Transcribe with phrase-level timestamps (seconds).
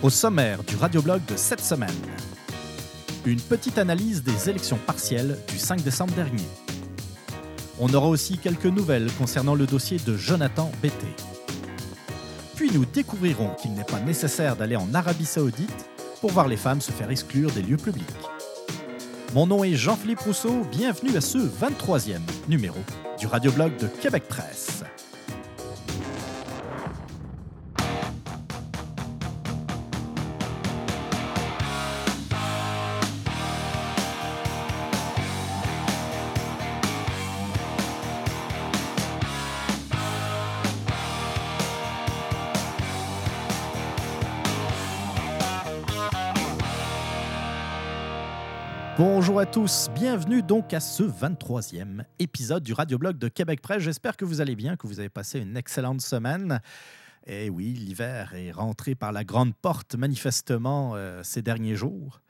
[0.00, 1.90] Au sommaire du radioblog de cette semaine,
[3.26, 6.46] une petite analyse des élections partielles du 5 décembre dernier.
[7.80, 11.08] On aura aussi quelques nouvelles concernant le dossier de Jonathan Bété.
[12.54, 15.88] Puis nous découvrirons qu'il n'est pas nécessaire d'aller en Arabie Saoudite
[16.20, 18.06] pour voir les femmes se faire exclure des lieux publics.
[19.34, 22.78] Mon nom est Jean-Philippe Rousseau, bienvenue à ce 23e numéro
[23.18, 24.77] du radioblog de Québec Presse.
[49.38, 53.84] Bonjour à tous, bienvenue donc à ce 23e épisode du Radioblog de Québec Presse.
[53.84, 56.60] J'espère que vous allez bien, que vous avez passé une excellente semaine.
[57.24, 62.20] Et oui, l'hiver est rentré par la grande porte manifestement euh, ces derniers jours.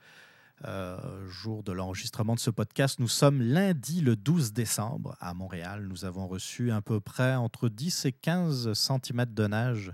[0.65, 5.87] Euh, jour de l'enregistrement de ce podcast, nous sommes lundi le 12 décembre à Montréal.
[5.89, 9.93] Nous avons reçu à peu près entre 10 et 15 cm de neige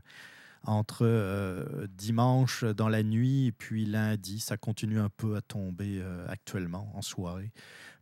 [0.66, 4.40] entre euh, dimanche dans la nuit et puis lundi.
[4.40, 7.52] Ça continue un peu à tomber euh, actuellement en soirée.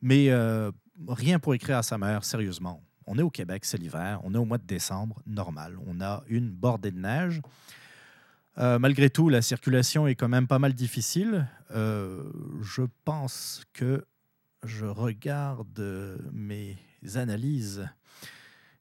[0.02, 0.72] Mais euh,
[1.08, 2.84] rien pour écrire à sa mère, sérieusement.
[3.06, 5.78] On est au Québec, c'est l'hiver, on est au mois de décembre, normal.
[5.86, 7.42] On a une bordée de neige.
[8.56, 11.46] malgré tout, la circulation est quand même pas mal difficile.
[11.70, 14.06] je pense que
[14.64, 16.78] je regarde mes
[17.16, 17.86] analyses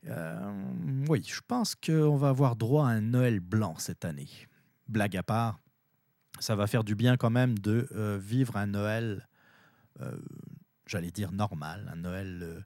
[0.05, 4.29] oui, je pense qu'on va avoir droit à un Noël blanc cette année.
[4.89, 5.61] Blague à part,
[6.39, 9.29] ça va faire du bien quand même de euh, vivre un Noël,
[10.01, 10.17] euh,
[10.87, 12.65] j'allais dire normal, un Noël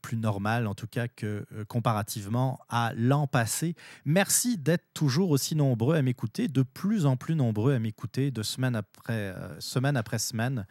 [0.00, 3.74] plus normal en tout cas que comparativement à l'an passé.
[4.04, 8.44] Merci d'être toujours aussi nombreux à m'écouter, de plus en plus nombreux à m'écouter de
[8.44, 9.96] semaine après semaine.
[9.96, 10.66] Après semaine.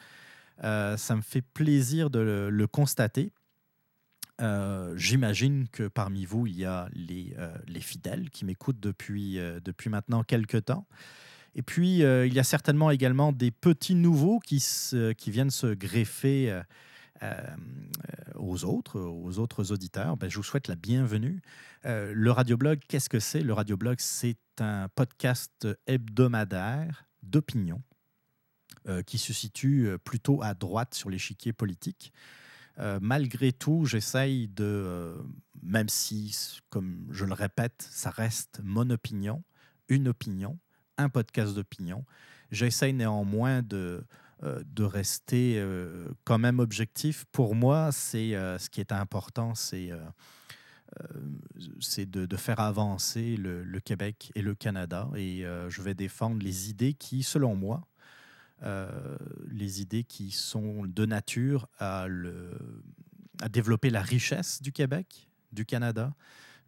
[0.61, 3.33] ça me fait plaisir de le constater.
[4.41, 9.39] Euh, j'imagine que parmi vous, il y a les, euh, les fidèles qui m'écoutent depuis,
[9.39, 10.87] euh, depuis maintenant quelques temps.
[11.53, 14.63] Et puis, il y a certainement également des petits nouveaux qui,
[15.27, 16.61] viennent se greffer
[18.35, 20.15] aux autres, aux autres auditeurs.
[20.15, 21.41] Ben, je vous souhaite la bienvenue.
[21.83, 23.41] le radioblog, qu'est-ce que c'est?
[23.41, 27.81] Le radioblog, c'est un podcast hebdomadaire d'opinion
[29.05, 32.13] qui se situe plutôt à droite sur l'échiquier politique.
[32.81, 35.15] Euh, malgré tout, j'essaye de, euh,
[35.61, 39.43] même si, comme je le répète, ça reste mon opinion,
[39.87, 40.57] une opinion,
[40.97, 42.05] un podcast d'opinion,
[42.51, 44.03] j'essaye néanmoins de,
[44.43, 45.63] euh, de rester
[46.23, 47.25] quand même objectif.
[47.31, 49.91] Pour moi, c'est ce qui est important, c'est
[51.97, 55.07] de, de, faire avancer le, Québec et le Canada.
[55.15, 57.87] Et je vais défendre les idées qui, selon moi,
[59.49, 62.07] les idées qui sont de nature à,
[63.49, 66.13] développer la richesse du Québec, du Canada,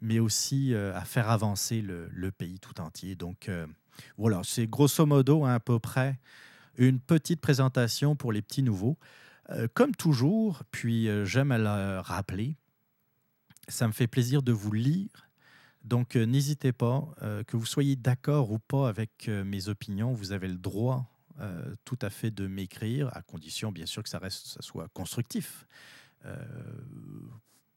[0.02, 3.16] mais aussi euh, à faire avancer le, pays tout entier.
[3.16, 3.68] Donc euh,
[4.18, 6.20] voilà, c'est grosso modo à peu près
[6.78, 8.98] une petite présentation pour les petits nouveaux.
[9.76, 12.58] comme toujours, puis j'aime à le rappeler,
[13.68, 15.30] ça me fait plaisir de vous lire.
[15.84, 17.08] Donc n'hésitez pas,
[17.46, 21.98] que vous soyez d'accord ou pas avec mes opinions, vous avez le droit euh, tout
[22.02, 25.66] à fait de m'écrire, à condition bien sûr que ça, reste, ça soit constructif.
[26.26, 26.38] Euh,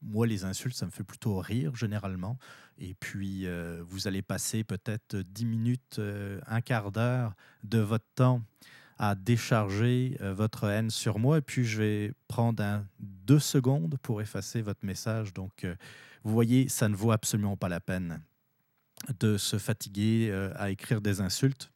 [0.01, 2.37] moi, les insultes, ça me fait plutôt rire généralement.
[2.77, 5.99] Et puis, euh, vous allez passer peut-être 10 minutes,
[6.45, 7.33] un quart d'heure
[7.63, 8.43] de votre temps
[8.99, 11.39] à décharger votre haine sur moi.
[11.39, 15.33] Et puis, je vais prendre deux secondes pour effacer votre message.
[15.33, 15.65] Donc,
[16.23, 18.21] vous voyez, ça ne vaut absolument pas la peine
[19.19, 21.71] de se fatiguer à écrire des insultes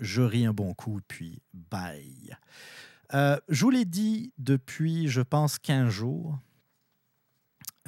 [0.00, 2.36] je ris un bon coup, puis bye.
[3.14, 6.38] Euh, je vous l'ai dit depuis, je pense, 15 jours,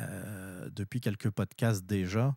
[0.01, 2.37] euh, depuis quelques podcasts déjà.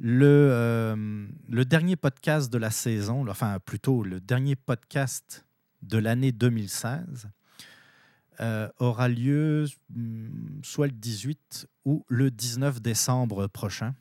[0.00, 5.46] Le, euh, le, dernier podcast de la saison, enfin plutôt le dernier podcast
[5.82, 7.28] de l'année 2016,
[8.80, 13.94] aura lieu hmm, soit le 18 ou le 19 décembre prochain.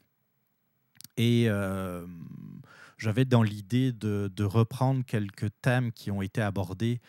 [1.17, 1.47] Et
[2.97, 7.01] j'avais dans l'idée de, reprendre quelques thèmes qui ont été abordés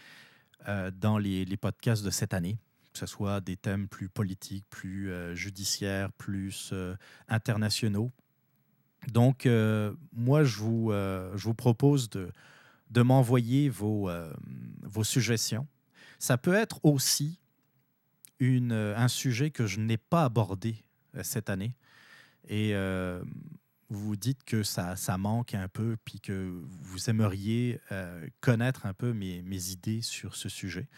[0.67, 2.59] dans les, podcasts de cette année
[2.93, 6.73] que ce soit des thèmes plus politiques, plus judiciaires, plus
[7.27, 8.13] internationaux.
[9.09, 9.49] Donc,
[10.13, 14.09] moi, je vous, propose de, m'envoyer vos,
[15.03, 15.67] suggestions.
[16.21, 17.41] Ça peut être aussi
[18.41, 20.85] un sujet que je n'ai pas abordé
[21.23, 21.75] cette année.
[22.49, 22.75] Et
[23.91, 28.95] vous dites que ça, ça manque un peu, puis que vous aimeriez euh, connaître un
[28.95, 30.89] peu mes, mes, idées sur ce sujet.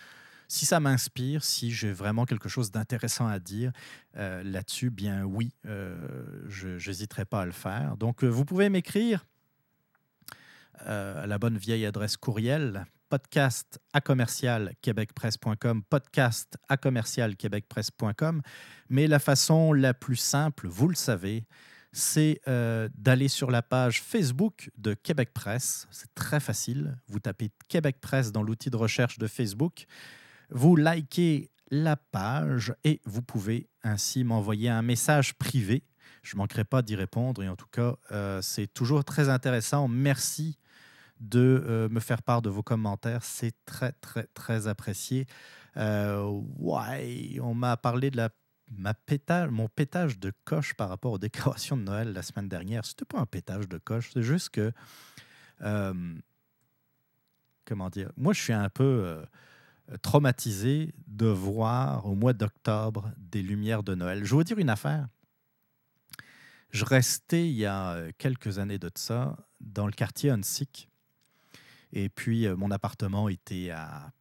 [0.48, 3.72] Si ça m'inspire, si j'ai vraiment quelque chose d'intéressant à dire
[4.16, 5.96] euh, là-dessus, bien oui, euh,
[6.48, 7.96] je n'hésiterai pas à le faire.
[7.96, 9.26] Donc, vous pouvez m'écrire
[10.84, 18.42] à la bonne vieille adresse courriel podcast à commercial québecpresse.com, podcast à commercial québecpresse.com.
[18.88, 21.44] Mais la façon la plus simple, vous le savez,
[21.96, 25.88] c'est euh, d'aller sur la page Facebook de Québec Presse.
[25.90, 26.98] C'est très facile.
[27.08, 29.86] Vous tapez Québec Presse dans l'outil de recherche de Facebook.
[30.50, 35.84] Vous likez la page et vous pouvez ainsi m'envoyer un message privé.
[36.22, 39.88] Je ne manquerai pas d'y répondre et en tout cas, euh, c'est toujours très intéressant.
[39.88, 40.58] Merci
[41.20, 43.24] de euh, me faire part de vos commentaires.
[43.24, 45.26] C'est très, très, très apprécié.
[45.76, 48.28] ouais, on m'a parlé de la
[48.70, 52.84] ma pétage, mon pétage de coche par rapport aux décorations de Noël la semaine dernière,
[52.84, 54.72] c'était pas un pétage de coche, c'est juste que,
[55.62, 56.14] euh,
[57.64, 59.24] comment dire, moi je suis un peu euh,
[60.02, 64.24] traumatisé de voir au mois d'octobre des lumières de Noël.
[64.24, 65.08] Je vais vous dire une affaire.
[66.70, 70.90] Je restais il y a euh, quelques années de ça dans le quartier Hunsick.
[71.92, 74.12] Et puis, mon appartement était à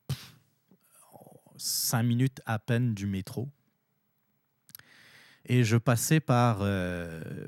[1.57, 3.49] cinq minutes à peine du métro.
[5.47, 7.47] Et je passais par, euh,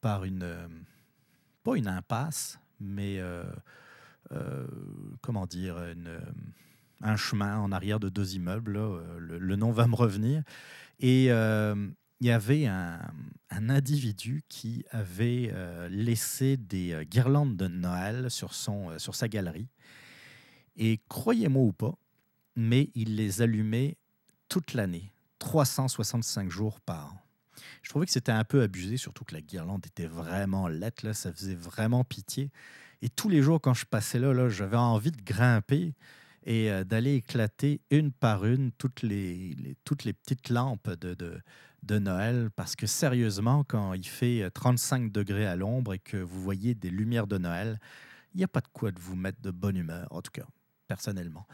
[0.00, 0.68] par une, euh,
[1.62, 3.44] pas une impasse, mais euh,
[5.22, 5.76] comment dire,
[7.00, 8.78] un chemin en arrière de deux immeubles.
[9.18, 10.42] Le, nom va me revenir.
[11.00, 13.00] Et il y avait un,
[13.50, 15.52] un, individu qui avait
[15.88, 19.68] laissé des guirlandes de Noël sur, son, sur sa galerie.
[20.76, 21.94] Et croyez-moi ou pas,
[22.56, 23.96] mais il les allumait
[24.48, 25.12] toute l'année.
[25.38, 27.20] 365 jours par an.
[27.82, 31.14] Je trouvais que c'était un peu abusé, surtout que la guirlande était vraiment laite, là,
[31.14, 32.50] ça faisait vraiment pitié.
[33.02, 35.94] Et tous les jours, quand je passais là, là j'avais envie de grimper
[36.44, 41.40] et euh, d'aller éclater une par une toutes les, toutes les petites lampes de, de,
[41.82, 42.50] de, Noël.
[42.54, 46.74] Parce que sérieusement, quand il fait 35 euh, degrés à l'ombre et que vous voyez
[46.74, 47.78] des lumières de Noël,
[48.34, 50.46] il n'y a pas de quoi de vous mettre de bonne humeur, en tout cas,
[50.88, 51.46] personnellement.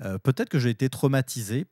[0.00, 1.66] Euh, peut-être que j'ai été traumatisé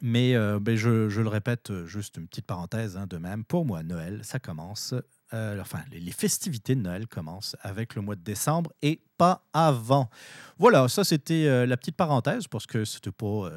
[0.00, 3.44] mais euh, ben, je, le répète, euh, juste une petite parenthèse hein, de même.
[3.44, 4.94] Pour moi, Noël, ça commence.
[5.34, 10.10] Euh, enfin, les, festivités de Noël commencent avec le mois de décembre et pas avant.
[10.58, 13.50] Voilà, ça c'était la petite parenthèse parce que c'était pas,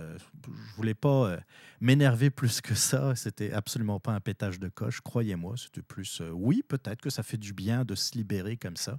[0.45, 1.37] je voulais pas
[1.81, 3.15] m'énerver plus que ça.
[3.15, 5.55] C'était absolument pas un pétage de coche, croyez-moi.
[5.57, 8.97] C'était plus, oui, peut-être que ça fait du bien de se libérer comme ça.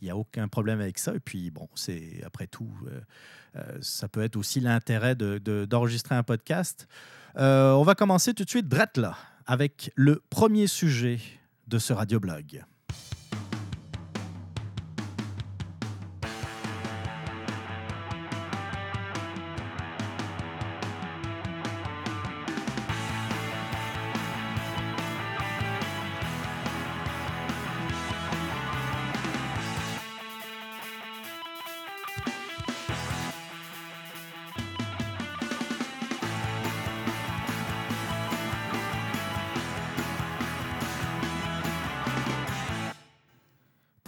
[0.00, 1.14] Il n'y a aucun problème avec ça.
[1.14, 2.72] Et puis bon, c'est après tout
[3.56, 6.88] euh, ça peut être aussi l'intérêt d'enregistrer un podcast.
[7.36, 11.18] Euh, on va commencer tout de suite, drette là, avec le premier sujet
[11.66, 12.64] de ce radioblog.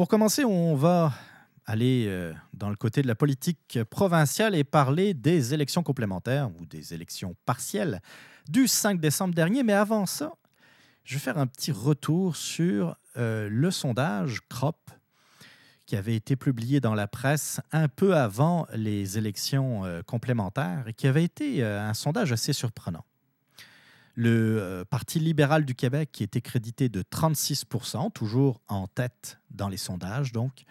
[0.08, 1.12] Pour commencer, on va
[1.66, 6.64] aller euh, dans le côté de la politique provinciale et parler des élections complémentaires ou
[6.64, 8.00] des élections partielles
[8.48, 9.62] du 5 décembre dernier.
[9.64, 10.32] Mais avant ça,
[11.04, 14.78] je vais faire un petit retour sur euh, le sondage CROP
[15.84, 20.94] qui avait été publié dans la presse un peu avant les élections euh, complémentaires et
[20.94, 23.04] qui avait été un sondage assez surprenant
[24.18, 29.68] le euh, Parti libéral du Québec qui était crédité de 36% toujours en tête dans
[29.68, 30.32] les sondages.
[30.32, 30.64] Donc,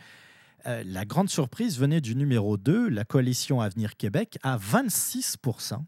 [0.65, 5.81] euh, la grande surprise venait du numéro 2, la coalition Avenir Québec, à 26%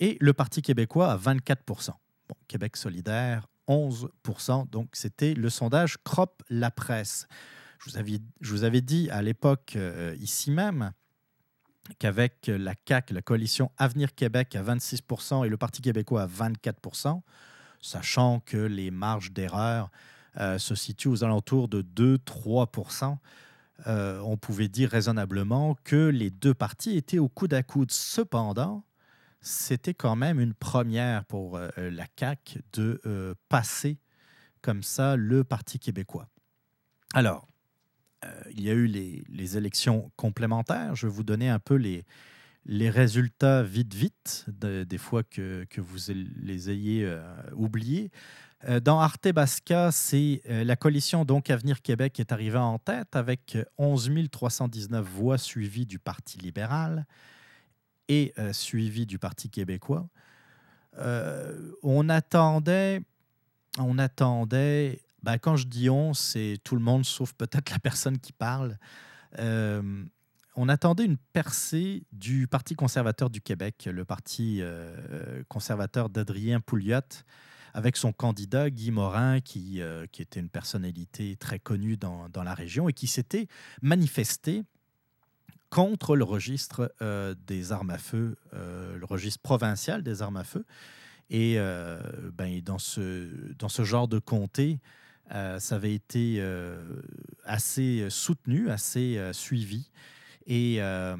[0.00, 4.08] et le Parti québécois à 24 bon, Québec solidaire, 11
[4.72, 7.28] Donc, c'était le sondage CROP La Presse.
[7.78, 10.90] Je vous avais, je vous avais dit à l'époque, euh, ici même,
[11.98, 17.20] qu'avec la CAQ, la coalition Avenir Québec à 26% et le Parti québécois à 24%
[17.80, 19.90] sachant que les marges d'erreur
[20.38, 23.16] euh, se situent aux alentours de 2-3%
[23.86, 27.90] euh, on pouvait dire raisonnablement que les deux partis étaient au coude à coude.
[27.90, 28.84] Cependant,
[29.40, 33.98] c'était quand même une première pour euh, la CAQ de passer
[34.60, 36.28] comme ça le Parti québécois.
[37.14, 37.48] Alors,
[38.52, 40.94] il y a eu les, élections complémentaires.
[40.94, 42.04] Je vais vous donner un peu les,
[42.90, 46.12] résultats vite, vite, des fois que, vous
[46.42, 47.22] les ayez euh,
[47.54, 48.10] oubliés.
[48.68, 53.16] Euh, dans Arte Basca, c'est euh, la coalition donc Avenir Québec est arrivée en tête
[53.16, 57.06] avec 11 319 voix suivies du Parti libéral
[58.08, 60.08] et suivies du Parti québécois.
[60.98, 63.02] on attendait,
[63.78, 68.18] on attendait ben, quand je dis on, c'est tout le monde sauf peut-être la personne
[68.18, 68.78] qui parle
[70.56, 77.00] on attendait une percée du Parti conservateur du Québec, le Parti euh, conservateur d'Adrien Pouliot,
[77.72, 82.54] avec son candidat Guy Morin, qui, euh, qui était une personnalité très connue dans, la
[82.54, 83.46] région et qui s'était
[83.80, 84.64] manifesté
[85.70, 90.66] contre le registre euh, des armes à feu, le registre provincial des armes à feu.
[91.32, 91.58] Et
[92.34, 94.80] ben, dans, ce, dans ce genre de comté,
[95.30, 96.42] ça avait été
[97.44, 99.90] assez soutenu, assez suivi.
[100.46, 101.16] Et euh,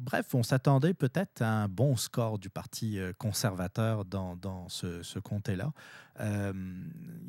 [0.00, 5.72] bref, on s'attendait peut-être à un bon score du Parti euh, conservateur dans, ce, comté-là.
[6.20, 6.52] Euh,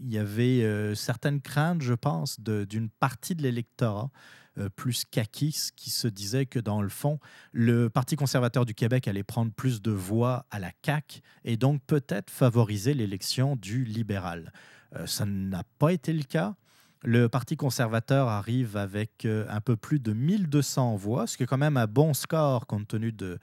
[0.03, 4.09] il y avait certaines craintes, je pense, d'une partie de l'électorat
[4.75, 7.19] plus caquis qui se disait que dans le fond,
[7.53, 11.81] le Parti conservateur du Québec allait prendre plus de voix à la CAQ et donc
[11.87, 14.51] peut-être favoriser l'élection du libéral.
[15.05, 16.55] Ça n'a pas été le cas.
[17.03, 21.47] Le Parti conservateur arrive avec euh, un peu plus de 1200 voix, ce qui est
[21.47, 23.39] quand même un bon score compte tenu de,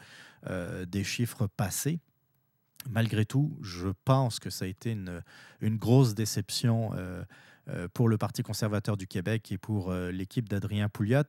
[0.49, 1.99] euh, des chiffres passés.
[2.89, 5.23] Malgré tout, je pense que ça a été une,
[5.61, 7.25] une grosse déception euh,
[7.93, 11.25] pour le Parti conservateur du Québec et pour l'équipe d'Adrien Pouliot.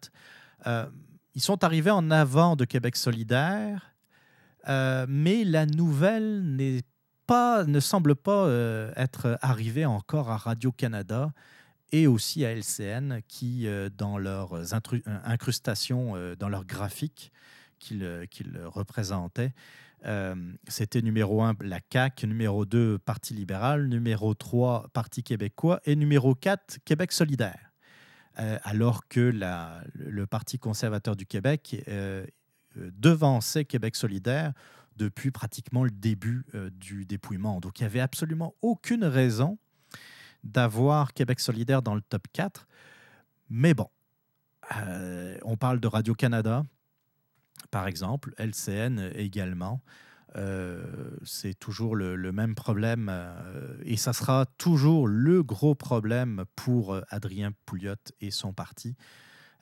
[0.66, 3.94] ils sont arrivés en avant de Québec solidaire,
[4.66, 6.84] mais la nouvelle n'est
[7.30, 8.50] ne semble pas
[8.96, 11.32] être arrivée encore à Radio-Canada
[11.92, 17.32] et aussi à LCN qui, euh, dans leurs euh, incrustations, euh, dans leurs graphiques
[17.80, 18.06] qu'ils
[18.66, 19.54] représentaient,
[20.68, 26.36] c'était numéro 1 la CAQ, numéro 2 Parti libéral, numéro 3 Parti québécois et numéro
[26.36, 27.72] 4 Québec solidaire.
[28.36, 29.32] alors que
[29.94, 31.86] le Parti conservateur du Québec
[32.76, 34.52] devançait Québec solidaire
[35.00, 37.60] depuis pratiquement le début du dépouillement.
[37.60, 39.58] Donc il n'y avait absolument aucune raison
[40.44, 42.68] d'avoir Québec solidaire dans le top 4.
[43.50, 43.90] Mais bon,
[44.78, 46.64] euh, on parle de Radio-Canada,
[47.72, 49.82] par exemple, LCN également.
[50.36, 50.84] Euh,
[51.24, 57.52] c'est toujours le, même problème euh, et ça sera toujours le gros problème pour Adrien
[57.66, 58.96] Pouliot et son parti.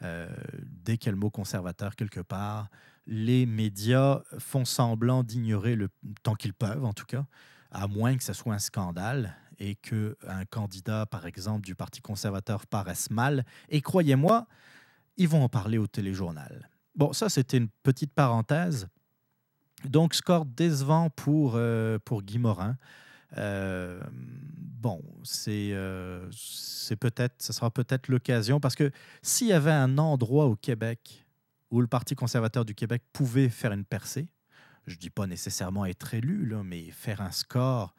[0.02, 2.70] dès qu'il y a le mot conservateur quelque part,
[3.08, 5.90] les médias font semblant d'ignorer le
[6.24, 7.26] tant qu'ils peuvent, en tout cas,
[7.72, 12.68] à moins que ce soit un scandale et qu'un candidat, par exemple, du Parti conservateur
[12.68, 13.46] paraisse mal.
[13.70, 14.46] Et croyez-moi,
[15.16, 16.70] ils vont en parler au téléjournal.
[16.96, 18.88] Bon, ça, c'était une petite parenthèse.
[19.86, 22.78] Donc, score décevant pour, euh, pour Guy Morin.
[23.38, 28.90] Euh, bon, c'est euh, c'est peut-être, ce sera peut-être l'occasion parce que
[29.22, 31.27] s'il y avait un endroit au Québec
[31.72, 34.28] où le Parti conservateur du Québec pouvait faire une percée,
[34.86, 37.94] je ne dis pas nécessairement être élu, là, mais faire un score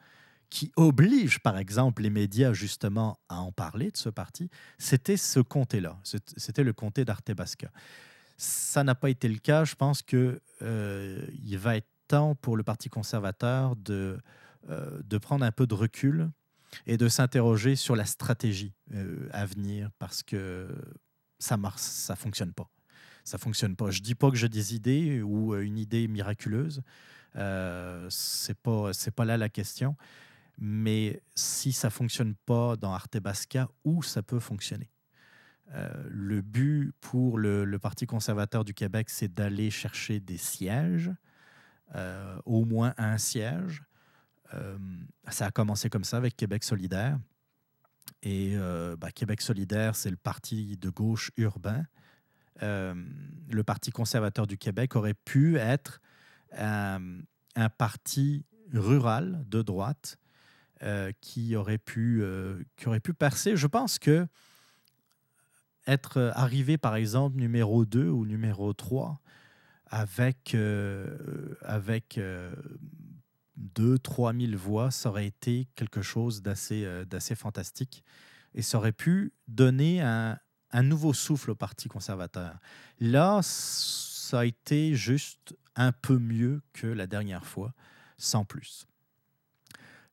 [0.49, 5.39] qui oblige, par exemple, les médias justement à en parler de ce parti, c'était ce
[5.39, 5.99] comté-là.
[6.03, 7.69] C'était le comté d'Artebasca.
[8.37, 9.63] Ça n'a pas été le cas.
[9.65, 14.17] Je pense qu'il euh, va être temps pour le Parti conservateur de,
[14.69, 16.31] euh, de prendre un peu de recul
[16.87, 20.67] et de s'interroger sur la stratégie euh, à venir parce que
[21.37, 22.69] ça ne ça fonctionne pas.
[23.29, 23.91] Ça fonctionne pas.
[23.91, 26.81] Je dis pas que j'ai des idées ou une idée miraculeuse.
[27.35, 29.95] Euh, c'est pas pas là la question.
[30.57, 34.89] Mais si ça ne fonctionne pas dans Artebasca, où ça peut fonctionner?
[35.75, 41.11] Euh, le but pour le, Parti conservateur du Québec, c'est d'aller chercher des sièges,
[41.93, 43.83] euh, au moins un siège.
[44.55, 44.75] Euh,
[45.27, 47.19] ça a commencé comme ça avec Québec solidaire.
[48.23, 48.57] Et
[48.97, 51.85] bah, Québec solidaire, c'est le parti de gauche urbain.
[52.61, 56.01] Le Parti conservateur du Québec aurait pu être
[56.53, 60.17] un parti rural de droite
[60.83, 63.57] euh, qui, aurait pu, euh, qui aurait pu percer.
[63.57, 64.27] Je pense que
[65.87, 69.19] être arrivé, par exemple, numéro 2 ou numéro 3
[69.87, 70.55] avec,
[71.63, 72.19] avec
[73.57, 78.03] 2-3 000 voix, ça aurait été quelque chose d'assez fantastique.
[78.53, 80.37] Et ça aurait pu donner un,
[80.71, 82.57] un nouveau souffle au Parti conservateur.
[82.99, 87.73] Là, ça a été juste un peu mieux que la dernière fois,
[88.17, 88.85] sans plus.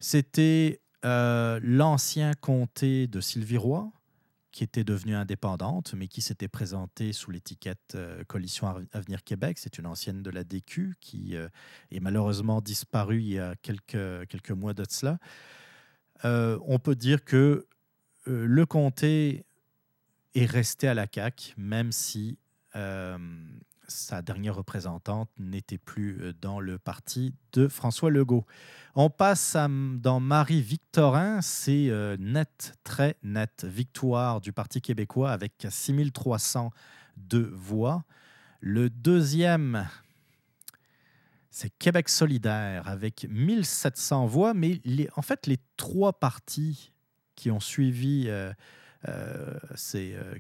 [0.01, 3.91] C'était euh, l'ancien comté de Sylvie Roy,
[4.53, 9.59] qui était devenue indépendante, mais qui s'était présentée sous l'étiquette euh, Coalition Avenir Québec.
[9.59, 11.49] C'est une ancienne de la DQ qui euh,
[11.91, 15.19] est malheureusement disparue il y a quelques, quelques mois de cela.
[16.25, 17.67] on peut dire que
[18.25, 19.45] le comté
[20.37, 22.39] est resté à la CAQ, même si
[23.89, 28.45] sa dernière représentante n'était plus euh, dans le parti de François Legault.
[28.95, 37.53] On passe dans Marie-Victorin, c'est euh, net, très net, victoire du Parti québécois avec 6302
[37.55, 38.05] voix.
[38.61, 39.87] Le deuxième,
[41.51, 44.81] c'est Québec solidaire avec 1700 voix, mais
[45.15, 46.93] en fait, les trois partis
[47.35, 48.25] qui ont suivi...
[48.29, 48.53] Euh, euh, euh,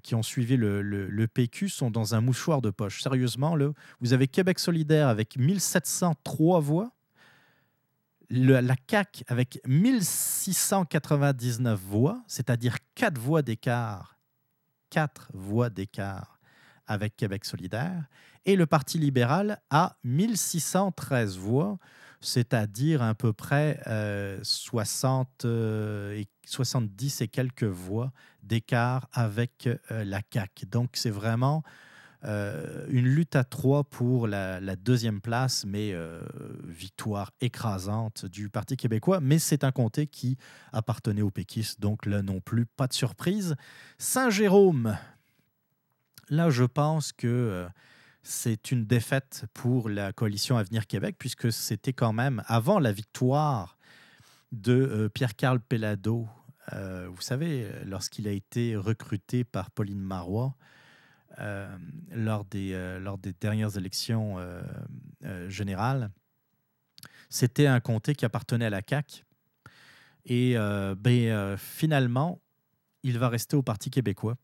[0.03, 3.03] qui ont suivi le, PQ sont dans un mouchoir de poche.
[3.03, 6.93] Sérieusement, là, vous avez Québec solidaire avec 1703 voix,
[8.31, 14.19] la CAQ avec 1699 voix, c'est-à-dire 4 voix d'écart,
[14.91, 16.39] 4 voix d'écart
[16.87, 18.05] avec Québec solidaire,
[18.45, 21.79] et le Parti libéral a 1613 voix,
[22.21, 23.81] c'est-à-dire à peu près
[24.43, 28.13] 60 euh, et 70 et quelques voix
[28.43, 30.67] d'écart avec euh, la CAQ.
[30.67, 31.63] Donc, c'est vraiment
[32.25, 36.21] euh, une lutte à trois pour la, deuxième place, mais euh,
[36.65, 39.21] victoire écrasante du Parti québécois.
[39.21, 40.39] Mais c'est un comté qui
[40.73, 43.57] appartenait aux péquistes, donc là non plus, pas de surprise.
[43.99, 44.97] Saint-Jérôme,
[46.31, 47.69] là, je pense que
[48.23, 53.76] c'est une défaite pour la coalition Avenir Québec, puisque c'était quand même avant la victoire
[54.53, 56.29] de euh, Pierre-Carl Pellado.
[56.73, 60.57] Euh, vous savez, lorsqu'il a été recruté par Pauline Marois
[61.39, 61.69] euh,
[62.11, 64.37] lors, des, lors des dernières élections
[65.49, 66.11] générales,
[67.29, 69.25] c'était un comté qui appartenait à la CAQ.
[70.25, 70.57] Et
[70.99, 72.41] ben, finalement,
[73.05, 74.37] il va rester au Parti québécois.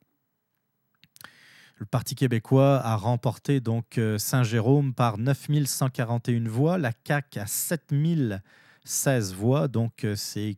[1.79, 8.43] Le Parti québécois a remporté donc Saint-Jérôme par 9141 voix, la CAQ à 7000
[8.85, 10.57] 16 voix, donc euh, c'est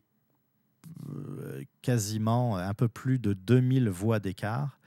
[1.09, 4.79] euh, quasiment un peu plus de 2000 voix d'écart.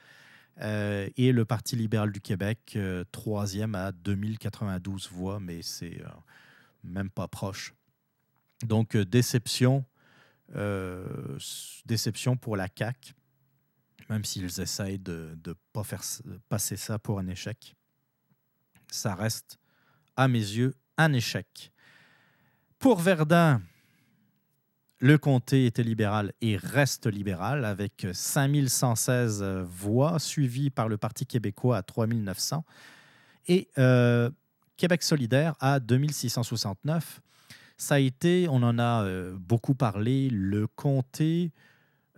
[0.61, 2.77] Euh, et le Parti libéral du Québec,
[3.13, 6.03] troisième à 2092 voix, mais c'est
[6.83, 7.75] même pas proche.
[8.65, 9.85] Donc déception,
[11.87, 13.15] déception pour la CAQ,
[14.11, 16.03] même s'ils essayent de ne pas faire
[16.49, 17.77] passer ça pour un échec.
[18.91, 19.61] Ça reste,
[20.17, 21.71] à mes yeux, un échec.
[22.79, 23.61] Pour Verdun,
[25.01, 31.79] le comté était libéral et reste libéral avec 5116 voix, suivi par le Parti québécois
[31.79, 32.65] à 3900
[33.49, 34.31] et euh,
[34.77, 37.21] Québec solidaire à 2669.
[37.77, 41.51] Ça a été, on en a euh, beaucoup parlé, le comté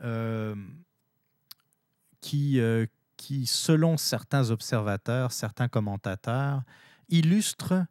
[0.05, 0.55] euh,
[2.21, 2.61] qui,
[3.17, 6.65] qui, selon certains observateurs, certains commentateurs,
[7.09, 7.87] illustre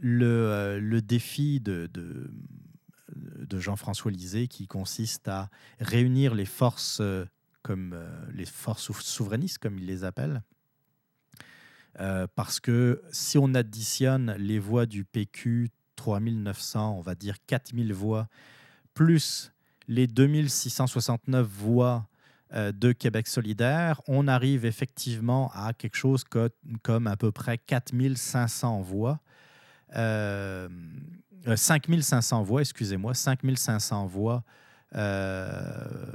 [0.00, 7.24] le, le, défi de Jean-François Lisée qui consiste à réunir les forces euh,
[7.62, 10.42] comme euh, les forces souverainistes, comme il les appelle.
[12.00, 17.92] Euh, parce que si on additionne les voix du PQ, 3900, on va dire 4000
[17.92, 18.28] voix,
[18.94, 19.52] plus
[19.88, 22.08] les 2669 voix
[22.54, 26.24] de Québec solidaire, on arrive effectivement à quelque chose
[26.82, 29.20] comme à peu près 4500 voix.
[29.94, 34.44] 5500 euh, voix, excusez-moi, 5500 voix,
[34.94, 35.62] euh,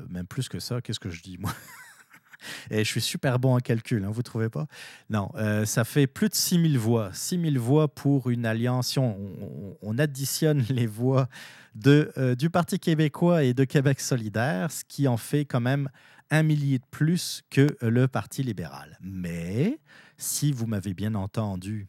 [0.10, 1.54] même plus que ça, qu'est-ce que je dis, moi?
[2.70, 4.68] Et je suis super bon en calcul, hein, vous ne trouvez pas?
[5.10, 7.10] Non, euh, ça fait plus de 6000 voix.
[7.14, 8.90] 6000 voix pour une alliance.
[8.90, 11.30] Si on, additionne les voix
[11.74, 15.90] de, du Parti québécois et de Québec solidaire, ce qui en fait quand même
[16.32, 18.98] un millier de plus que le Parti libéral.
[19.02, 19.80] Mais
[20.18, 21.88] si vous m'avez bien entendu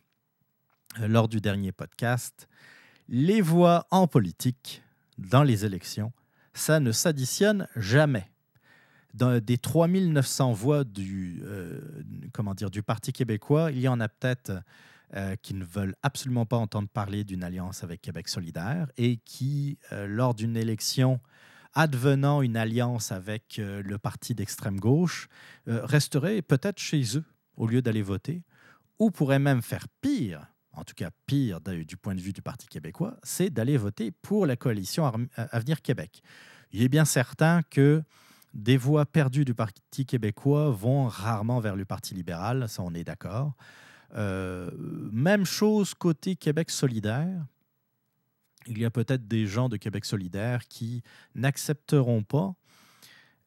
[1.01, 2.49] lors du dernier podcast,
[3.09, 4.83] les voix en politique
[5.19, 6.13] dans les élections,
[6.55, 8.31] ça ne s'additionne jamais.
[9.13, 11.81] Dans des 3900 voix du, euh,
[12.33, 14.53] comment dire, du Parti québécois, il y en a peut-être
[15.15, 19.79] euh, qui ne veulent absolument pas entendre parler d'une alliance avec Québec solidaire et qui,
[19.93, 21.21] euh, lors d'une élection
[21.75, 25.27] advenant une alliance avec le parti d'extrême gauche,
[25.67, 27.25] resteraient peut-être chez eux
[27.57, 28.45] au lieu d'aller voter
[29.01, 32.67] ou pourrait même faire pire, en tout cas pire du point de vue du Parti
[32.67, 36.23] québécois, c'est d'aller voter pour la coalition Avenir Québec.
[36.73, 38.03] Il est bien certain que
[38.53, 43.05] des voix perdues du Parti québécois vont rarement vers le Parti libéral, ça on est
[43.05, 43.55] d'accord.
[44.15, 44.71] Euh,
[45.13, 47.45] même chose côté Québec solidaire.
[48.67, 51.03] Il y a peut-être des gens de Québec solidaire qui
[51.35, 52.55] n'accepteront pas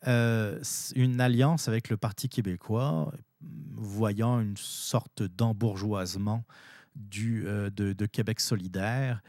[0.07, 0.61] euh,
[0.95, 3.11] une alliance avec le Parti québécois,
[3.41, 6.43] voyant une sorte d'embourgeoisement
[6.97, 9.21] du, euh, de, Québec solidaire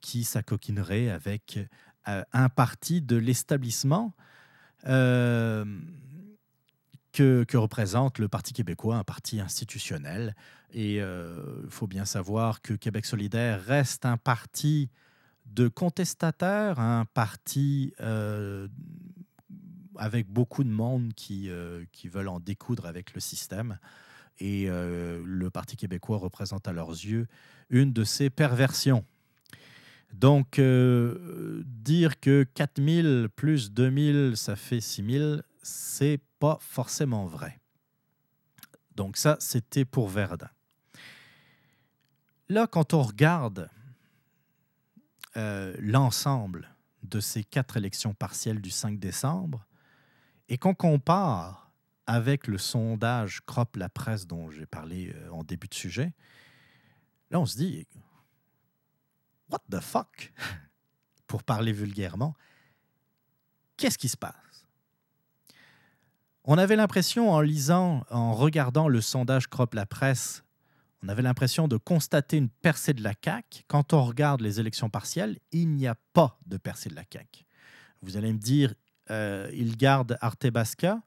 [0.00, 1.60] qui s'acoquinerait avec
[2.06, 4.12] un parti de l'établissement
[4.84, 5.64] que,
[7.54, 10.34] représente le Parti québécois, un parti institutionnel.
[10.72, 14.90] Et il faut bien savoir que Québec solidaire reste un parti
[15.46, 17.94] de contestataires, un parti
[19.98, 23.78] avec beaucoup de monde qui, euh, qui veulent en découdre avec le système.
[24.38, 27.26] Et euh, le Parti québécois représente à leurs yeux
[27.70, 29.04] une de ces perversions.
[30.12, 37.60] Donc, euh, dire que 4000 plus 2000, ça fait 6000, c'est pas forcément vrai.
[38.94, 40.48] Donc ça, c'était pour Verdun.
[42.48, 43.68] Là, quand on regarde
[45.78, 49.66] l'ensemble de ces quatre élections partielles du 5 décembre,
[50.48, 51.65] et qu'on compare
[52.06, 56.12] avec le sondage Crop la presse dont j'ai parlé euh, en début de sujet,
[57.30, 57.86] là on se dit
[59.50, 60.32] What the fuck?
[61.26, 62.36] Pour parler vulgairement,
[63.76, 64.34] qu'est-ce qui se passe?
[66.44, 70.44] On avait l'impression en lisant, en regardant le sondage Crop la presse,
[71.02, 73.64] on avait l'impression de constater une percée de la CAQ.
[73.68, 77.44] Quand on regarde les élections partielles, il n'y a pas de percée de la CAQ.
[78.02, 78.74] Vous allez me dire,
[79.10, 81.00] euh, il garde Artebasca.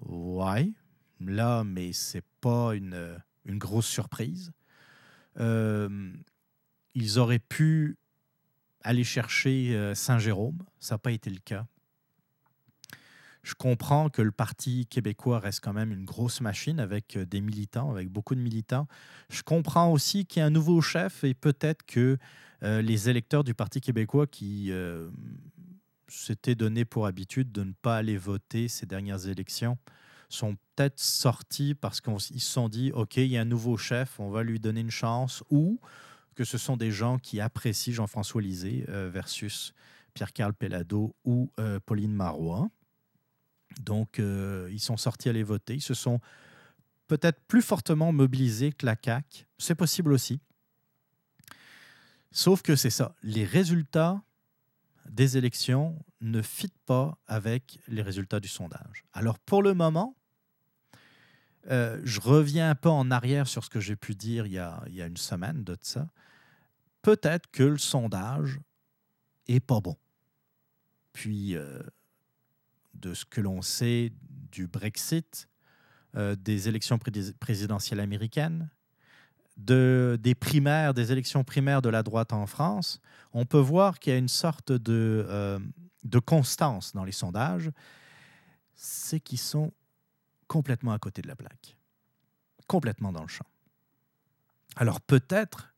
[0.00, 0.72] Ouais,
[1.20, 4.52] là, mais c'est pas une, une, grosse surprise.
[5.38, 6.12] Euh,
[6.94, 7.96] ils auraient pu
[8.82, 10.58] aller chercher euh, Saint-Jérôme.
[10.78, 11.66] Ça n'a pas été le cas.
[13.42, 17.90] Je comprends que le Parti québécois reste quand même une grosse machine avec des militants,
[17.90, 18.86] avec beaucoup de militants.
[19.30, 22.18] Je comprends aussi qu'il y a un nouveau chef et peut-être que
[22.62, 24.70] les électeurs du Parti québécois qui
[26.12, 29.78] s'étaient donné pour habitude de ne pas aller voter ces dernières élections
[30.32, 34.18] sont peut-être sortis parce qu'ils se sont dit, OK, il y a un nouveau chef,
[34.18, 35.78] on va lui donner une chance, ou
[36.34, 39.74] que ce sont des gens qui apprécient Jean-François Lisée euh, versus
[40.14, 42.70] Pierre-Carl Pellado ou euh, Pauline Marois.
[43.82, 45.74] Donc, euh, ils sont sortis aller voter.
[45.74, 46.20] Ils se sont
[47.08, 49.46] peut-être plus fortement mobilisés que la CAQ.
[49.58, 50.40] C'est possible aussi.
[52.30, 53.14] Sauf que c'est ça.
[53.22, 54.22] Les résultats
[55.08, 59.04] des élections ne fit pas avec les résultats du sondage.
[59.12, 60.16] Alors pour le moment,
[61.70, 64.58] euh, je reviens un peu en arrière sur ce que j'ai pu dire il y,
[64.58, 66.08] a, une semaine de ça.
[67.02, 68.60] Peut-être que le sondage
[69.48, 69.96] est pas bon.
[71.12, 71.82] Puis, euh,
[72.94, 74.12] de ce que l'on sait
[74.50, 75.48] du Brexit,
[76.14, 76.98] euh, des élections
[77.40, 78.70] présidentielles américaines,
[79.64, 83.00] de, des primaires, des élections primaires de la droite en France,
[83.32, 85.58] on peut voir qu'il y a une sorte de, euh,
[86.04, 87.70] de constance dans les sondages,
[88.74, 89.72] c'est qu'ils sont
[90.48, 91.76] complètement à côté de la plaque,
[92.66, 93.46] complètement dans le champ.
[94.76, 95.74] Alors peut-être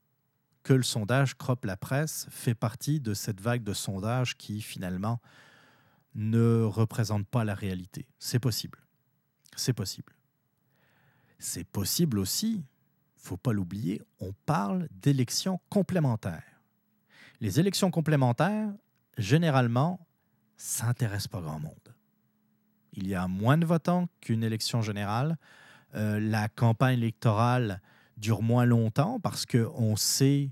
[0.62, 5.20] que le sondage Crop la presse fait partie de cette vague de sondages qui finalement
[6.14, 8.06] ne représente pas la réalité.
[8.18, 8.78] C'est possible.
[9.56, 10.14] C'est possible.
[11.38, 12.64] C'est possible aussi
[13.24, 16.60] faut pas l'oublier, on parle d'élections complémentaires.
[17.40, 18.68] Les élections complémentaires,
[19.18, 20.06] généralement,
[20.56, 21.94] s'intéressent pas grand monde.
[22.92, 25.36] Il y a moins de votants qu'une élection générale.
[25.94, 27.80] Euh, la campagne électorale
[28.16, 30.50] dure moins longtemps parce qu'on sait,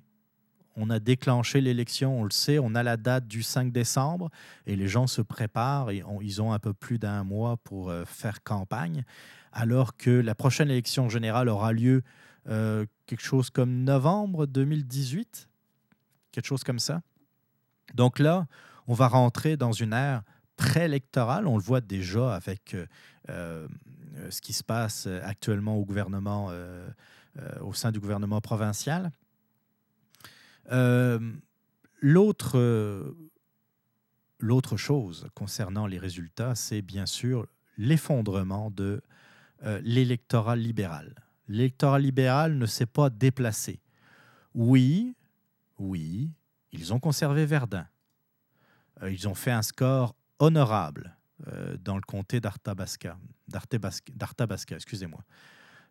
[0.74, 4.30] on a déclenché l'élection, on le sait, on a la date du 5 décembre
[4.66, 8.04] et les gens se préparent et ils ont un peu plus d'un mois pour euh,
[8.06, 9.04] faire campagne,
[9.52, 12.02] alors que la prochaine élection générale aura lieu
[12.48, 15.48] euh, quelque chose comme novembre 2018,
[16.33, 17.02] quelque chose comme ça.
[17.94, 18.46] Donc là,
[18.88, 20.22] on va rentrer dans une ère
[20.57, 21.46] préélectorale.
[21.46, 22.87] On le voit déjà avec euh,
[23.28, 23.68] euh,
[24.31, 26.50] ce qui se passe actuellement au gouvernement,
[27.61, 29.11] au sein du gouvernement provincial.
[32.00, 33.14] L'autre
[34.44, 37.46] L'autre chose concernant les résultats, c'est bien sûr
[37.78, 39.00] l'effondrement de
[39.83, 41.14] l'électorat libéral
[41.48, 43.81] l'électorat libéral ne s'est pas déplacé.
[44.55, 45.14] Oui,
[45.78, 46.31] oui,
[46.72, 47.87] ils ont conservé Verdun.
[49.02, 51.16] Euh, ils ont fait un score honorable
[51.48, 53.16] euh, dans le comté d'Artabasca,
[54.76, 55.24] excusez-moi.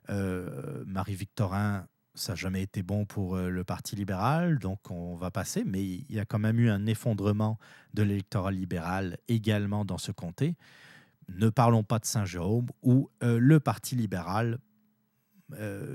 [0.09, 5.81] Marie-Victorin, ça n'a jamais été bon pour le Parti libéral, donc on va passer, mais
[5.81, 7.57] il y a quand même eu un effondrement
[7.93, 10.57] de l'électorat libéral également dans ce comté.
[11.29, 14.59] Ne parlons pas de Saint-Jérôme, où le Parti libéral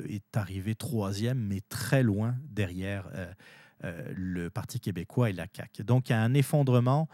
[0.09, 3.09] est arrivé troisième, mais très loin derrière
[3.83, 5.85] le Parti québécois et la CAQ.
[5.85, 7.09] Donc il y a un effondrement,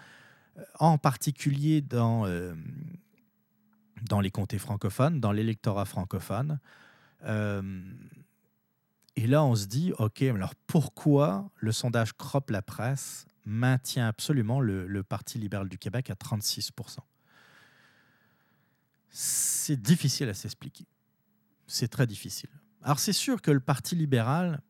[0.79, 2.27] en particulier dans,
[4.03, 6.59] dans les comtés francophones, dans l'électorat francophone.
[7.25, 14.61] et là, on se dit, OK, alors pourquoi le sondage Crop la presse maintient absolument
[14.61, 16.99] le Parti libéral du Québec à 36%
[19.11, 20.87] C'est difficile à s'expliquer.
[21.67, 22.51] C'est très difficile.
[22.83, 24.61] Alors c'est sûr que le Parti libéral,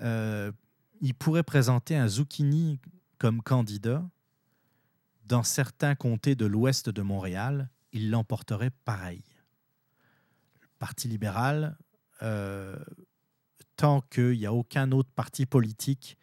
[0.00, 0.52] euh,
[1.00, 2.80] il pourrait présenter un Zucchini
[3.18, 4.04] comme candidat
[5.28, 9.22] dans certains comtés de l'ouest de Montréal, il l'emporterait pareil.
[10.60, 11.76] Le Parti libéral,
[12.22, 12.76] euh,
[13.76, 16.16] tant qu'il n'y a aucun autre parti politique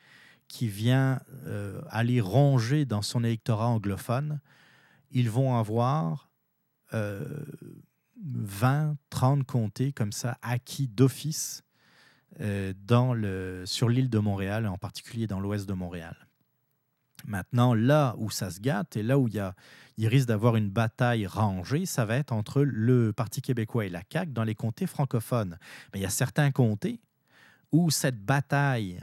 [0.48, 4.40] qui vient euh, aller ronger dans son électorat anglophone,
[5.12, 6.30] ils vont avoir
[8.26, 11.64] 20, 30 comtés comme ça acquis d'office
[12.42, 16.28] euh, sur l'île de Montréal, en particulier dans l'ouest de Montréal.
[17.26, 19.56] Maintenant, là où ça se gâte et là où il, y a,
[19.98, 24.02] il risque d'avoir une bataille rangée, ça va être entre le Parti québécois et la
[24.12, 25.58] CAQ dans les comtés francophones.
[25.94, 27.02] Mais il y a certains comtés
[27.72, 29.00] où cette bataille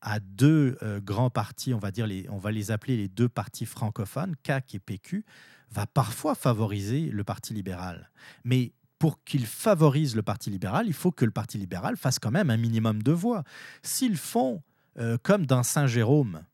[0.00, 3.28] à deux euh, grands partis, on va, dire les, on va les appeler les deux
[3.28, 5.24] partis francophones, CAQ et PQ,
[5.70, 8.10] va parfois favoriser le Parti libéral.
[8.44, 12.30] Mais pour qu'il favorise le Parti libéral, il faut que le Parti libéral fasse quand
[12.30, 13.44] même un minimum de voix.
[13.82, 14.62] S'ils font
[14.98, 16.44] euh, comme dans Saint-Jérôme,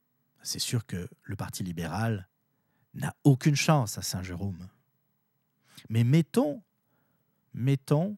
[0.43, 2.29] c'est sûr que le Parti libéral
[2.95, 4.69] n'a aucune chance à Saint-Jérôme.
[5.89, 6.63] Mais mettons,
[7.55, 8.17] mettons,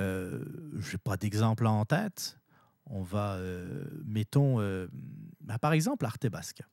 [0.00, 0.44] euh,
[0.78, 2.38] je n'ai pas d'exemple en tête,
[2.86, 4.58] on va, euh, mettons,
[5.40, 6.64] bah, par exemple, Artebasca.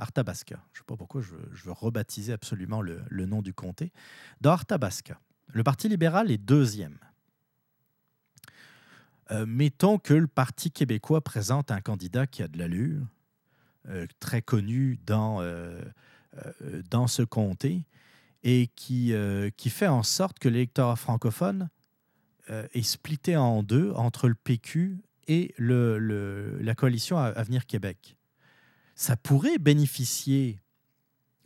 [0.00, 0.56] Artabasca.
[0.72, 3.92] Je ne sais pas pourquoi je, veux rebaptiser absolument le, nom du comté.
[4.40, 6.98] Dans Artabasca, le Parti libéral est deuxième.
[9.30, 13.06] Euh, mettons que le Parti québécois présente un candidat qui a de l'allure,
[13.88, 15.80] euh, très connu dans, euh,
[16.90, 17.84] dans ce comté,
[18.42, 19.12] et qui,
[19.68, 21.68] fait en sorte que l'électorat francophone
[22.48, 28.16] est splitté en deux entre le PQ et la coalition Avenir Québec
[29.00, 30.60] ça pourrait bénéficier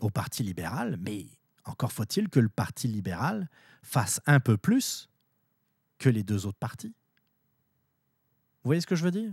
[0.00, 1.26] au Parti libéral, mais
[1.64, 3.48] encore faut-il que le Parti libéral
[3.80, 5.08] fasse un peu plus
[5.98, 6.96] que les deux autres partis.
[8.64, 9.32] Vous voyez ce que je veux dire?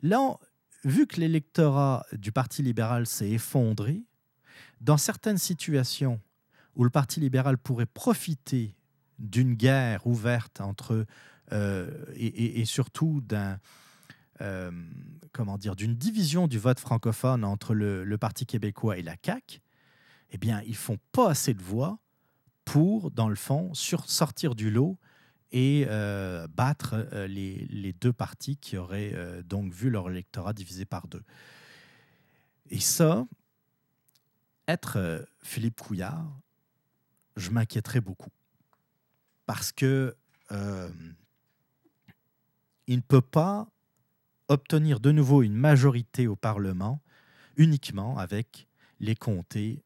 [0.00, 0.38] Là,
[0.84, 4.02] vu que l'électorat du Parti libéral s'est effondré,
[4.80, 6.22] dans certaines situations
[6.76, 8.74] où le Parti libéral pourrait profiter
[9.18, 11.04] d'une guerre ouverte entre
[11.52, 13.58] euh, et, surtout d'un
[14.40, 14.70] euh,
[15.32, 19.60] comment dire, d'une division du vote francophone entre le, Parti québécois et la CAQ,
[20.30, 21.98] eh bien, ils font pas assez de voix
[22.64, 24.98] pour, dans le fond, sortir du lot
[25.52, 31.06] et euh, battre euh, les, deux partis qui auraient donc vu leur électorat divisé par
[31.06, 31.22] deux.
[32.70, 33.26] Et ça,
[34.66, 36.26] être Philippe Couillard,
[37.36, 38.30] je m'inquiéterais beaucoup.
[39.46, 40.16] Parce que
[42.86, 43.68] il ne peut pas
[44.48, 47.02] obtenir de nouveau une majorité au Parlement
[47.56, 48.68] uniquement avec
[49.00, 49.84] les comtés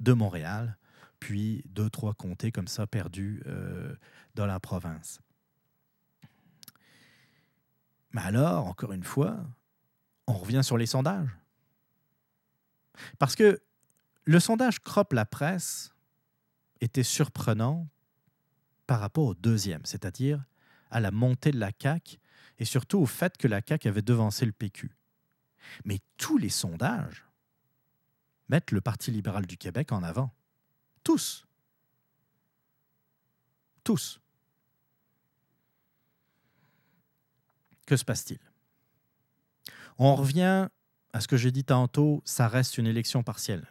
[0.00, 0.78] de Montréal,
[1.20, 3.94] puis deux, trois comtés comme ça perdus euh,
[4.34, 5.20] dans la province.
[8.12, 9.38] Mais alors, encore une fois,
[10.26, 11.30] on revient sur les sondages.
[13.18, 13.62] Parce que
[14.24, 15.94] le sondage Crop la presse
[16.80, 17.88] était surprenant
[18.86, 20.44] par rapport au deuxième, c'est-à-dire
[20.90, 22.18] à la montée de la CAQ
[22.62, 24.96] et surtout au fait que la CAQ avait devancé le PQ.
[25.84, 27.26] Mais tous les sondages
[28.48, 30.32] mettent le Parti libéral du Québec en avant.
[31.02, 31.44] Tous.
[33.82, 34.20] Tous.
[37.84, 38.38] Que se passe-t-il?
[39.98, 40.68] On revient
[41.12, 43.66] à ce que j'ai dit tantôt, ça reste une élection partielle.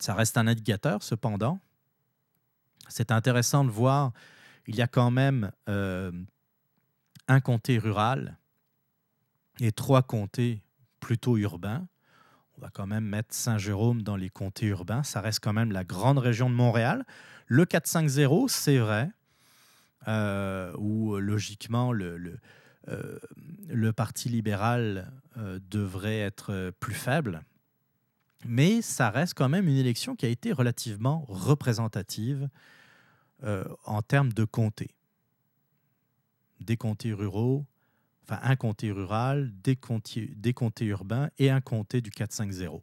[0.00, 1.60] Ça reste un indicateur, cependant.
[2.88, 4.14] C'est intéressant de voir
[4.66, 6.12] il y a quand même euh,
[7.28, 8.38] un comté rural
[9.60, 10.62] et trois comtés
[11.00, 11.86] plutôt urbains.
[12.56, 15.02] On va quand même mettre Saint-Jérôme dans les comtés urbains.
[15.02, 17.04] Ça reste quand même la grande région de Montréal.
[17.46, 19.10] Le 4-5-0, c'est vrai,
[20.08, 22.38] euh, où logiquement euh,
[23.68, 25.10] le Parti libéral
[25.70, 27.42] devrait être plus faible.
[28.44, 32.48] Mais ça reste quand même une élection qui a été relativement représentative
[33.42, 34.94] en termes de comtés.
[36.60, 37.64] Des comtés ruraux,
[38.24, 42.82] enfin un comté rural, des comtés, des comtés urbains et un comté du 450.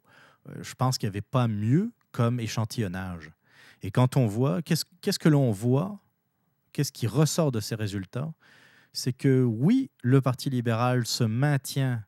[0.62, 3.32] je pense qu'il n'y avait pas mieux comme échantillonnage.
[3.84, 6.00] Et quand on voit, qu'est-ce que l'on voit,
[6.74, 8.34] qu'est-ce qui ressort de ces résultats,
[8.94, 12.04] c'est que oui, le Parti libéral se maintient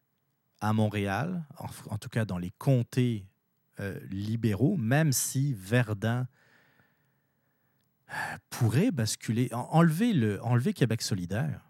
[0.61, 1.45] à Montréal,
[1.89, 3.25] en, tout cas dans les comtés
[3.79, 6.27] euh, libéraux, même si Verdun
[8.49, 11.65] pourrait basculer, enlever, le, enlever Québec solidaire.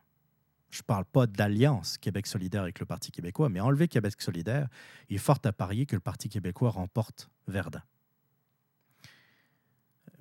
[0.69, 4.67] Je ne parle pas d'alliance Québec solidaire avec le Parti québécois, mais enlever Québec solidaire,
[5.10, 7.82] il est fort à parier que le Parti québécois remporte Verdun.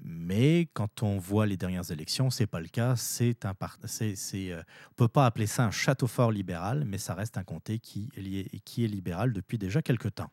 [0.00, 2.96] Mais quand on voit les dernières élections, ce n'est pas le cas.
[2.96, 3.54] C'est un,
[3.84, 7.36] c'est, euh, on ne peut pas appeler ça un château fort libéral, mais ça reste
[7.36, 10.30] un comté qui est, qui est libéral depuis déjà quelque temps.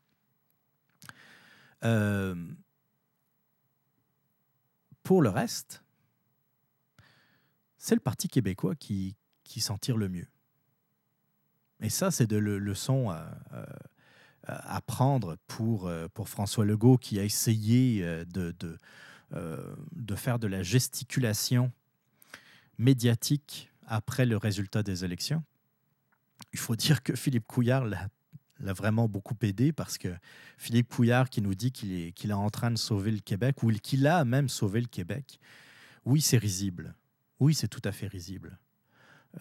[1.84, 2.36] Euh,
[5.06, 5.82] pour le reste,
[7.78, 9.16] c'est le Parti québécois qui,
[9.46, 10.28] qui s'en tire le mieux.
[11.80, 17.24] Et ça, c'est de le, leçon à, prendre pour, euh, pour François Legault qui a
[17.24, 18.80] essayé de, de
[19.34, 21.72] euh, de faire de la gesticulation
[22.78, 25.44] médiatique après le résultat des élections.
[26.54, 28.08] Il faut dire que Philippe Couillard l'a
[28.60, 30.10] vraiment beaucoup aidé parce que
[30.58, 33.64] Philippe Couillard qui nous dit qu'il est, qu'il est en train de sauver le Québec
[33.64, 35.40] ou qu'il a même sauvé le Québec,
[36.06, 36.96] oui, c'est risible.
[37.40, 38.58] Oui, c'est tout à fait risible.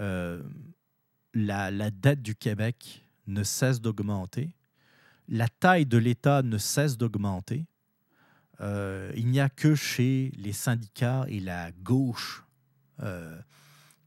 [0.00, 0.42] Euh,
[1.32, 4.56] la, la, dette du Québec ne cesse d'augmenter.
[5.28, 7.66] La taille de l'État ne cesse d'augmenter.
[8.60, 12.44] Euh, il n'y a que chez les syndicats et la gauche
[13.02, 13.40] euh,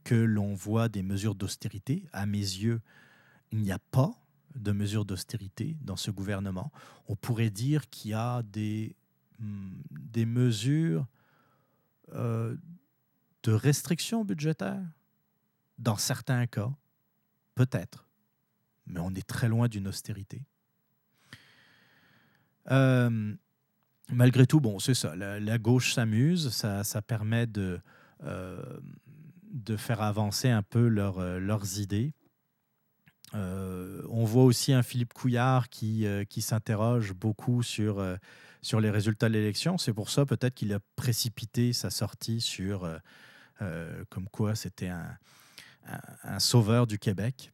[0.04, 2.06] que l'on voit des mesures d'austérité.
[2.14, 2.82] À mes yeux,
[3.52, 4.14] il n'y a pas
[4.58, 6.72] de mesures d'austérité dans ce gouvernement.
[7.08, 8.96] On pourrait dire qu'il y a des,
[9.40, 11.08] hmm, des mesures
[12.14, 12.56] euh,
[13.44, 14.82] de restriction budgétaire?
[15.78, 16.72] Dans certains cas,
[17.56, 18.10] peut-être,
[18.88, 20.44] mais on est très loin d'une austérité.
[22.72, 23.36] Euh,
[24.10, 25.16] malgré tout, bon, c'est ça.
[25.16, 27.80] La, gauche s'amuse, ça, ça, permet de,
[28.24, 28.80] euh,
[29.52, 32.14] de faire avancer un peu leurs idées.
[33.34, 38.04] Euh, on voit aussi un Philippe Couillard qui, qui s'interroge beaucoup sur,
[38.62, 39.78] sur les résultats de l'élection.
[39.78, 42.90] C'est pour ça peut-être qu'il a précipité sa sortie sur
[44.10, 45.18] comme quoi c'était un,
[46.24, 47.52] un, sauveur du Québec.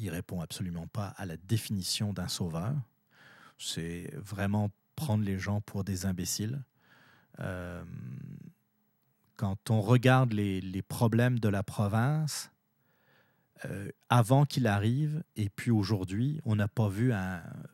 [0.00, 2.74] il répond absolument pas à la définition d'un sauveur
[3.58, 6.62] c'est vraiment prendre les gens pour des imbéciles.
[9.36, 12.50] Quand on regarde les, problèmes de la province,
[13.64, 17.12] euh, avant qu'il arrive et puis aujourd'hui, on n'a pas vu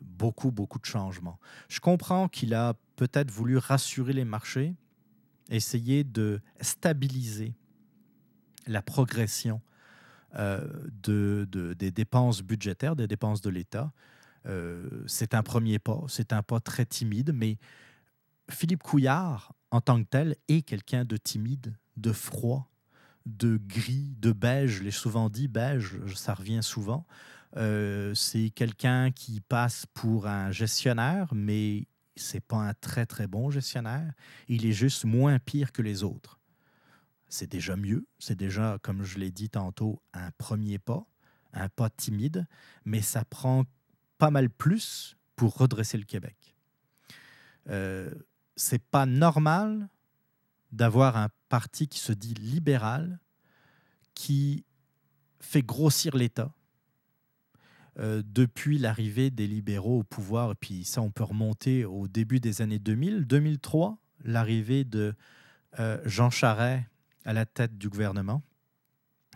[0.01, 1.39] beaucoup, beaucoup de changements.
[1.69, 4.75] Je comprends qu'il a peut-être voulu rassurer les marchés,
[5.51, 7.55] essayer de stabiliser
[8.67, 9.61] la progression
[10.37, 10.67] euh,
[11.03, 13.93] de, de, des dépenses budgétaires, des dépenses de l'État.
[14.47, 17.59] Euh, c'est un premier pas, c'est un pas très timide, mais
[18.49, 22.71] Philippe Couillard, en tant que tel, est quelqu'un de timide, de froid,
[23.25, 24.79] de gris, de beige.
[24.79, 27.07] Je l'ai souvent dit, beige, ça revient souvent.
[27.57, 33.51] Euh, c'est quelqu'un qui passe pour un gestionnaire, mais c'est pas un très très bon
[33.51, 34.13] gestionnaire.
[34.47, 36.39] Il est juste moins pire que les autres.
[37.29, 38.07] C'est déjà mieux.
[38.19, 41.07] C'est déjà, comme je l'ai dit tantôt, un premier pas,
[41.55, 42.47] un pas timide,
[42.85, 43.65] mais ça prend
[44.19, 46.55] pas mal plus pour redresser le Québec.
[47.71, 48.11] Euh,
[48.63, 49.89] c'est pas normal
[50.71, 53.19] d'avoir un parti qui se dit libéral,
[54.15, 54.65] qui
[55.41, 56.55] fait grossir l'État.
[57.99, 62.41] Euh, depuis l'arrivée des libéraux au pouvoir, et puis ça on peut remonter au début
[62.41, 65.15] des années 2000, 2003, l'arrivée de
[65.79, 66.85] euh, Jean Charest
[67.25, 68.43] à la tête du gouvernement.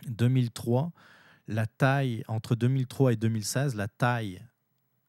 [0.07, 0.91] 2003,
[1.47, 4.41] la taille, entre 2003 et 2016, la taille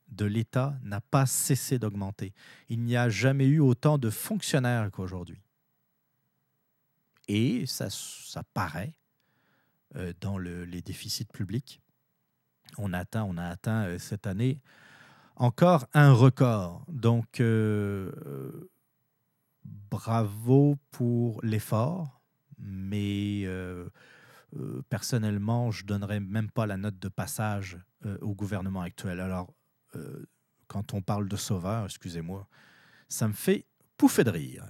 [0.09, 2.33] de l'État n'a pas cessé d'augmenter.
[2.69, 5.43] Il n'y a jamais eu autant de fonctionnaires qu'aujourd'hui.
[7.29, 8.95] Et ça, ça paraît
[9.97, 11.81] euh, dans les déficits publics.
[12.79, 14.61] On, atteint, on a atteint euh, cette année
[15.37, 16.85] encore un record.
[16.89, 18.11] Donc, euh,
[19.65, 22.21] bravo pour l'effort,
[22.59, 23.47] mais
[24.89, 27.79] personnellement, je ne donnerais même pas la note de passage
[28.21, 29.21] au gouvernement actuel.
[29.21, 29.55] Alors,
[29.97, 30.27] euh,
[30.67, 32.47] quand on parle de sauveur, excusez-moi,
[33.09, 33.67] ça me fait
[33.97, 34.65] pouffer de rire.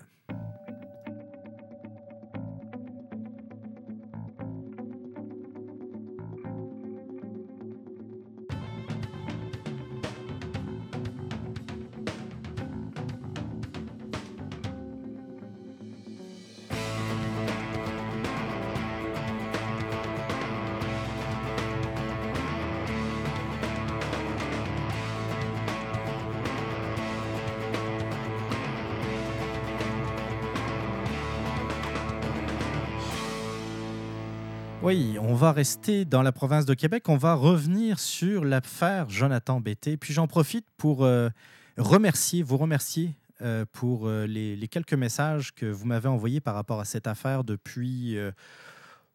[34.88, 37.10] Oui, on va rester dans la province de Québec.
[37.10, 39.98] On va revenir sur l'affaire Jonathan Bété.
[39.98, 41.28] Puis j'en profite pour euh,
[41.76, 46.54] remercier, vous remercier euh, pour euh, les, les quelques messages que vous m'avez envoyés par
[46.54, 48.16] rapport à cette affaire depuis,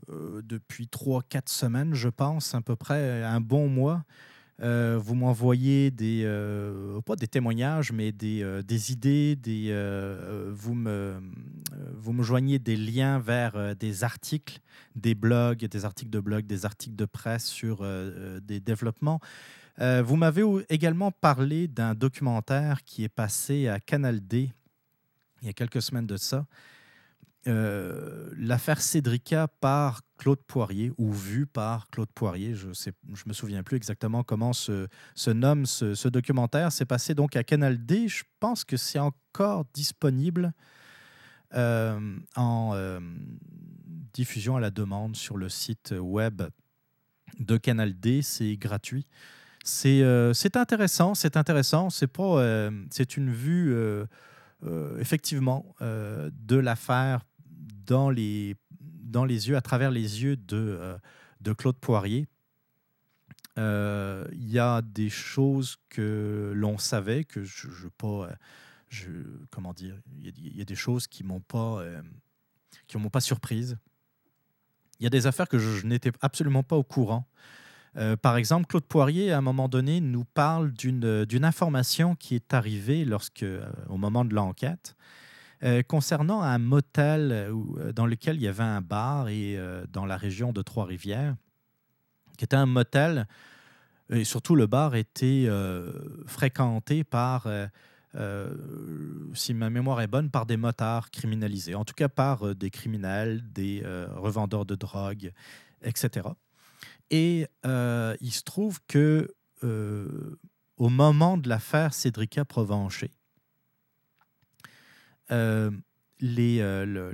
[0.08, 4.04] depuis 3-4 semaines, je pense, à peu près un bon mois.
[4.62, 9.36] Euh, vous m'envoyez des, euh, pas des témoignages, mais des, euh, des idées,
[10.52, 11.20] vous, me,
[11.96, 14.60] vous me joignez des liens vers des articles,
[14.96, 17.86] des blogs, des articles de blog, des articles de presse sur
[18.42, 19.20] des développements.
[19.80, 24.52] Vous m'avez également parlé d'un documentaire qui est passé à Canal D
[25.42, 26.46] il y a quelques semaines de ça.
[27.46, 33.62] L'affaire Cédrica par Claude Poirier, ou vue par Claude Poirier, je ne je me souviens
[33.62, 36.72] plus exactement comment se, se nomme ce, documentaire.
[36.72, 38.08] C'est passé donc à Canal D.
[38.08, 40.54] Je pense que c'est encore disponible
[41.56, 42.00] euh,
[42.38, 43.02] en euh,
[44.14, 46.44] diffusion à la demande sur le site web
[47.40, 48.22] de Canal D.
[48.22, 49.06] C'est gratuit.
[49.62, 51.90] C'est euh, intéressant, c'est intéressant.
[51.90, 52.10] C'est
[52.92, 53.76] c'est une vue
[55.00, 57.26] effectivement de l'affaire
[57.86, 58.56] dans les
[59.14, 60.98] dans les yeux, à travers les yeux de euh,
[61.40, 62.28] de Claude Poirier.
[63.58, 68.34] Euh, Il y a des choses que l'on savait que je, je pas, euh,
[68.90, 69.12] je,
[69.52, 71.84] comment dire, il y, a- des choses qui m'ont pas
[72.88, 73.78] qui m'ont pas surprise.
[75.00, 77.28] Il y a des affaires que je, n'étais absolument pas au courant.
[78.24, 83.06] Par exemple, Claude Poirier, à un moment donné, nous parle d'une information qui est arrivée
[83.06, 83.46] lorsque,
[83.88, 84.96] au moment de l'enquête,
[85.64, 89.58] euh, concernant un motel euh, euh, dans lequel il y avait un bar et
[89.92, 91.36] dans la région de Trois-Rivières,
[92.38, 93.28] qui était un motel.
[94.10, 95.48] Et surtout, le bar était
[96.26, 97.48] fréquenté par,
[99.34, 103.42] si ma mémoire est bonne, par des motards criminalisés, en tout cas par des criminels,
[103.54, 103.82] des
[104.16, 105.32] revendeurs de drogue,
[105.84, 106.28] etc.
[107.10, 109.34] Et il se trouve que
[109.64, 113.12] au moment de l'affaire Cédrica Provencher,
[115.32, 115.72] euh,
[116.24, 117.14] euh,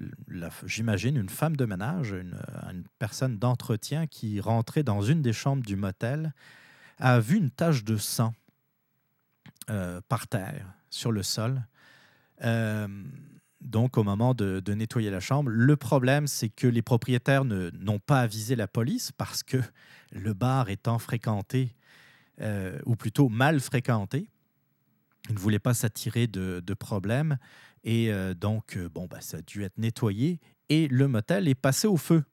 [0.66, 5.34] j'imagine une femme de ménage, une, euh, une personne d'entretien qui rentrait dans une des
[5.34, 6.34] chambres du motel,
[6.99, 8.34] a vu une tache de sang
[10.07, 11.62] par terre, sur le sol.
[13.62, 18.22] Donc, au moment de, nettoyer la chambre, le problème, c'est que les propriétaires n'ont pas
[18.22, 19.57] avisé la police parce que
[20.12, 21.76] le bar étant fréquenté,
[22.86, 24.28] ou plutôt mal fréquenté,
[25.30, 27.38] ils ne voulaient pas s'attirer de, de problèmes.
[27.84, 31.56] Et euh, donc, euh, bon, bah, ça a dû être nettoyé et le motel est
[31.56, 32.24] passé au feu.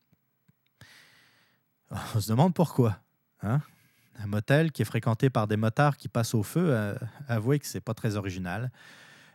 [2.15, 2.99] On se demande pourquoi.
[3.43, 3.61] Hein?
[4.19, 6.95] Un motel qui est fréquenté par des motards qui passent au feu, euh,
[7.29, 8.71] avouez que c'est pas très original.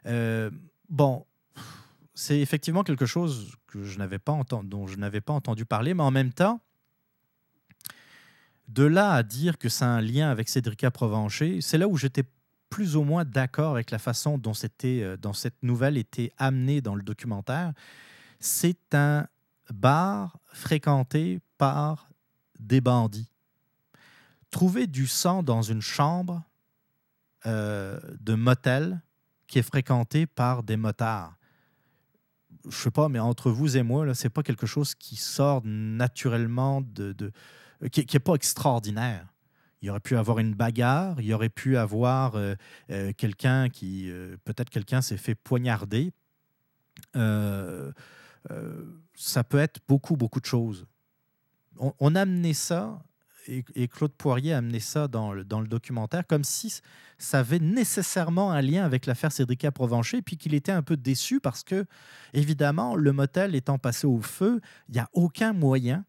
[0.07, 0.49] Euh,
[0.89, 1.25] bon,
[2.15, 5.93] c'est effectivement quelque chose que je n'avais pas entendu, dont je n'avais pas entendu parler,
[5.93, 6.61] mais en même temps,
[8.67, 12.23] de là à dire que c'est un lien avec Cédrica Provencher, c'est là où j'étais
[12.71, 17.03] plus ou moins d'accord avec la façon euh, dont cette nouvelle était amenée dans le
[17.03, 17.73] documentaire.
[18.39, 19.27] C'est un
[19.71, 22.09] bar fréquenté par
[22.59, 23.29] des bandits.
[24.49, 26.43] Trouver du sang dans une chambre
[27.45, 29.01] euh, de motel
[29.47, 31.35] qui est fréquenté par des motards.
[32.69, 35.61] Je sais pas, mais entre vous et moi, ce n'est pas quelque chose qui sort
[35.65, 37.31] naturellement de
[37.91, 39.30] qui n'est pas extraordinaire.
[39.81, 42.53] Il aurait pu avoir une bagarre, il aurait pu avoir euh,
[42.91, 46.13] euh, quelqu'un qui, euh, peut-être quelqu'un s'est fait poignarder.
[47.13, 47.93] Ça
[49.43, 50.85] peut être beaucoup, beaucoup de choses.
[51.77, 53.01] On, on a amené ça,
[53.47, 56.81] et, Claude Poirier a amené ça dans le, dans le documentaire, comme si
[57.17, 61.39] ça avait nécessairement un lien avec l'affaire Cédrica Provencher, puis qu'il était un peu déçu
[61.39, 61.85] parce que,
[62.33, 66.05] évidemment, le motel étant passé au feu, il n'y a aucun moyen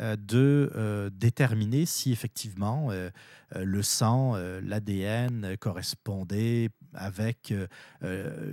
[0.00, 3.10] de euh, déterminer si effectivement euh,
[3.56, 7.66] euh, le sang, euh, l'ADN correspondait avec euh,
[8.02, 8.52] euh,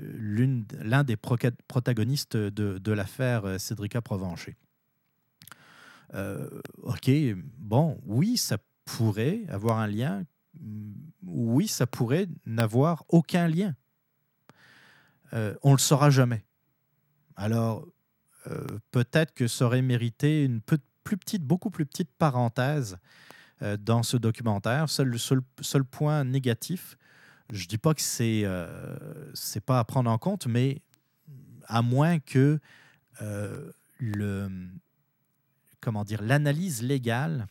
[0.82, 4.56] l'un des protagonistes de, l'affaire euh, Cédrica Provencher.
[6.14, 6.50] Euh,
[6.84, 7.10] ok,
[7.58, 10.24] bon, oui, ça pourrait avoir un lien.
[10.60, 10.94] Mm,
[11.24, 13.76] Oui, ça pourrait n'avoir aucun lien.
[15.34, 16.46] Euh, on ne le saura jamais.
[17.36, 17.88] Alors,
[18.48, 22.98] euh, peut-être que ça aurait mérité une peu plus petite, beaucoup plus petite parenthèse
[23.62, 24.90] euh, dans ce documentaire.
[24.90, 26.98] Seul, seul, seul point négatif,
[27.54, 29.32] je dis pas que c'est euh,
[29.66, 30.82] pas à prendre en compte, mais
[31.68, 32.60] à moins que
[33.22, 33.72] euh,
[36.20, 37.48] l'analyse légale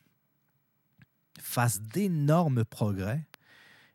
[1.41, 3.25] fasse d'énormes progrès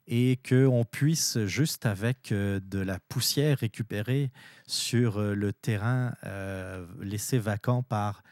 [0.07, 4.32] et qu'on puisse, juste avec euh, de la poussière récupérée
[4.66, 8.24] sur le terrain euh, laissé vacant par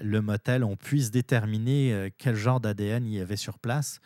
[0.00, 4.00] le motel, on puisse déterminer quel genre d'ADN il y avait sur place,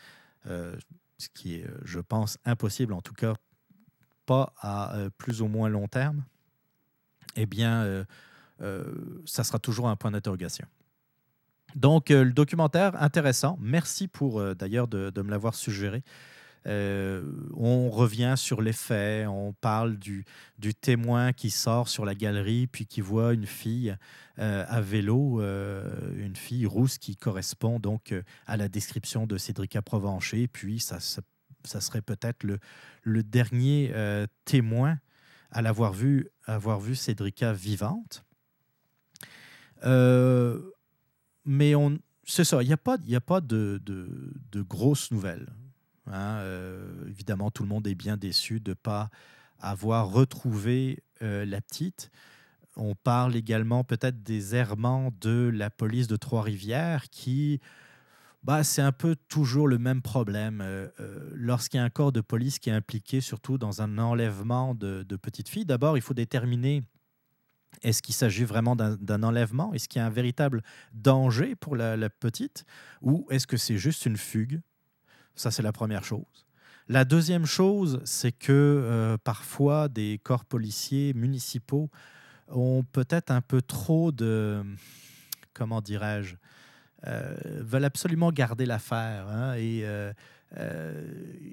[0.45, 3.34] ce qui est, je pense, impossible, en tout cas
[4.26, 6.24] pas à plus ou moins long terme,
[7.36, 8.07] eh bien,
[9.26, 10.66] ça sera toujours un point d'interrogation.
[11.74, 13.59] Donc, le documentaire, intéressant.
[13.61, 16.03] Merci pour d'ailleurs de, me l'avoir suggéré.
[16.67, 17.23] Euh,
[17.57, 20.25] on revient sur les faits, on parle du,
[20.81, 23.97] témoin qui sort sur la galerie puis qui voit une fille
[24.39, 28.15] euh, à vélo, euh, une fille rousse qui correspond donc
[28.47, 30.49] à la description de Cédrica Provencher.
[30.49, 33.93] Puis ça, serait peut-être le, dernier
[34.45, 34.99] témoin
[35.51, 38.25] à l'avoir vu, avoir vu Cédrica vivante.
[39.83, 43.81] mais on, c'est ça, il n'y a pas, y a pas de
[44.55, 45.49] grosses nouvelles.
[46.11, 49.11] Hein, euh, évidemment, tout le monde est bien déçu de ne pas
[49.61, 52.11] avoir retrouvé euh, la petite.
[52.77, 57.61] On parle également peut-être des errements de la police de Trois-Rivières qui,
[58.43, 60.61] bah, c'est un peu toujours le même problème.
[60.63, 60.89] Euh,
[61.35, 65.03] lorsqu'il y a un corps de police qui est impliqué surtout dans un enlèvement de,
[65.03, 66.83] de petites filles, d'abord, il faut déterminer
[67.83, 69.73] est-ce qu'il s'agit vraiment d'un enlèvement?
[69.73, 72.65] Est-ce qu'il y a un véritable danger pour la, la petite?
[73.01, 74.61] Ou est-ce que c'est juste une fugue?
[75.41, 76.47] Ça, c'est la première chose.
[76.88, 81.88] La deuxième chose, c'est que euh, parfois des corps policiers municipaux
[82.49, 84.62] ont peut-être un peu trop de,
[85.55, 86.34] comment dirais-je,
[87.07, 89.82] euh, veulent absolument garder l'affaire hein, et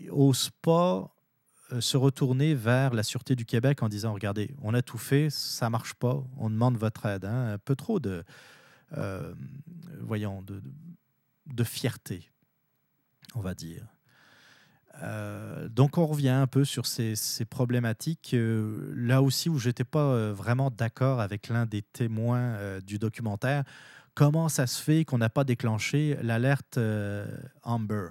[0.10, 1.14] n'osent euh, pas
[1.80, 5.70] se retourner vers la Sûreté du Québec en disant, regardez, on a tout fait, ça
[5.70, 7.26] marche pas, on demande votre aide.
[7.26, 7.54] Hein.
[7.54, 8.26] Un peu trop de,
[10.02, 10.44] voyons,
[11.46, 12.30] de fierté
[13.38, 13.86] on va dire.
[15.04, 17.16] Euh, donc on revient un peu sur ces,
[17.50, 18.32] problématiques.
[18.34, 23.64] Euh, là aussi où j'étais pas euh, vraiment d'accord avec l'un des témoins du documentaire,
[24.16, 26.80] comment ça se fait qu'on n'a pas déclenché l'alerte
[27.64, 28.10] Amber?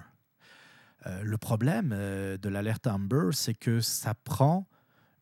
[1.22, 4.66] Le problème de l'alerte Amber, c'est que ça prend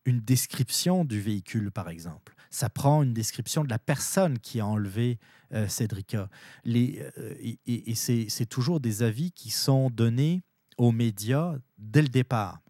[0.05, 2.34] une description du véhicule, par exemple.
[2.55, 5.19] Ça prend une description de la personne qui a enlevé
[5.51, 6.29] euh, Cédrica.
[6.63, 7.35] Les, euh,
[7.65, 10.41] et, c'est toujours des avis qui sont donnés
[10.77, 12.61] aux médias dès le départ.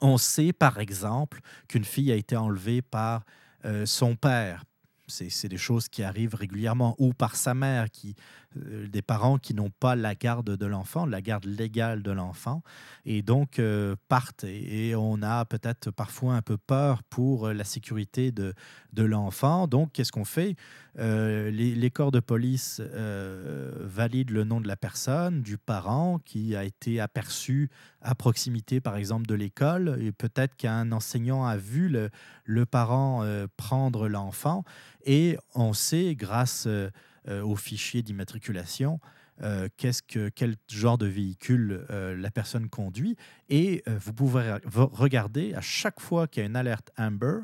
[0.00, 3.26] On sait, par exemple, qu'une fille a été enlevée par
[3.66, 4.64] euh, son père.
[5.08, 8.14] C'est des choses qui arrivent régulièrement, ou par sa mère, qui,
[8.56, 12.62] des parents qui n'ont pas la garde de l'enfant, la garde légale de l'enfant,
[13.04, 14.44] et donc euh, partent.
[14.44, 18.54] Et, on a peut-être parfois un peu peur pour euh, la sécurité de,
[18.92, 19.66] de l'enfant.
[19.66, 20.56] Donc, qu'est-ce qu'on fait?
[20.94, 22.82] Les, corps de police
[23.80, 27.70] valident le nom de la personne, du parent qui a été aperçu
[28.02, 32.10] à proximité, par exemple, de l'école, et peut-être qu'un enseignant a vu le,
[32.44, 33.24] le parent
[33.56, 34.64] prendre l'enfant,
[35.04, 36.90] et on sait, grâce euh,
[37.28, 39.00] au fichier d'immatriculation.
[39.42, 43.16] Euh, qu'est-ce que, quel genre de véhicule euh, la personne conduit.
[43.48, 47.40] Et vous pouvez regarder à chaque fois qu'il y a une alerte Amber,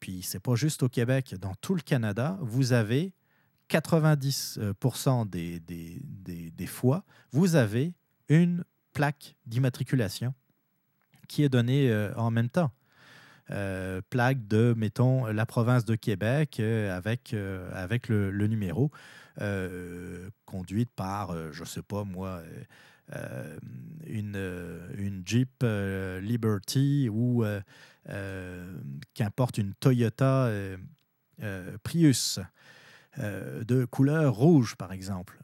[0.00, 3.12] puis c'est pas juste au Québec, dans tout le Canada, vous avez
[3.70, 7.94] 90% des, des, des, des, fois, vous avez
[8.28, 10.34] une plaque d'immatriculation
[11.28, 12.72] qui est donnée en même temps.
[13.50, 18.90] Euh, plaque de, mettons, la province de Québec euh, avec, euh, avec le, numéro,
[20.44, 22.42] conduite par, je ne sais pas moi,
[24.06, 24.36] une,
[24.98, 25.64] une Jeep
[26.20, 27.44] Liberty ou
[29.14, 30.50] qu'importe une Toyota
[31.82, 32.40] Prius
[33.16, 35.40] de couleur rouge, par exemple.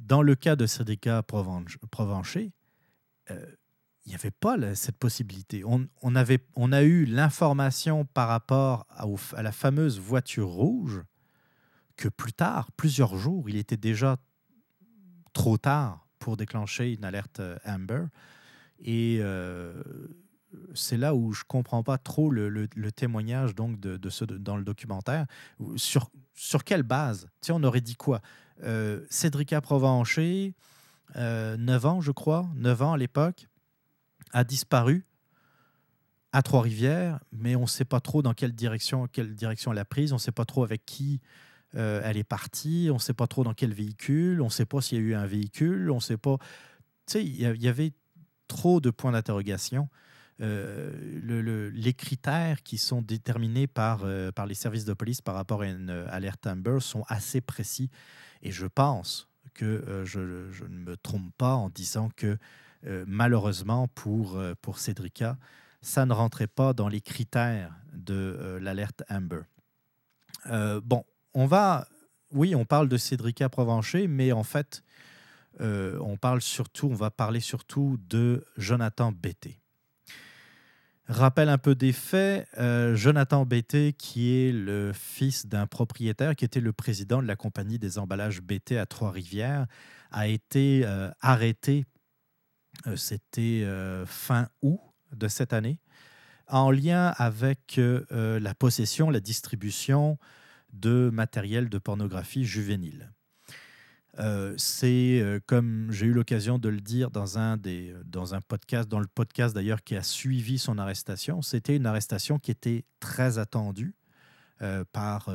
[0.00, 2.50] Dans le cas de Cédrica Provencher,
[4.06, 5.62] il n'y avait pas cette possibilité.
[5.64, 11.02] On, avait, on a eu l'information par rapport à, la fameuse voiture rouge
[11.96, 14.18] que plus tard, plusieurs jours, il était déjà
[15.32, 18.04] trop tard pour déclencher une alerte euh, Amber.
[18.80, 19.82] Et euh,
[20.74, 24.56] c'est là où je ne comprends pas trop le, témoignage donc de, de ce, dans
[24.56, 25.26] le documentaire.
[25.76, 27.28] Sur, sur quelle base?
[27.40, 28.20] Tu On aurait dit quoi?
[28.64, 30.54] Euh, Cédrica Provencher,
[31.16, 33.48] 9 ans, je crois, 9 ans à l'époque
[34.32, 35.06] a disparu
[36.32, 39.84] à Trois-Rivières, mais on ne sait pas trop dans quelle direction, quelle direction elle a
[39.84, 41.20] prise, on ne sait pas trop avec qui
[41.76, 44.66] euh, elle est partie, on ne sait pas trop dans quel véhicule, on ne sait
[44.66, 46.38] pas s'il y a eu un véhicule, on ne sait pas...
[47.06, 47.92] Tu sais, il y avait
[48.48, 49.88] trop de points d'interrogation.
[50.40, 55.36] Euh, le, les critères qui sont déterminés par, euh, par les services de police par
[55.36, 57.90] rapport à une alerte Amber sont assez précis.
[58.42, 62.38] Et je pense que je, je, ne me trompe pas en disant que
[62.86, 65.38] euh, malheureusement pour, euh, pour Cédrica,
[65.80, 69.42] ça ne rentrait pas dans les critères de euh, l'alerte Amber.
[70.82, 71.88] bon, on va
[72.32, 74.82] oui, on parle de Cédrica Provencher, mais en fait,
[75.60, 79.60] on parle surtout, on va parler surtout de Jonathan Bété.
[81.06, 82.48] Rappel un peu des faits,
[82.94, 87.78] Jonathan Bété, qui est le fils d'un propriétaire qui était le président de la compagnie
[87.78, 89.66] des emballages Bété à Trois-Rivières,
[90.10, 90.84] a été
[91.20, 91.86] arrêté,
[92.96, 93.66] c'était
[94.06, 94.80] fin août
[95.12, 95.78] de cette année,
[96.48, 100.18] en lien avec la possession, la distribution
[100.72, 103.12] de matériel de pornographie juvénile.
[104.20, 108.40] Euh, c'est euh, comme j'ai eu l'occasion de le dire dans un, des, dans un
[108.40, 112.84] podcast, dans le podcast d'ailleurs qui a suivi son arrestation, c'était une arrestation qui était
[113.00, 113.96] très attendue
[114.62, 115.30] euh, par,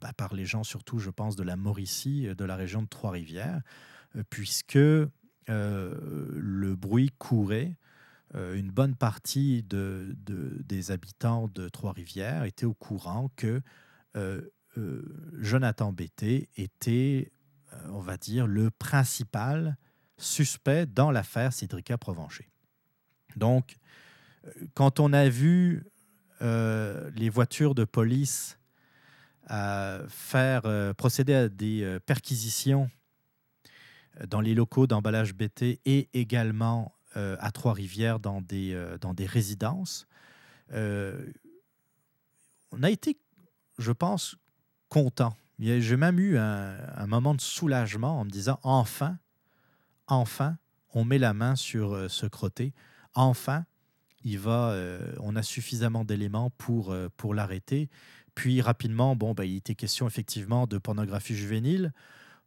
[0.00, 3.62] bah, par les gens, surtout je pense de la Mauricie, de la région de Trois-Rivières,
[4.28, 4.78] puisque
[5.48, 7.76] le bruit courait.
[8.34, 13.62] une bonne partie de, de, des habitants de Trois-Rivières étaient au courant que
[15.40, 17.32] Jonathan Bété était
[17.72, 19.76] euh, on va dire, le principal
[20.18, 22.48] suspect dans l'affaire Cédrica Provencher.
[23.36, 23.76] Donc,
[24.44, 25.84] euh, quand on a vu
[26.42, 28.56] euh, les voitures de police
[30.08, 32.88] faire procéder à des perquisitions
[34.28, 40.06] dans les locaux d'emballage BT et également à Trois-Rivières dans des, dans des résidences,
[40.72, 40.76] on
[42.82, 43.18] a été,
[43.78, 44.36] je pense,
[44.88, 49.18] content j'ai même eu un, moment de soulagement en me disant enfin,
[50.06, 50.56] enfin,
[50.94, 52.72] on met la main sur euh, ce crotté.
[53.14, 53.64] Enfin,
[54.24, 57.88] il va, euh, on a suffisamment d'éléments pour, euh, pour l'arrêter.
[58.34, 61.92] Puis rapidement, bon, bah, il était question effectivement de pornographie juvénile.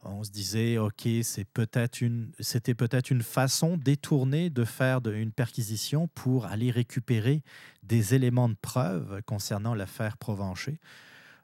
[0.06, 5.32] On se disait, ok, c'est peut-être une, c'était peut-être une façon détournée de faire une
[5.32, 7.42] perquisition pour aller récupérer
[7.84, 10.80] des éléments de preuve concernant l'affaire Provencher.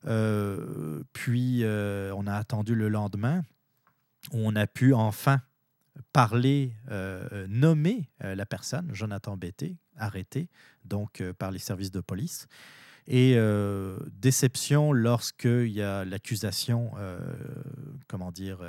[0.06, 3.44] Euh, puis, euh, on a attendu le lendemain
[4.32, 5.42] où on a pu enfin
[6.14, 10.50] parler, euh, nommer la personne, Jonathan Bété, arrêté
[10.86, 12.48] donc par les services de police.
[13.08, 13.38] Et
[14.12, 16.92] déception lorsqu'il y a l'accusation,
[18.10, 18.60] comment dire,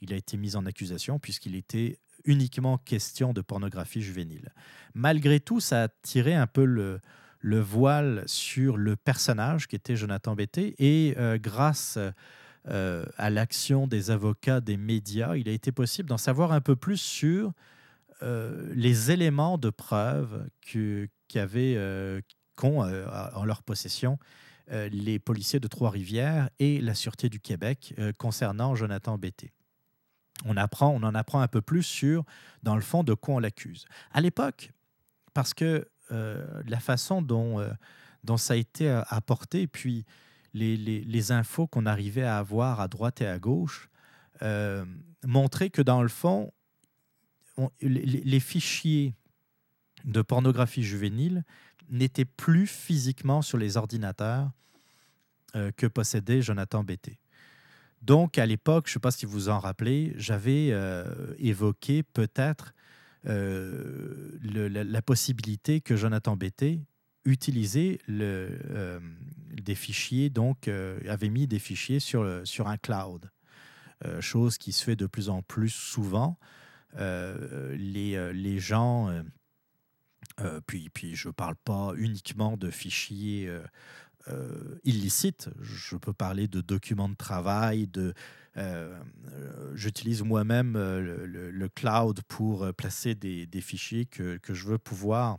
[0.00, 4.54] il a été mis en accusation puisqu'il était uniquement question de pornographie juvénile.
[4.94, 7.00] Malgré tout, ça a tiré un peu le,
[7.44, 10.74] le voile sur le personnage qui était Jonathan Bété.
[10.78, 11.98] Et euh, grâce
[12.68, 16.74] euh, à l'action des avocats, des médias, il a été possible d'en savoir un peu
[16.74, 17.52] plus sur
[18.22, 20.48] euh, les éléments de preuve
[21.28, 21.78] qu'avaient
[22.62, 24.18] en leur possession
[24.70, 29.52] les policiers de Trois-Rivières et la Sûreté du Québec concernant Jonathan Bété.
[30.44, 32.24] On, apprend, on en apprend un peu plus sur,
[32.62, 33.84] dans le fond, de quoi on l'accuse.
[34.10, 34.72] À l'époque,
[35.32, 37.70] parce que euh, la façon dont, euh,
[38.24, 40.04] dont ça a été euh, apporté, puis
[40.52, 43.88] les, les, infos qu'on arrivait à avoir à droite et à gauche,
[45.24, 46.52] montraient que dans le fond,
[47.80, 49.14] les, fichiers
[50.04, 51.44] de pornographie juvénile
[51.90, 54.50] n'étaient plus physiquement sur les ordinateurs
[55.76, 57.20] que possédait Jonathan Bété.
[58.02, 60.72] Donc, à l'époque, je ne sais pas si vous en rappelez, j'avais
[61.38, 62.74] évoqué peut-être
[63.26, 66.82] euh, la, possibilité que Jonathan Bété
[67.24, 69.00] utilisait euh,
[69.54, 73.30] des fichiers, donc euh, avait mis des fichiers sur, un cloud,
[74.20, 76.38] chose qui se fait de plus en plus souvent.
[76.98, 79.10] les gens,
[80.66, 83.50] puis, puis je ne parle pas uniquement de fichiers
[84.84, 88.14] illicites, je peux parler de documents de travail, de
[88.56, 88.96] euh,
[89.74, 95.38] j'utilise moi-même euh, le, cloud pour euh, placer des, fichiers que, je veux pouvoir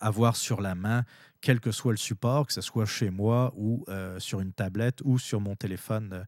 [0.00, 1.04] avoir sur la main,
[1.42, 3.84] quel que soit le support, que ce soit chez moi ou
[4.18, 6.24] sur une tablette ou sur mon téléphone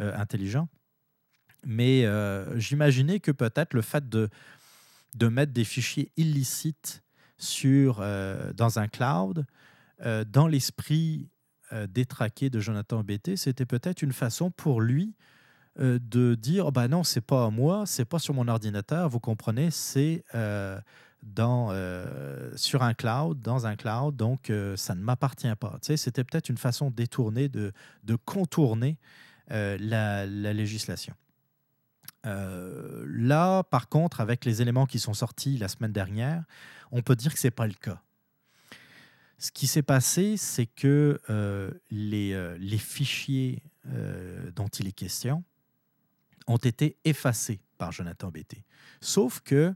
[0.00, 0.68] intelligent.
[1.64, 2.04] Mais
[2.56, 4.28] j'imaginais que peut-être le fait de,
[5.16, 7.02] de mettre des fichiers illicites
[7.38, 7.96] sur,
[8.54, 9.46] dans un cloud,
[10.04, 11.28] dans l'esprit
[11.74, 15.14] euh, détraqué de Jonathan Bété, c'était peut-être une façon pour lui
[15.80, 19.10] euh, de dire oh ben non, c'est pas à moi, c'est pas sur mon ordinateur,
[19.10, 20.80] vous comprenez, c'est euh,
[22.56, 25.76] sur un cloud, dans un cloud, donc ça ne m'appartient pas.
[25.82, 27.72] Tu sais, c'était peut-être une façon détournée de,
[28.04, 28.96] de contourner
[29.50, 31.12] la, la, législation.
[32.24, 36.44] Là, par contre, avec les éléments qui sont sortis la semaine dernière,
[36.90, 38.02] on peut dire que c'est pas le cas.
[39.38, 44.92] Ce qui s'est passé, c'est que euh, les, euh, les, fichiers euh, dont il est
[44.92, 45.44] question
[46.48, 48.64] ont été effacés par Jonathan Bété.
[49.00, 49.74] Sauf que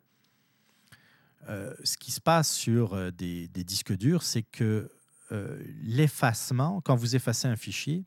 [1.82, 4.88] ce qui se passe sur des, des disques durs, c'est que
[5.82, 8.04] l'effacement, quand vous effacez un fichier,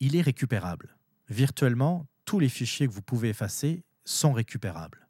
[0.00, 0.98] il est récupérable.
[1.30, 5.04] Virtuellement, tous les fichiers que vous pouvez effacer sont récupérables.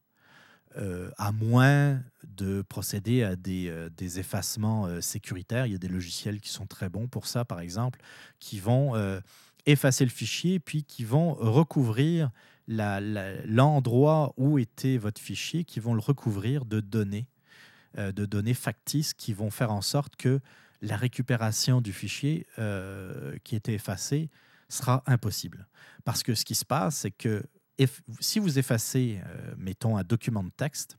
[0.77, 5.67] Euh, à moins de procéder à des, euh, effacements euh, sécuritaires.
[5.67, 8.01] Il y a des logiciels qui sont très bons pour ça, par exemple,
[8.41, 8.95] qui vont
[9.67, 12.31] effacer le fichier, puis qui vont recouvrir
[12.67, 17.29] l'endroit où était votre fichier, qui vont le recouvrir de données,
[17.97, 20.41] de données factices qui vont faire en sorte que
[20.83, 22.47] la récupération du fichier
[23.45, 24.29] qui était effacé
[24.75, 25.67] sera impossible.
[26.05, 27.45] Parce que ce qui se passe, c'est que
[28.21, 30.99] si vous effacez, euh, mettons, un document de texte,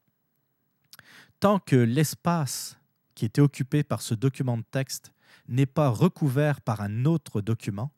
[1.40, 2.78] tant que l'espace
[3.14, 5.14] qui était occupé par ce document de texte
[5.48, 7.92] n'est pas recouvert par un autre document,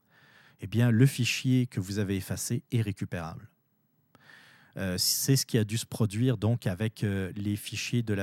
[0.60, 3.50] eh bien, le fichier que vous avez effacé est récupérable.
[4.76, 8.16] Euh, c'est ce qui a dû se produire donc avec euh, les fichiers de,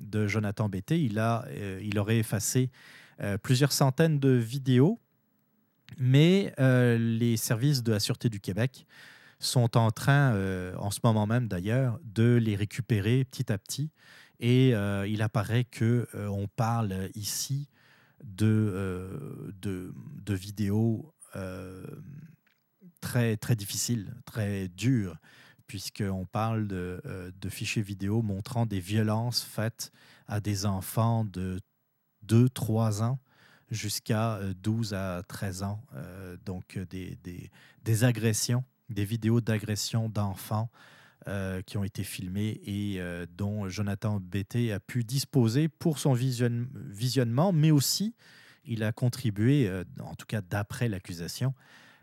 [0.00, 1.00] de Jonathan Bété.
[1.00, 1.46] Il, a,
[1.80, 2.70] il aurait effacé
[3.42, 4.98] plusieurs centaines de vidéos,
[5.98, 8.86] mais les services de la Sûreté du Québec
[9.42, 13.90] sont en train, euh, en ce moment même d'ailleurs, de les récupérer petit à petit.
[14.40, 17.68] Et euh, il apparaît euh, on parle ici
[18.24, 19.92] de, de,
[20.24, 21.12] de, vidéos
[23.00, 25.16] très, très difficiles, très dures,
[25.66, 29.90] puisqu'on parle de, de, fichiers vidéo montrant des violences faites
[30.28, 31.58] à des enfants de
[32.28, 33.18] 2-3 ans
[33.72, 35.82] jusqu'à 12 à 13 ans,
[36.44, 37.50] donc des, des,
[37.84, 40.70] des agressions des vidéos d'agression d'enfants
[41.28, 46.14] euh, qui ont été filmées et euh, dont Jonathan Bété a pu disposer pour son
[46.14, 48.14] visionnement, mais aussi
[48.64, 51.54] il a contribué, euh, en tout cas d'après l'accusation,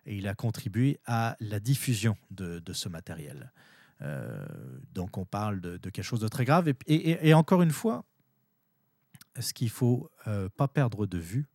[0.06, 3.52] et il a contribué à la diffusion de, ce matériel.
[4.94, 6.74] donc on parle de, quelque chose de très grave.
[6.88, 8.06] Et, encore une fois,
[9.40, 10.10] ce qu'il ne faut
[10.58, 11.46] pas perdre de vue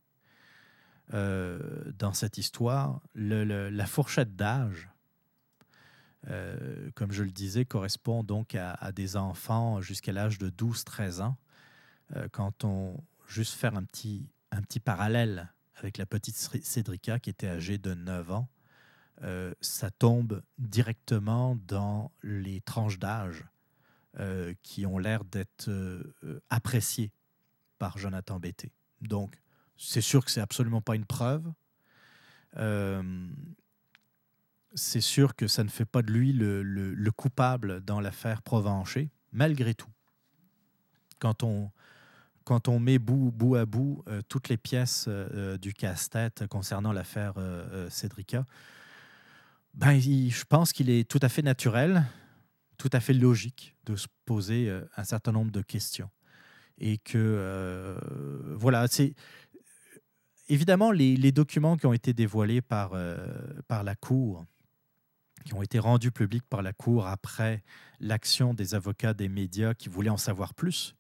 [1.12, 4.88] dans cette histoire, la fourchette d'âge
[6.30, 11.36] euh, comme je le disais, correspond donc à, des enfants jusqu'à l'âge de 12-13 ans.
[12.16, 12.96] Euh, quand on
[13.26, 17.94] juste faire un petit, un petit parallèle avec la petite Cédrica qui était âgée de
[17.94, 18.48] 9 ans,
[19.22, 23.44] euh, ça tombe directement dans les tranches d'âge
[24.62, 25.68] qui ont l'air d'être
[26.48, 27.11] appréciées
[27.80, 28.70] par Jonathan Bété.
[29.00, 29.42] Donc,
[29.77, 31.53] c'est sûr que c'est absolument pas une preuve
[34.75, 39.75] c'est sûr que ça ne fait pas de lui le, coupable dans l'affaire Provencher, malgré
[39.75, 39.91] tout.
[41.18, 46.93] Quand on, met bout, à bout euh, toutes les pièces euh, euh, du casse-tête concernant
[46.93, 47.35] l'affaire
[47.89, 48.45] Cédrica,
[49.75, 52.05] ben, je pense qu'il est tout à fait naturel,
[52.77, 56.11] tout à fait logique de se poser un certain nombre de questions.
[56.79, 57.97] Et que,
[58.57, 59.14] voilà, c'est
[60.49, 62.92] évidemment les, documents qui ont été dévoilés par,
[63.68, 64.45] par la Cour
[65.45, 67.62] qui ont été rendus publics par la Cour après
[68.01, 70.97] l'action des avocats des médias qui voulaient en savoir plus.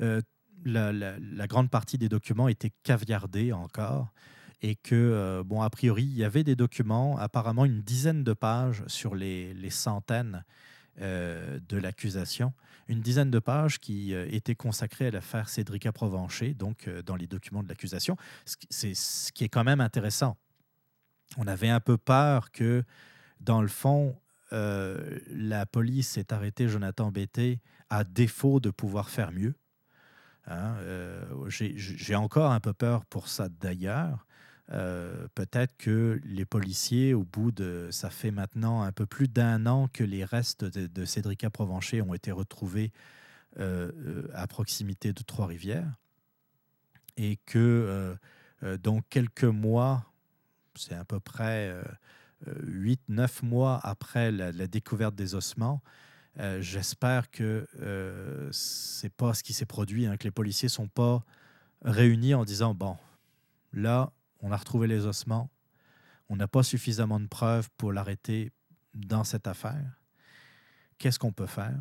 [0.00, 0.20] Euh,
[0.64, 4.12] la, grande partie des documents étaient caviardés encore
[4.60, 8.32] et que, euh, bon, a priori, il y avait des documents, apparemment une dizaine de
[8.32, 10.44] pages sur les, centaines
[11.00, 12.52] euh, de l'accusation,
[12.88, 17.62] une dizaine de pages qui étaient consacrées à l'affaire Cédrica Provencher, donc dans les documents
[17.62, 18.16] de l'accusation.
[18.70, 20.38] C'est ce qui est quand même intéressant.
[21.36, 22.82] On avait un peu peur que
[23.40, 24.16] dans le fond,
[24.52, 29.54] euh, la police s'est arrêtée Jonathan Bété à défaut de pouvoir faire mieux.
[30.46, 34.26] Hein, euh, j'ai encore un peu peur pour ça d'ailleurs.
[34.70, 37.88] Euh, peut-être que les policiers, au bout de...
[37.90, 42.02] Ça fait maintenant un peu plus d'un an que les restes de, de Cédrica Provencher
[42.02, 42.92] ont été retrouvés
[44.34, 45.90] à proximité de Trois-Rivières.
[47.16, 48.16] Et que,
[48.82, 50.12] dans quelques mois,
[50.76, 51.74] c'est à peu près
[52.46, 55.82] 8-9 mois après la, découverte des ossements,
[56.38, 60.86] euh, j'espère que euh, c'est pas ce qui s'est produit, hein, que les policiers sont
[60.86, 61.24] pas
[61.82, 62.96] réunis en disant bon,
[63.72, 65.50] là, on a retrouvé les ossements,
[66.28, 68.52] on n'a pas suffisamment de preuves pour l'arrêter
[68.94, 70.00] dans cette affaire.
[70.98, 71.78] Qu'est-ce qu'on peut faire?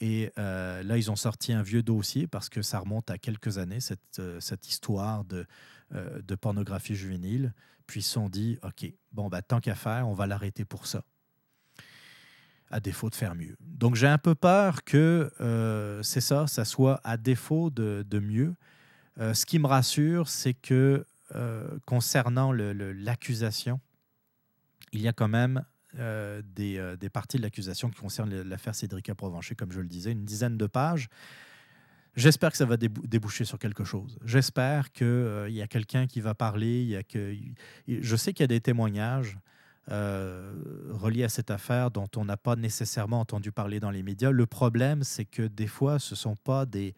[0.00, 3.58] Et euh, là, ils ont sorti un vieux dossier parce que ça remonte à quelques
[3.58, 5.46] années, cette, euh, cette histoire de,
[5.90, 7.52] de pornographie juvénile
[7.86, 10.86] puis ils se sont dit, OK, bon, bah, tant qu'à faire, on va l'arrêter pour
[10.86, 11.02] ça,
[12.70, 13.56] à défaut de faire mieux.
[13.60, 18.54] Donc j'ai un peu peur que euh, c'est ça, ça soit à défaut de, mieux.
[19.20, 23.80] Euh, ce qui me rassure, c'est que euh, concernant l'accusation,
[24.92, 25.64] il y a quand même
[25.96, 30.24] des, des, parties de l'accusation qui concernent l'affaire Cédrica Provencher, comme je le disais, une
[30.24, 31.08] dizaine de pages.
[32.16, 34.18] J'espère que ça va déboucher sur quelque chose.
[34.24, 36.82] J'espère qu'il euh, y a quelqu'un qui va parler.
[36.82, 37.34] Il y a que...
[37.88, 39.36] Je sais qu'il y a des témoignages
[39.90, 40.54] euh,
[40.90, 44.30] reliés à cette affaire dont on n'a pas nécessairement entendu parler dans les médias.
[44.30, 46.94] Le problème, c'est que des fois, ce ne sont pas des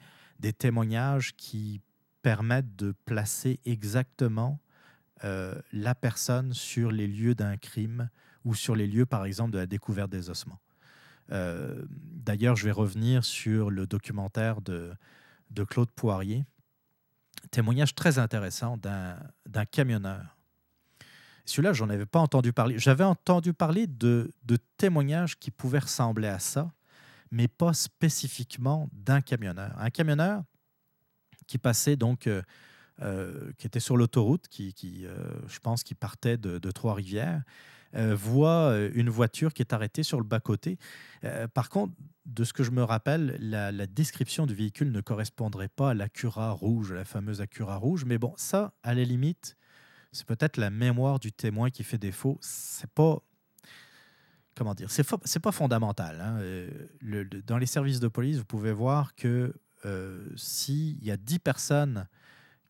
[0.59, 1.81] témoignages qui
[2.27, 4.59] permettent de placer exactement
[5.23, 8.11] euh, la personne sur les lieux d'un crime
[8.45, 10.59] ou sur les lieux, par exemple, de la découverte des ossements.
[11.31, 14.93] Euh, d'ailleurs, je vais revenir sur le documentaire de,
[15.53, 16.45] de Claude Poirier,
[17.53, 20.37] témoignage très intéressant d'un camionneur.
[21.45, 22.77] Celui-là, j'en avais pas entendu parler.
[22.77, 26.73] J'avais entendu parler de, de, témoignages qui pouvaient ressembler à ça,
[27.31, 29.77] mais pas spécifiquement d'un camionneur.
[29.79, 30.43] Un camionneur
[31.47, 32.43] qui passait donc, euh,
[33.03, 35.07] euh, qui était sur l'autoroute, qui, qui
[35.49, 37.43] je pense, qui partait de, Trois-Rivières
[37.95, 40.79] euh, voit euh, une voiture qui est arrêtée sur le bas-côté.
[41.25, 41.95] Euh, par contre,
[42.27, 46.51] de ce que je me rappelle, la, description du véhicule ne correspondrait pas à l'Acura
[46.51, 48.05] rouge, la fameuse Acura rouge.
[48.05, 49.57] Mais bon, ça, à la limite,
[50.13, 52.39] c'est peut-être la mémoire du témoin qui fait défaut.
[52.41, 53.19] C'est pas
[54.57, 56.21] comment dire, c'est, pas fondamental.
[56.21, 56.41] Hein.
[57.47, 59.55] Dans les services de police, vous pouvez voir que
[60.37, 62.07] s'il y a 10 personnes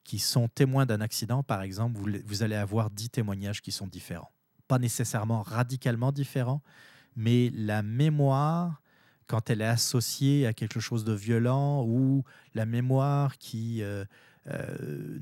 [0.04, 4.30] qui sont témoins d'un accident, par exemple, vous, allez avoir 10 témoignages qui sont différents
[4.66, 6.62] pas nécessairement radicalement différent,
[7.14, 8.82] mais la mémoire,
[9.26, 14.04] quand elle est associée à quelque chose de violent ou la mémoire qui euh,
[14.48, 15.18] euh,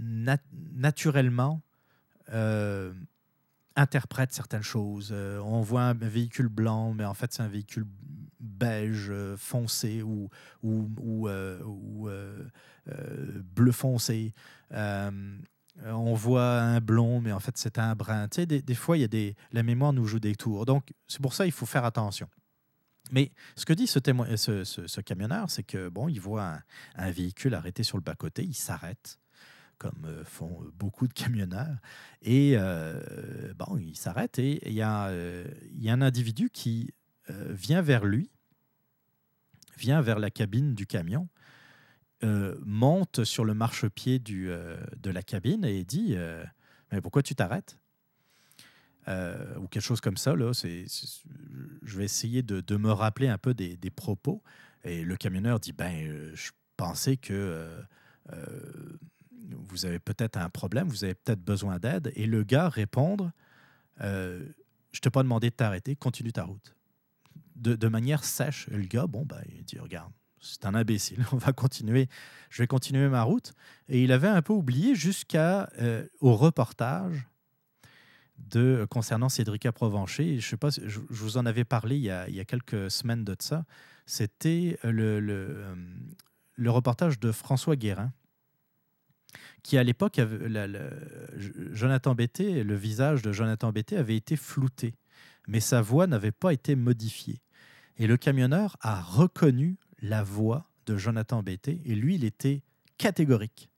[0.74, 1.62] naturellement
[2.32, 2.92] euh,
[3.76, 5.12] interprète certaines choses.
[5.12, 7.86] on voit un véhicule blanc, mais en fait c'est un véhicule
[8.44, 10.28] beige foncé ou,
[10.62, 12.08] ou, ou, ou
[13.54, 14.32] bleu foncé.
[15.82, 18.28] Euh, on voit un blond, mais en fait, c'est un brun.
[18.28, 20.66] Tu sais, des, fois, il y a des, la mémoire nous joue des tours.
[20.66, 22.28] Donc, c'est pour ça qu'il faut faire attention.
[23.10, 26.58] Mais ce que dit ce, témoin, ce, camionneur, c'est que bon, il voit
[26.94, 29.18] un, véhicule arrêté sur le bas-côté, il s'arrête,
[29.78, 31.76] comme euh, font beaucoup de camionneurs,
[32.22, 36.94] et euh, bon, il s'arrête et il y, a, il y a un individu qui
[37.28, 38.30] vient vers lui,
[39.76, 41.28] vient vers la cabine du camion
[42.24, 46.42] euh, monte sur le marchepied du, euh, de la cabine et dit euh,
[46.90, 47.78] Mais pourquoi tu t'arrêtes?
[49.06, 50.34] Ou quelque chose comme ça.
[50.34, 54.42] Là, je vais essayer de, me rappeler un peu des, propos.
[54.84, 57.68] Et le camionneur dit Ben, je pensais que
[59.42, 62.12] vous avez peut-être un problème, vous avez peut-être besoin d'aide.
[62.16, 63.30] Et le gars répondre
[64.00, 66.74] Je t'ai pas demandé de t'arrêter, continue ta route.
[67.56, 68.68] De, manière sèche.
[68.70, 71.24] Et le gars, bon, ben, il dit Regarde, c'est un imbécile.
[71.32, 72.08] On va continuer.
[72.50, 73.52] Je vais continuer ma route.
[73.88, 77.26] Et il avait un peu oublié jusqu'à euh, au reportage
[78.38, 80.38] de concernant Cédric Provencher.
[80.38, 82.90] Je sais pas, je, vous en avais parlé il y a, il y a quelques
[82.90, 83.64] semaines de ça.
[84.06, 85.74] C'était le, le, euh,
[86.56, 88.12] le, reportage de François Guérin,
[89.62, 90.20] qui à l'époque,
[91.72, 94.94] Jonathan Betté, le visage de Jonathan Betté avait été flouté,
[95.48, 97.40] mais sa voix n'avait pas été modifiée.
[97.96, 102.62] Et le camionneur a reconnu la voix de Jonathan Betté et lui, il était
[102.98, 103.70] catégorique.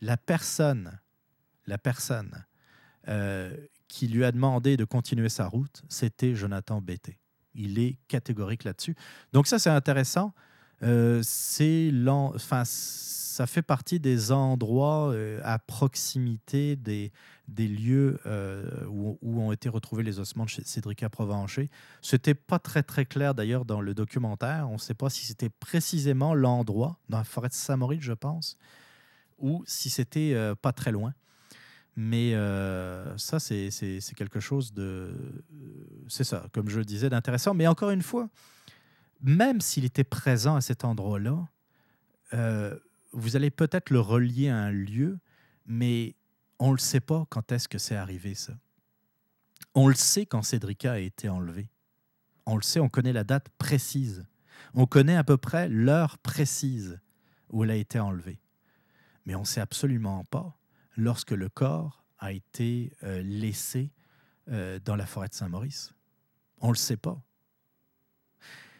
[0.00, 0.98] La personne,
[1.66, 2.44] la personne
[3.08, 3.56] euh,
[3.88, 7.18] qui lui a demandé de continuer sa route, c'était Jonathan Betté.
[7.54, 8.96] Il est catégorique là-dessus.
[9.32, 10.32] Donc ça, c'est intéressant.
[10.82, 11.90] Euh, c'est
[13.32, 17.10] ça fait partie des endroits euh, à proximité des,
[17.56, 21.70] lieux euh, où, ont été retrouvés les ossements de Cédric Provencher.
[22.02, 24.68] Ce n'était pas très très clair d'ailleurs dans le documentaire.
[24.68, 28.58] On ne sait pas si c'était précisément l'endroit, dans la forêt de Saint-Maurice, je pense,
[29.38, 31.14] ou si c'était euh, pas très loin.
[31.96, 33.70] Mais euh, ça, c'est
[34.14, 35.14] quelque chose de...
[36.08, 37.54] C'est ça, comme je le disais, d'intéressant.
[37.54, 38.28] Mais encore une fois,
[39.22, 41.46] même s'il était présent à cet endroit-là,
[43.12, 45.18] vous allez peut-être le relier à un lieu,
[45.66, 46.14] mais
[46.58, 48.54] on ne le sait pas quand est-ce que c'est arrivé, ça.
[49.74, 51.68] On le sait quand Cédrica a été enlevé.
[52.46, 54.26] On le sait, on connaît la date précise.
[54.74, 57.00] On connaît à peu près l'heure précise
[57.50, 58.40] où elle a été enlevée.
[59.24, 60.56] Mais on ne sait absolument pas
[60.96, 63.90] lorsque le corps a été euh, laissé
[64.50, 65.94] euh, dans la forêt de Saint-Maurice.
[66.60, 67.22] On ne le sait pas.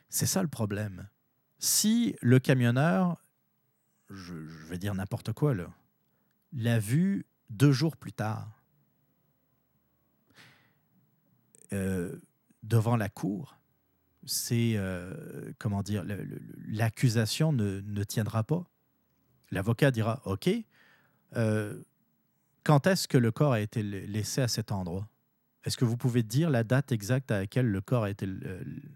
[0.08, 1.08] C'est ça le problème.
[1.58, 3.22] Si le camionneur,
[4.14, 4.34] je,
[4.68, 5.70] vais dire n'importe quoi là,
[6.52, 8.48] l'a vu deux jours plus tard,
[11.72, 12.16] euh,
[12.62, 13.58] devant la cour,
[14.24, 16.04] c'est euh, comment dire,
[16.68, 18.64] l'accusation ne, tiendra pas.
[19.50, 20.48] L'avocat dira OK,
[21.36, 21.82] euh,
[22.62, 25.08] quand est-ce que le corps a été laissé à cet endroit?
[25.64, 28.28] Est-ce que vous pouvez dire la date exacte à laquelle le corps a été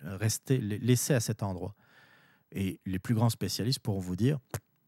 [0.04, 1.74] resté, laissé à cet endroit?
[2.52, 4.38] Et les plus grands spécialistes pourront vous dire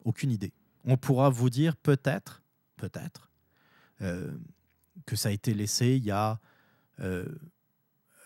[0.08, 0.52] aucune idée.
[0.84, 2.42] On pourra vous dire peut-être,
[2.76, 3.30] peut-être,
[4.00, 4.32] euh,
[5.06, 6.40] que ça a été laissé il y a
[7.00, 7.26] euh,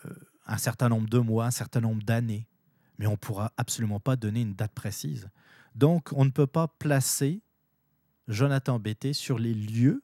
[0.05, 0.13] euh,
[0.45, 2.47] un certain nombre de mois, un certain nombre d'années,
[2.97, 5.29] mais on ne pourra absolument pas donner une date précise.
[5.75, 7.41] Donc, on ne peut pas placer
[8.27, 10.01] Jonathan Betté sur les lieux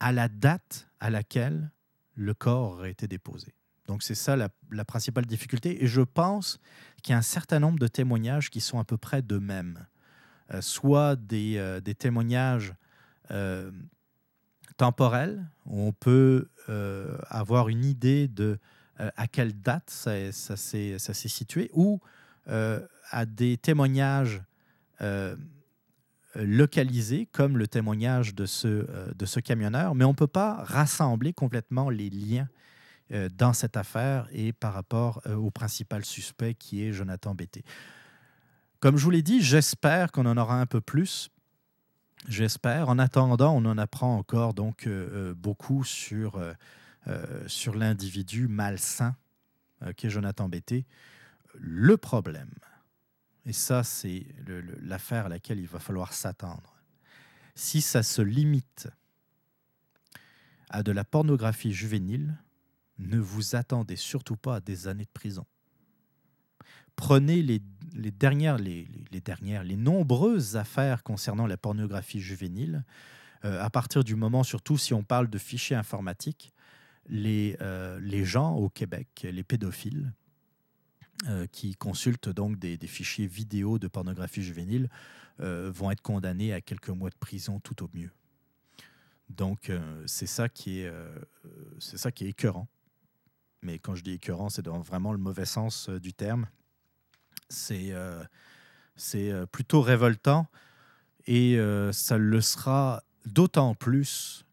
[0.00, 1.70] à la date à laquelle
[2.14, 3.54] le corps aurait été déposé.
[3.86, 5.82] Donc c'est ça la, principale difficulté.
[5.82, 6.60] Et je pense
[7.02, 9.86] qu'il y a un certain nombre de témoignages qui sont à peu près de même.
[10.52, 12.74] Euh, soit des, euh, des témoignages
[13.30, 13.70] euh,
[14.76, 16.48] temporels, où on peut
[17.28, 18.58] avoir une idée de
[18.96, 22.00] à quelle date ça, ça s'est situé, ou
[22.46, 24.42] à des témoignages
[26.36, 31.32] localisés, comme le témoignage de ce, de ce camionneur, mais on ne peut pas rassembler
[31.32, 32.48] complètement les liens
[33.12, 37.64] dans cette affaire et par rapport euh, au principal suspect qui est Jonathan Betté.
[38.80, 41.30] Comme je vous l'ai dit, j'espère qu'on en aura un peu plus.
[42.28, 42.88] J'espère.
[42.88, 46.40] En attendant, on en apprend encore donc euh, beaucoup sur,
[47.46, 49.16] sur l'individu malsain
[49.96, 50.86] qui est Jonathan Betté.
[51.54, 52.54] Le problème,
[53.44, 54.26] et ça c'est
[54.80, 56.76] l'affaire à laquelle il va falloir s'attendre,
[57.54, 58.88] si ça se limite
[60.70, 62.36] à de la pornographie juvénile,
[62.98, 65.46] ne vous attendez surtout pas à des années de prison.
[66.96, 67.60] Prenez les,
[68.10, 68.86] dernières, les,
[69.24, 72.84] dernières, les nombreuses affaires concernant la pornographie juvénile.
[73.44, 76.52] Euh, à partir du moment, surtout si on parle de fichiers informatiques,
[77.08, 80.12] les, euh, les gens au Québec, les pédophiles,
[81.28, 84.88] euh, qui consultent donc des, fichiers vidéo de pornographie juvénile,
[85.38, 88.12] vont être condamnés à quelques mois de prison tout au mieux.
[89.28, 89.72] Donc
[90.06, 90.46] c'est ça
[91.80, 92.68] c'est ça qui est écœurant
[93.62, 96.46] mais quand je dis écœurant, c'est dans vraiment le mauvais sens euh, du terme.
[97.48, 98.22] C'est euh,
[99.14, 100.46] euh, plutôt révoltant
[101.26, 101.56] et
[101.92, 104.44] ça le sera d'autant plus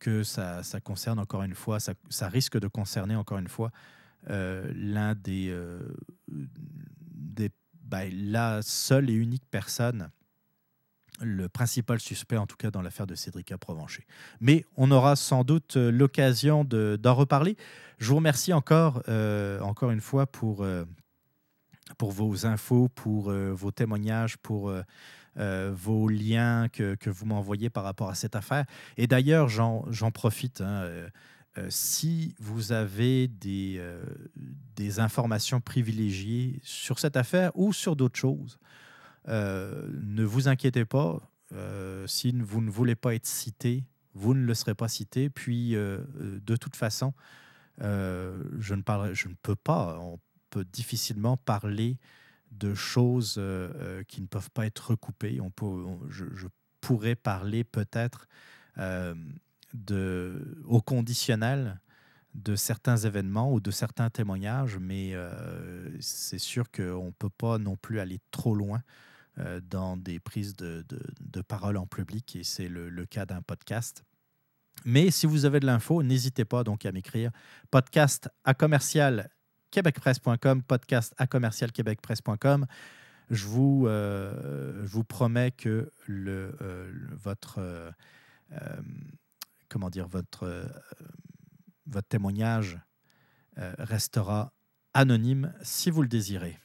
[0.00, 3.70] que ça, ça, concerne encore une fois, ça, ça, risque de concerner encore une fois
[4.26, 5.56] l'un des,
[6.26, 7.50] des
[7.84, 10.10] ben, la seule et unique personne
[11.20, 14.06] le principal suspect, en tout cas dans l'affaire de Cédric Provencher.
[14.40, 17.56] Mais on aura sans doute euh, l'occasion d'en reparler.
[17.98, 20.84] Je vous remercie encore, euh, encore une fois pour, euh,
[21.98, 24.72] pour vos infos, pour vos témoignages, pour
[25.36, 28.64] vos liens que, que vous m'envoyez par rapport à cette affaire.
[28.96, 30.60] Et d'ailleurs, j'en profite.
[30.60, 30.88] Hein,
[31.68, 33.82] si vous avez des,
[34.76, 38.58] des informations privilégiées sur cette affaire ou sur d'autres choses,
[39.26, 41.20] ne vous inquiétez pas,
[41.52, 45.30] euh, si vous ne voulez pas être cité, vous ne le serez pas cité.
[45.30, 47.12] Puis, euh, de toute façon,
[47.78, 50.18] je, ne je ne peux pas, on
[50.50, 51.98] peut difficilement parler
[52.50, 53.40] de choses
[54.08, 55.40] qui ne peuvent pas être recoupées.
[56.08, 56.46] Je,
[56.80, 58.26] pourrais parler peut-être
[58.78, 61.80] au conditionnel
[62.34, 65.14] de certains événements ou de certains témoignages, mais
[66.00, 69.09] c'est sûr qu'on ne peut pas non plus aller trop loin euh,
[69.70, 70.84] dans des prises de,
[71.20, 74.04] de, parole en public et c'est le, cas d'un podcast.
[74.84, 77.30] Mais si vous avez de l'info, n'hésitez pas donc à m'écrire
[77.70, 79.30] podcast à commercial
[79.70, 82.66] québecpresse.com, podcast à commercial québecpresse.com.
[83.30, 87.92] Je vous, euh, vous promets que le, euh, votre,
[89.68, 90.66] comment dire, votre,
[91.86, 92.78] votre témoignage
[93.56, 94.52] restera
[94.94, 96.58] anonyme si vous le désirez.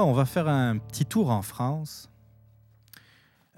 [0.00, 2.08] On va faire un petit tour en France.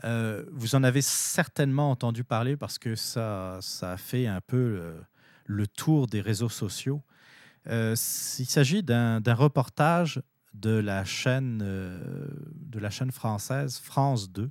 [0.03, 4.97] Euh, vous en avez certainement entendu parler parce que ça, ça a fait un peu
[5.47, 7.03] le, tour des réseaux sociaux.
[7.68, 7.95] Euh,
[8.39, 10.22] il s'agit d'un reportage
[10.53, 14.51] de la chaîne euh, de la chaîne française France 2.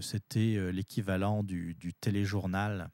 [0.00, 2.90] C'était l'équivalent du, téléjournal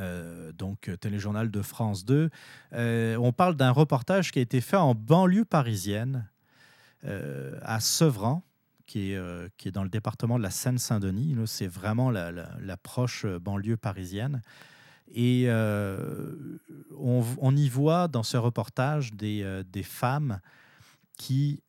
[0.00, 2.28] euh, donc euh, téléjournal de France 2.
[2.72, 6.28] Euh, on parle d'un reportage qui a été fait en banlieue parisienne,
[7.04, 8.42] à Sevran,
[8.86, 11.36] qui est, qui est dans le département de la Seine-Saint-Denis.
[11.46, 14.42] C'est vraiment la, proche banlieue parisienne.
[15.08, 20.40] Et on, y voit dans ce reportage des, des femmes
[21.16, 21.60] qui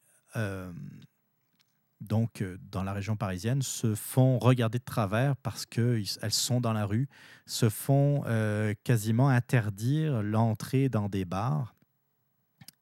[2.01, 6.73] donc euh, dans la région parisienne, se font regarder de travers parce qu'elles sont dans
[6.73, 7.07] la rue,
[7.45, 11.75] se font euh, quasiment interdire l'entrée dans des bars.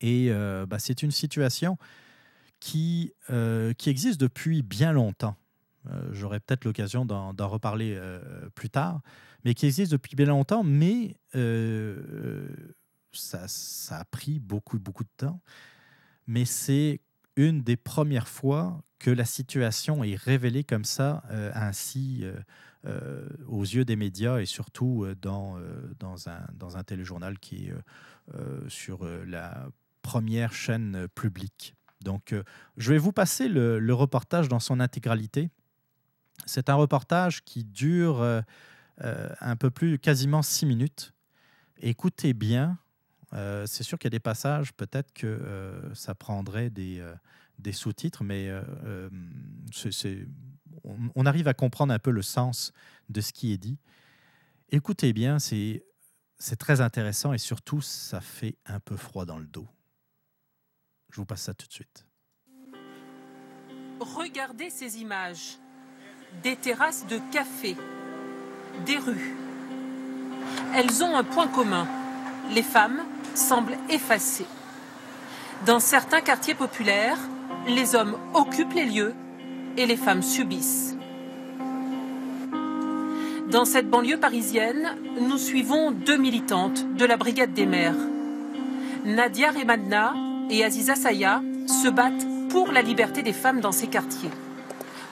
[0.01, 1.77] Et euh, bah, c'est une situation
[2.63, 3.13] qui,
[3.77, 5.35] qui existe depuis bien longtemps.
[6.11, 7.99] J'aurai peut-être l'occasion d'en reparler
[8.55, 9.01] plus tard,
[9.43, 11.17] mais qui existe depuis bien longtemps, mais
[13.11, 15.41] ça, a pris beaucoup, beaucoup de temps.
[16.27, 17.01] Mais c'est
[17.35, 22.35] une des premières fois que la situation est révélée comme ça, euh, ainsi euh,
[22.85, 25.57] euh, aux yeux des médias et surtout dans,
[25.99, 27.73] dans, un, dans un téléjournal qui est
[28.69, 29.67] sur la
[30.01, 31.75] première chaîne publique.
[32.03, 32.35] Donc,
[32.77, 35.49] je vais vous passer le, reportage dans son intégralité.
[36.45, 38.21] C'est un reportage qui dure
[38.99, 41.13] un peu plus, quasiment six minutes.
[41.77, 42.77] Écoutez bien,
[43.65, 47.03] c'est sûr qu'il y a des passages, peut-être que ça prendrait des,
[47.71, 49.09] sous-titres, mais euh, euh,
[51.15, 52.73] on, arrive à comprendre un peu le sens
[53.09, 53.77] de ce qui est dit.
[54.69, 55.83] Écoutez bien, c'est
[56.57, 59.67] très intéressant et surtout, ça fait un peu froid dans le dos.
[61.13, 62.07] Je vous passe ça tout de suite.
[63.99, 65.59] Regardez ces images.
[66.41, 67.77] Des terrasses de café,
[68.87, 69.35] des rues.
[70.73, 71.87] Elles ont un point commun.
[72.55, 73.03] Les femmes
[73.35, 74.47] semblent effacées.
[75.67, 77.19] Dans certains quartiers populaires,
[77.67, 79.13] les hommes occupent les lieux
[79.77, 80.97] et les femmes subissent.
[83.51, 87.93] Dans cette banlieue parisienne, nous suivons deux militantes de la Brigade des mères.
[89.05, 90.15] Nadia Remadna
[90.49, 94.31] et Aziza Saya se battent pour la liberté des femmes dans ces quartiers.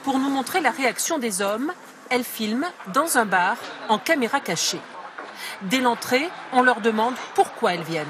[0.03, 1.71] Pour nous montrer la réaction des hommes,
[2.09, 3.57] elles filment dans un bar
[3.89, 4.82] en caméra cachée.
[5.63, 8.07] Dès l'entrée, on leur demande pourquoi elles viennent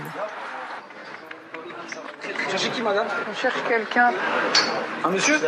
[2.51, 4.11] cherchez qui, madame On cherche quelqu'un.
[5.03, 5.39] Un monsieur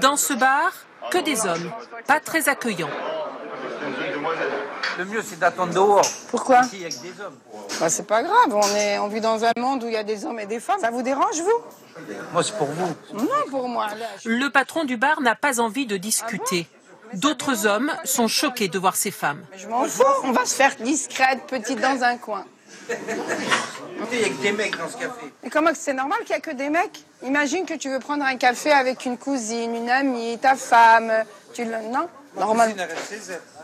[0.00, 0.72] Dans ce bar,
[1.10, 1.70] que des hommes,
[2.06, 2.90] pas très accueillants.
[5.00, 6.04] Le mieux, c'est d'attendre dehors.
[6.28, 7.38] Pourquoi Ici, avec des hommes.
[7.80, 10.04] Bah, c'est pas grave, on, est, on vit dans un monde où il y a
[10.04, 10.78] des hommes et des femmes.
[10.78, 12.04] Ça vous dérange, vous?
[12.34, 12.94] Moi, c'est pour vous.
[13.14, 13.86] Non, pour moi.
[14.26, 16.66] Le patron du bar n'a pas envie de discuter.
[17.14, 19.42] D'autres hommes sont choqués de voir ces femmes.
[19.56, 22.44] je m'en fous, on va se faire discrète, petite, dans un coin.
[22.90, 25.32] Il y a que des mecs dans ce café.
[25.42, 27.06] Et comment c'est normal qu'il n'y a que des mecs?
[27.22, 31.10] Imagine que tu veux prendre un café avec une cousine, une amie, ta femme.
[31.54, 31.88] Tu le...
[31.90, 32.06] Non?
[32.36, 32.74] Normal.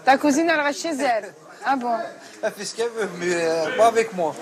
[0.05, 1.33] Ta cousine, elle reste chez elle.
[1.65, 1.97] Ah bon
[2.43, 4.35] Elle fait ce qu'elle veut, mais euh, pas avec moi.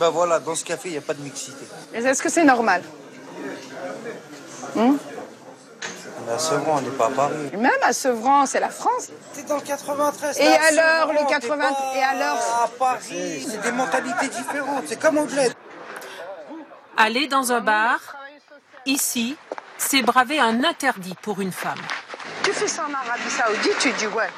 [0.00, 1.64] Ben voilà, dans ce café, il n'y a pas de mixité.
[1.92, 2.82] Est-ce que c'est normal?
[4.74, 4.96] Hmm?
[6.32, 7.34] À Sevran, on n'est pas à Paris.
[7.56, 9.10] Même à Sevran, c'est la France.
[9.34, 10.38] T'es dans le 93.
[10.38, 11.64] Et alors, le 80.
[11.96, 14.84] Et alors À Paris, c'est des mentalités différentes.
[14.86, 15.50] C'est comme Anglais.
[16.96, 17.98] Aller dans un bar,
[18.86, 19.36] ici,
[19.76, 21.80] c'est braver un interdit pour une femme.
[22.44, 24.28] Tu fais ça en Arabie Saoudite, tu dis ouais.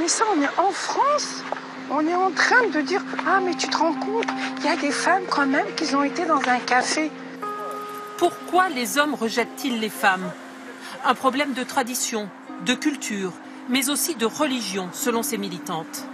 [0.00, 1.44] Mais ça, on est en France.
[1.90, 4.24] On est en train de dire Ah, mais tu te rends compte,
[4.58, 7.10] il y a des femmes quand même qui ont été dans un café.
[8.16, 10.32] Pourquoi les hommes rejettent-ils les femmes?
[11.04, 12.30] Un problème de tradition,
[12.64, 13.32] de culture,
[13.68, 16.06] mais aussi de religion, selon ces militantes.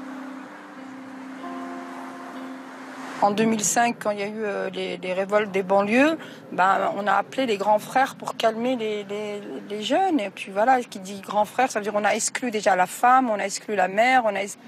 [3.23, 6.17] En 2005, quand il y a eu euh, les, révoltes des banlieues,
[6.53, 10.21] ben, on a appelé les grands frères pour calmer les, jeunes.
[10.21, 12.87] Et puis voilà, qui dit grand frère, ça veut dire qu'on a exclu déjà la
[12.87, 14.25] femme, on a exclu la mère,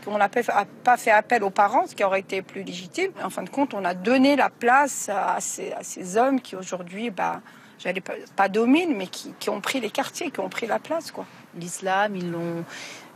[0.06, 3.10] on n'a pas fait appel aux parents, ce qui aurait été plus légitime.
[3.24, 7.40] En fin de compte, on a donné la place à ces, hommes qui aujourd'hui ben,
[7.78, 11.12] j'allais pas, pas dominent, mais qui, ont pris les quartiers, qui ont pris la place.
[11.58, 12.64] L'islam, ils l'ont,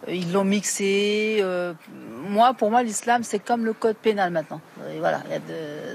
[0.09, 1.39] ils l'ont mixé.
[1.41, 1.75] Euh,
[2.29, 4.61] moi, pour moi, l'islam, c'est comme le code pénal maintenant.
[4.93, 5.23] Et voilà,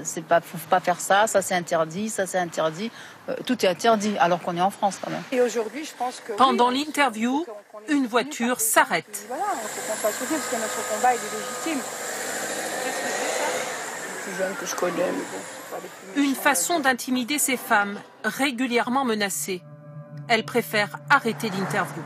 [0.04, 2.90] c'est pas, faut pas faire ça, ça c'est interdit, ça c'est interdit.
[3.28, 5.22] Euh, tout est interdit, alors qu'on est en France quand même.
[5.30, 7.46] Et aujourd'hui, je pense que pendant l'interview,
[7.88, 9.24] une voiture s'arrête.
[9.28, 11.84] Voilà, il faut qu'on soit soutenu parce que notre combat il est légitime.
[14.24, 16.20] Plus jeune que je connais, mais bon.
[16.22, 19.62] Une façon d'intimider ces femmes régulièrement menacées.
[20.28, 22.02] Elle préfère arrêter l'interview.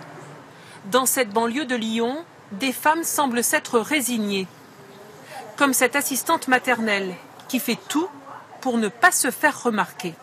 [0.91, 4.47] Dans cette banlieue de Lyon, des femmes semblent s'être résignées.
[5.57, 7.15] Comme cette assistante maternelle
[7.49, 8.09] qui fait tout
[8.61, 10.15] pour ne pas se faire remarquer.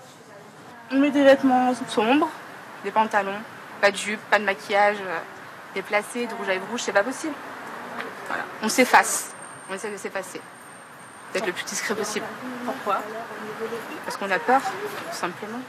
[0.91, 2.29] On met des vêtements sombres,
[2.83, 3.39] des pantalons,
[3.81, 5.19] pas de jupe, pas de maquillage, euh,
[5.73, 7.33] déplacé, de rouge à lèvres rouge, c'est pas possible.
[8.61, 9.31] On s'efface,
[9.69, 10.41] on essaie de s'effacer
[11.33, 12.25] d'être le plus discret possible.
[12.65, 13.01] Pourquoi?
[14.05, 15.59] Parce qu'on a peur, tout simplement.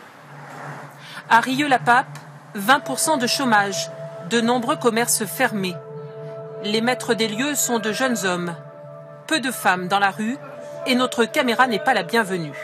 [1.28, 2.18] À Rieux-la-Pape,
[2.56, 3.90] 20% de chômage,
[4.28, 5.74] de nombreux commerces fermés.
[6.64, 8.56] Les maîtres des lieux sont de jeunes hommes.
[9.26, 10.38] peu de femmes dans la rue
[10.86, 12.56] et notre caméra n'est pas la bienvenue.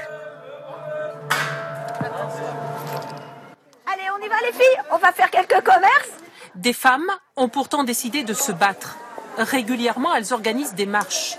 [3.86, 6.12] Allez, on y va les filles, on va faire quelques commerces.
[6.55, 8.97] Des femmes ont pourtant décidé de se battre.
[9.36, 11.36] Régulièrement, elles organisent des marches.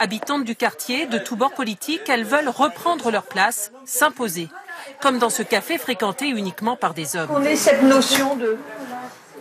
[0.00, 4.48] Habitantes du quartier, de tous bords politiques, elles veulent reprendre leur place, s'imposer.
[5.00, 7.30] Comme dans ce café fréquenté uniquement par des hommes.
[7.30, 8.58] On ait cette notion de,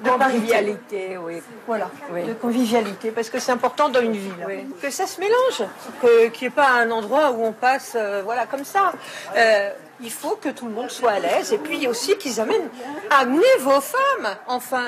[0.03, 1.41] de convivialité, oui.
[1.67, 4.33] Voilà, de convivialité, parce que c'est important dans une ville.
[4.81, 5.63] Que ça se mélange,
[6.01, 8.93] que- qu'il n'y ait pas un endroit où on passe euh, voilà, comme ça.
[9.35, 9.69] Euh,
[10.01, 12.69] il faut que tout le monde soit à l'aise, et puis aussi qu'ils amènent,
[13.09, 14.85] amenez vos femmes, enfin.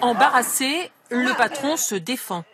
[0.00, 2.44] Embarrassé, le patron se défend.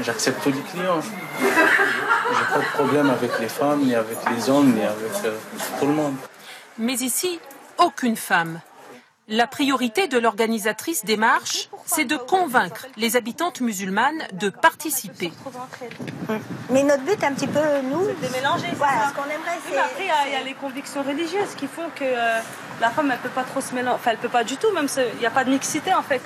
[0.00, 1.00] J'accepte tous les clients.
[1.40, 5.36] J'ai pas de problème avec les femmes, ni avec les hommes, ni avec euh,
[5.78, 6.14] tout le monde.
[6.78, 7.40] Mais ici,
[7.78, 8.60] aucune femme.
[9.30, 15.30] La priorité de l'organisatrice des marches, c'est de convaincre les habitantes musulmanes de participer.
[16.70, 18.68] Mais notre but, un petit peu, nous, de mélanger.
[18.76, 19.72] voilà, ce qu'on aimerait, Oui, c'est...
[19.74, 22.38] mais après, il y a- il y, a les convictions religieuses qui font que euh,
[22.80, 23.96] la femme, elle peut pas trop se mélanger.
[23.96, 26.22] Enfin, elle peut pas du tout, même il n'y a pas de mixité en fait.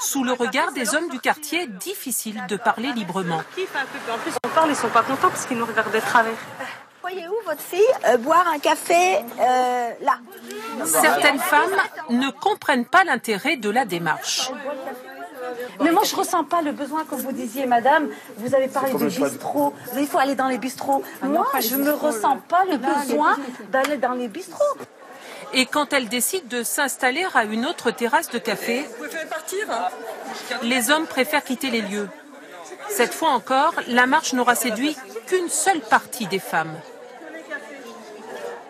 [0.00, 3.36] Sous le regard des hommes du quartier, difficile de parler librement.
[3.36, 6.32] En plus, on parle, ils sont pas contents parce qu'ils nous regardent de travers.
[7.02, 10.18] Voyez où votre fille euh, boire un café euh, là?
[10.84, 11.76] Certaines femmes
[12.10, 14.50] ne comprennent pas l'intérêt de la démarche.
[15.80, 18.08] Mais moi, je ressens pas le besoin, comme vous disiez, madame.
[18.36, 19.74] Vous avez parlé de bistrot.
[19.96, 21.02] Il faut aller dans les bistrots.
[21.22, 23.36] Moi, je me ressens pas le besoin
[23.70, 24.76] d'aller dans les bistrots.
[25.52, 28.86] Et quand elles décident de s'installer à une autre terrasse de café,
[30.62, 32.08] les hommes préfèrent quitter les lieux.
[32.90, 34.96] Cette fois encore, la marche n'aura séduit
[35.26, 36.74] qu'une seule partie des femmes.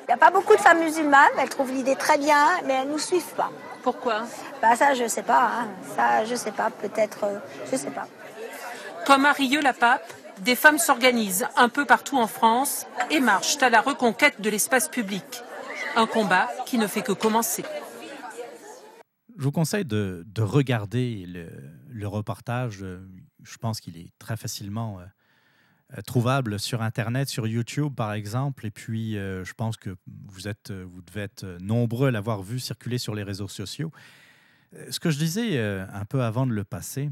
[0.02, 2.88] Il n'y a pas beaucoup de femmes musulmanes, elles trouvent l'idée très bien, mais elles
[2.88, 3.50] ne nous suivent pas.
[3.82, 4.22] Pourquoi?
[4.60, 5.50] Bah ça, je sais pas.
[5.54, 5.68] hein.
[5.96, 6.70] Ça, je sais pas.
[6.70, 7.38] Peut-être, euh,
[7.70, 8.06] je sais pas.
[9.06, 13.80] Comme à Rieux-la-Pape, des femmes s'organisent un peu partout en France et marchent à la
[13.80, 15.42] reconquête de l'espace public.
[15.96, 17.64] Un combat qui ne fait que commencer.
[19.38, 21.48] Je vous conseille de, de regarder le,
[21.88, 22.84] le reportage.
[23.42, 25.04] Je pense qu'il est très facilement euh,
[25.96, 28.66] euh, trouvable sur Internet, sur YouTube par exemple.
[28.66, 32.58] Et puis, euh, je pense que vous, êtes, vous devez être nombreux à l'avoir vu
[32.58, 33.92] circuler sur les réseaux sociaux.
[34.90, 37.10] Ce que je disais un peu avant de le passer,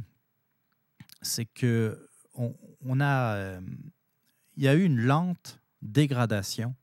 [1.23, 2.09] c'est que
[3.01, 3.59] a,
[4.57, 6.77] il y a eu une lente dégradation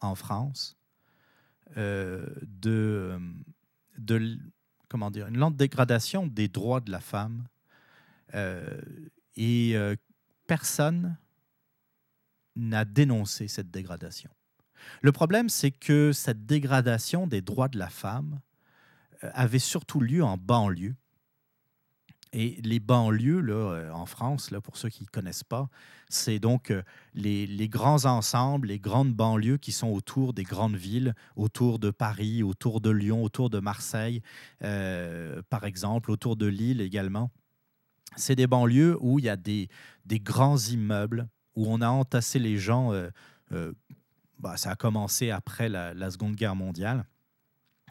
[0.00, 0.78] en France
[1.76, 3.18] de,
[4.88, 7.44] comment dire, une lente dégradation des droits de la femme.
[8.34, 8.80] Euh,
[9.36, 9.96] et euh,
[10.46, 11.16] personne
[12.56, 14.30] n'a dénoncé cette dégradation.
[15.02, 18.40] Le problème, c'est que cette dégradation des droits de la femme
[19.22, 20.94] euh, avait surtout lieu en banlieue.
[22.32, 25.68] Et les banlieues, là, en France, là, pour ceux qui ne connaissent pas,
[26.08, 26.72] c'est donc
[27.14, 32.42] les, grands ensembles, les grandes banlieues qui sont autour des grandes villes, autour de Paris,
[32.42, 34.20] autour de Lyon, autour de Marseille,
[34.58, 37.30] par exemple, autour de Lille également.
[38.16, 39.68] C'est des banlieues où il y a des,
[40.04, 42.92] des grands immeubles, où on a entassé les gens.
[42.92, 43.10] euh,
[43.52, 43.72] euh,
[44.38, 47.06] bah, ça a commencé après la, Seconde Guerre mondiale.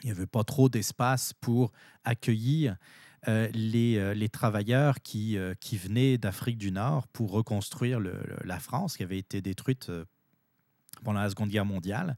[0.04, 1.72] Il n'y avait pas trop d'espace pour
[2.04, 2.76] accueillir
[3.28, 8.00] euh, les, les travailleurs qui, qui venaient d'Afrique du Nord pour reconstruire
[8.44, 9.90] la France qui avait été détruite
[11.04, 12.18] pendant la Seconde Guerre mondiale.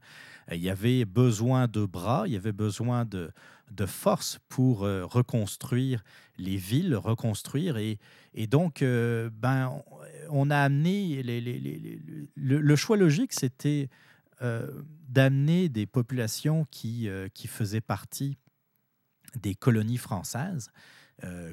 [0.50, 3.30] Il y avait besoin de bras, il y avait besoin de,
[3.70, 6.02] de force pour euh, reconstruire
[6.38, 7.76] les villes, reconstruire.
[7.78, 7.98] Et,
[8.34, 9.82] et donc, euh, ben,
[10.30, 11.22] on a amené.
[12.34, 13.88] le, choix logique, c'était
[14.42, 14.70] euh,
[15.08, 18.36] d'amener des populations qui, qui faisaient partie
[19.40, 20.70] des colonies françaises,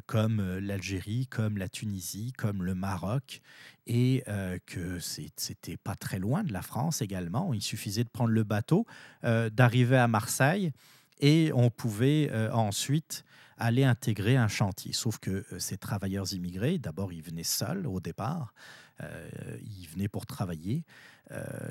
[0.05, 3.41] comme l'Algérie, comme la Tunisie, comme le Maroc,
[3.87, 7.53] et euh, que c'était pas très loin de la France également.
[7.53, 8.85] Il suffisait de prendre le bateau,
[9.23, 10.73] d'arriver à Marseille,
[11.19, 13.23] et on pouvait euh, ensuite
[13.57, 14.93] aller intégrer un chantier.
[14.93, 18.53] Sauf que euh, ces travailleurs immigrés, d'abord, ils venaient seuls au départ.
[19.01, 19.29] Euh,
[19.61, 20.85] ils venaient pour travailler.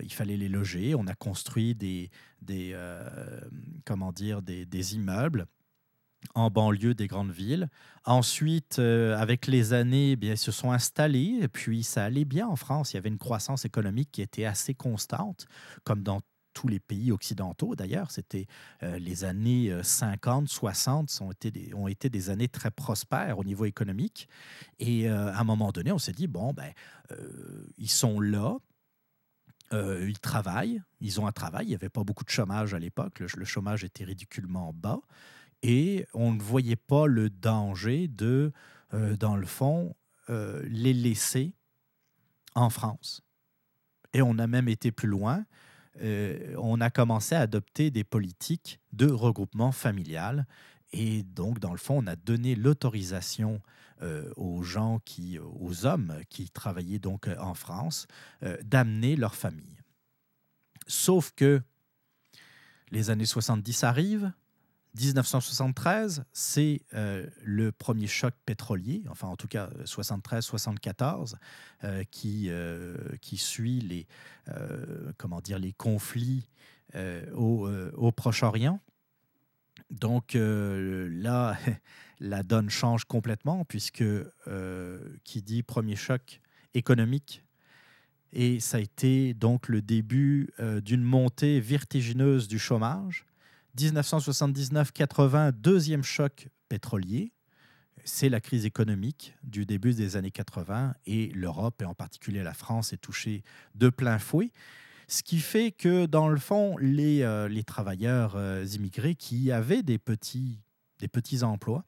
[0.02, 0.96] Il fallait les loger.
[0.96, 2.10] On a construit des,
[3.84, 5.46] comment dire, des, immeubles
[6.34, 7.68] en banlieue des grandes villes.
[8.04, 12.48] Ensuite, avec les années, eh bien, ils se sont installés, et puis ça allait bien
[12.48, 12.92] en France.
[12.92, 15.46] Il y avait une croissance économique qui était assez constante,
[15.84, 18.10] comme dans tous les pays occidentaux d'ailleurs.
[18.10, 18.46] C'était
[18.82, 23.38] euh, les années euh, 50, 60 sont été des, ont été des années très prospères
[23.38, 24.28] au niveau économique.
[24.78, 26.72] Et euh, à un moment donné, on s'est dit, bon, ben,
[27.10, 28.56] euh, ils sont là,
[29.72, 31.64] ils travaillent, ils ont un travail.
[31.64, 33.20] Il n'y avait pas beaucoup de chômage à l'époque.
[33.20, 35.00] Le, chômage était ridiculement bas.
[35.62, 38.52] Et on ne voyait pas le danger de,
[38.92, 39.96] dans le fond,
[40.28, 41.54] les laisser
[42.54, 43.22] en France.
[44.12, 45.46] Et on a même été plus loin.
[46.00, 50.46] Euh, on a commencé à adopter des politiques de regroupement familial.
[50.92, 53.60] Et donc, dans le fond, on a donné l'autorisation
[54.02, 58.06] euh, aux gens qui, aux hommes qui travaillaient donc en France,
[58.42, 59.76] euh, d'amener leur famille.
[60.86, 61.62] Sauf que
[62.90, 64.32] les années 70 arrivent,
[64.94, 71.34] 1973, c'est euh, le premier choc pétrolier, enfin en tout cas 73-74,
[71.84, 74.06] euh, qui, euh, qui suit les,
[75.16, 76.48] comment dire, les conflits
[77.34, 78.80] au, au Proche-Orient.
[79.90, 81.56] Donc là,
[82.20, 84.04] la donne change complètement, puisque
[85.24, 86.40] qui dit premier choc
[86.74, 87.44] économique,
[88.34, 90.52] et ça a été donc le début
[90.82, 93.26] d'une montée vertigineuse du chômage
[93.78, 97.32] 1979-80, deuxième choc pétrolier.
[98.04, 102.54] C'est la crise économique du début des années 80 et l'Europe, et en particulier la
[102.54, 103.42] France, est touchée
[103.74, 104.50] de plein fouet.
[105.08, 109.82] Ce qui fait que, dans le fond, les, euh, les travailleurs euh, immigrés qui avaient
[109.82, 110.60] des petits,
[110.98, 111.84] des petits emplois,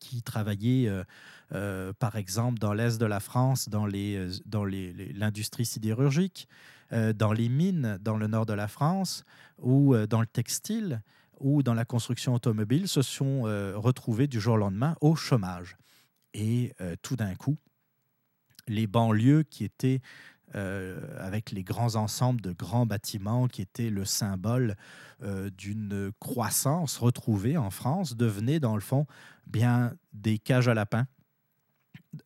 [0.00, 0.90] qui travaillaient,
[1.52, 6.48] euh, par exemple, dans l'Est de la France, dans l'industrie dans les, sidérurgique,
[6.90, 9.24] dans les mines dans le nord de la France
[9.58, 11.02] ou euh, dans le textile
[11.40, 15.76] ou dans la construction automobile se sont euh, retrouvés du jour au lendemain au chômage.
[16.32, 17.58] Et tout d'un coup,
[18.66, 20.00] les banlieues qui étaient
[20.52, 24.74] avec les grands ensembles de grands bâtiments qui étaient le symbole
[25.56, 29.06] d'une croissance retrouvée en France, devenaient dans le fond
[29.46, 31.06] bien des cages à lapins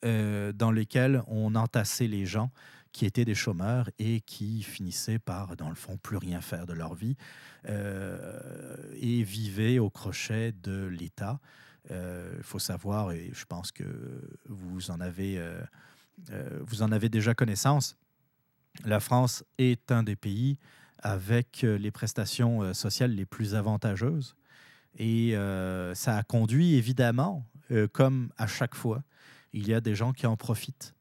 [0.02, 2.50] dans lesquelles on entassait les gens
[2.92, 6.72] qui étaient des chômeurs et qui finissaient par, dans le fond, plus rien faire de
[6.72, 7.16] leur vie
[7.68, 11.40] euh, et vivaient au crochet de l'État.
[11.86, 13.84] Il euh, faut savoir, et je pense que
[14.46, 15.60] vous en avez, euh,
[16.60, 17.96] vous en avez déjà connaissance,
[18.84, 20.58] la France est un des pays
[21.00, 24.34] avec les prestations sociales les plus avantageuses.
[24.98, 25.34] Et
[25.94, 27.46] ça a conduit, évidemment,
[27.92, 29.02] comme à chaque fois,
[29.52, 30.94] il y a des gens qui en profitent.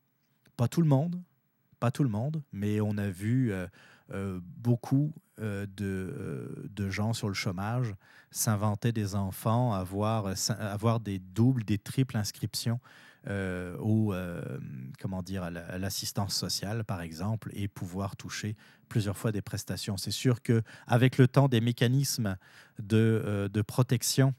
[0.56, 1.22] Pas tout le monde,
[1.80, 3.68] pas tout le monde, mais on a vu euh,
[4.12, 7.94] euh, beaucoup euh, de, gens sur le chômage
[8.32, 12.80] s'inventer des enfants, avoir, avoir des doubles, des triples inscriptions
[13.30, 14.14] au,
[15.02, 18.56] comment dire, à l'assistance sociale, par exemple, et pouvoir toucher
[18.88, 19.98] plusieurs fois des prestations.
[19.98, 22.38] C'est sûr qu'avec le temps, des mécanismes
[22.80, 24.34] de, de protection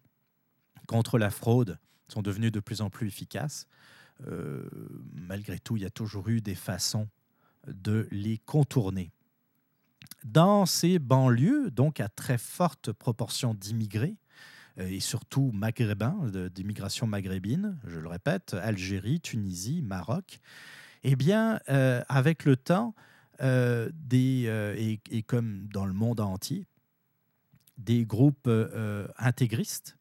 [0.86, 1.78] contre la fraude
[2.08, 3.66] sont devenus de plus en plus efficaces.
[5.12, 7.08] malgré tout, il y a toujours eu des façons
[7.72, 9.12] de les contourner.
[10.24, 14.16] Dans ces banlieues, donc à très forte proportion d'immigrés,
[14.78, 20.40] euh, et surtout maghrébins, d'immigration maghrébine, je le répète, Algérie, Tunisie, Maroc,
[21.04, 22.94] eh bien, euh, avec le temps,
[23.40, 26.66] euh, des, et, comme dans le monde entier,
[27.76, 28.50] des groupes
[29.18, 29.97] intégristes,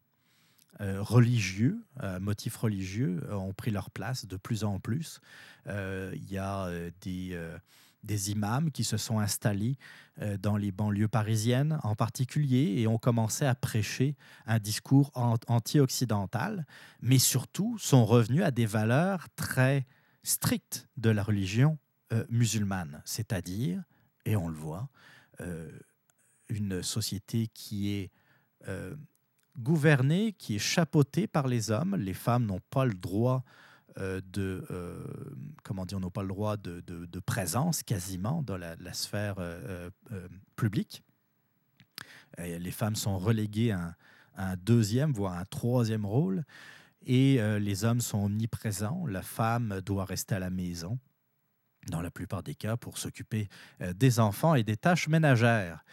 [0.80, 1.82] religieux,
[2.20, 5.20] motifs religieux, ont pris leur place de plus en plus.
[5.68, 7.58] Euh, il y a euh, des, euh,
[8.02, 9.76] des imams qui se sont installés
[10.40, 16.66] dans les banlieues parisiennes en particulier et ont commencé à prêcher un discours anti-occidental,
[17.00, 19.86] mais surtout sont revenus à des valeurs très
[20.24, 21.78] strictes de la religion
[22.30, 23.80] musulmane, c'est-à-dire,
[24.24, 24.88] et on le voit,
[26.48, 28.10] une société qui est
[29.58, 31.96] gouvernée, qui est chapeautée par les hommes.
[31.96, 33.44] Les femmes n'ont pas le droit
[33.98, 35.04] euh, de, euh,
[35.64, 39.90] comment dire, n'ont pas le droit de, de, présence quasiment dans la, sphère euh,
[40.56, 41.02] publique.
[42.38, 43.96] les femmes sont reléguées à
[44.36, 46.44] un, deuxième, voire un troisième rôle,
[47.04, 49.04] et les hommes sont omniprésents.
[49.06, 50.98] La femme doit rester à la maison
[51.90, 53.48] dans la plupart des cas, pour s'occuper
[53.80, 55.84] des enfants et des tâches ménagères.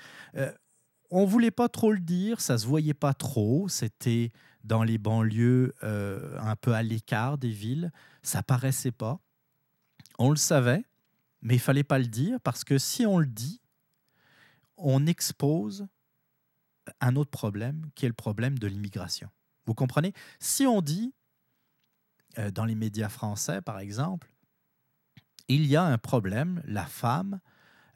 [1.16, 4.34] On voulait pas trop le dire, ça se voyait pas trop, c'était
[4.66, 7.94] dans les banlieues euh, un peu à l'écart des villes.
[8.22, 9.22] Ça paraissait pas.
[10.20, 10.84] On le savait,
[11.42, 13.62] mais il fallait pas le dire parce que si on le dit,
[14.76, 15.88] on expose
[17.00, 19.30] un autre problème qui est le problème de l'immigration.
[19.66, 20.12] Vous comprenez?
[20.42, 21.14] Si on dit,
[22.40, 24.34] euh, dans les médias français par exemple,
[25.48, 27.40] il y a un problème, la femme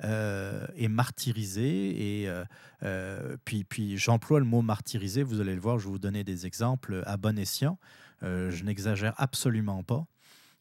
[0.03, 2.21] euh, est martyrisé.
[2.21, 2.45] Et euh,
[2.83, 6.23] euh, puis, puis j'emploie le mot martyrisé, vous allez le voir, je vais vous donner
[6.23, 7.77] des exemples à bon escient.
[8.21, 10.05] je n'exagère absolument pas.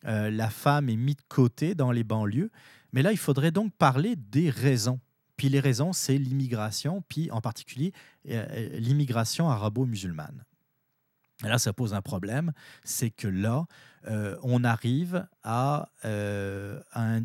[0.04, 2.50] la femme est mise de côté dans les banlieues.
[2.92, 5.00] Mais là, il faudrait donc parler des raisons.
[5.36, 7.92] Puis les raisons, c'est l'immigration, puis en particulier
[8.24, 10.44] l'immigration arabo-musulmane.
[11.42, 12.52] Là, ça pose un problème,
[12.82, 13.66] c'est que là,
[14.08, 16.80] euh, on arrive à, euh,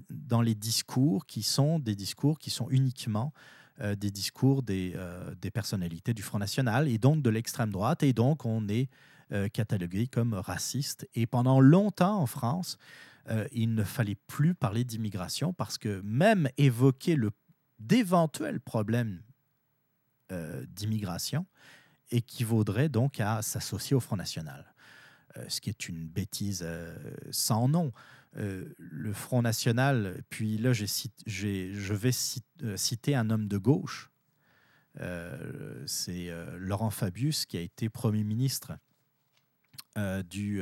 [0.09, 3.33] dans les discours qui sont des discours qui sont uniquement
[3.81, 4.95] euh, des discours des,
[5.41, 8.89] des personnalités du Front National et donc de l'extrême droite, et donc on est
[9.51, 11.07] catalogué comme raciste.
[11.15, 12.77] Et pendant longtemps en France,
[13.51, 17.17] il ne fallait plus parler d'immigration parce que même évoquer
[17.79, 19.23] d'éventuels problèmes
[20.67, 21.47] d'immigration
[22.13, 24.65] équivaudrait donc à s'associer au Front National,
[25.37, 26.95] Euh, ce qui est une bêtise euh,
[27.31, 27.91] sans nom.
[28.37, 32.43] Euh, le Front National, puis là, je vais cit-
[32.75, 34.11] citer un homme de gauche,
[35.85, 38.77] c'est Laurent Fabius qui a été Premier ministre
[40.29, 40.61] du,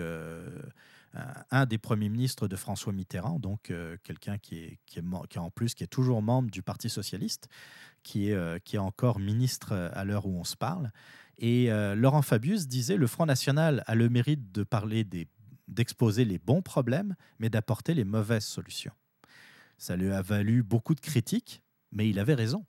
[1.49, 3.73] un, des premiers ministres de François Mitterrand, donc
[4.03, 7.49] quelqu'un qui est, qui, est, en plus qui est toujours membre du Parti socialiste,
[8.03, 10.91] qui est, qui est encore ministre à l'heure où on se parle.
[11.37, 15.07] Et euh, Laurent Fabius disait le Front National a le mérite de parler
[15.67, 18.93] d'exposer les bons problèmes, mais d'apporter les mauvaises solutions.
[19.77, 22.65] Ça lui a valu beaucoup de critiques, mais il avait raison.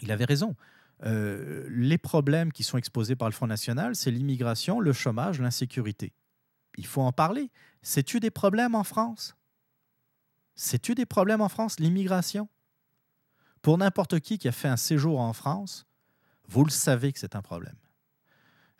[0.00, 0.56] Il avait raison.
[1.04, 6.12] Euh, les problèmes qui sont exposés par le Front National, c'est l'immigration, le chômage, l'insécurité.
[6.76, 7.50] Il faut en parler.
[7.82, 9.36] C'est-tu des problèmes en France?
[10.54, 12.48] C'est-tu des problèmes en France, l'immigration?
[13.62, 15.86] Pour n'importe qui qui a fait un séjour en France,
[16.48, 17.76] vous le savez que c'est un problème.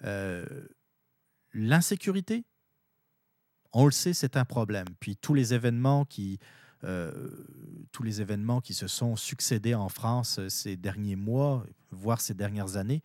[0.05, 0.45] Euh,
[1.53, 2.45] L'insécurité,
[3.73, 4.87] on le sait, c'est un problème.
[5.01, 6.39] Puis tous les événements qui,
[6.85, 7.47] euh,
[7.91, 12.77] tous les événements qui se sont succédés en France ces derniers mois, voire ces dernières
[12.77, 13.03] années,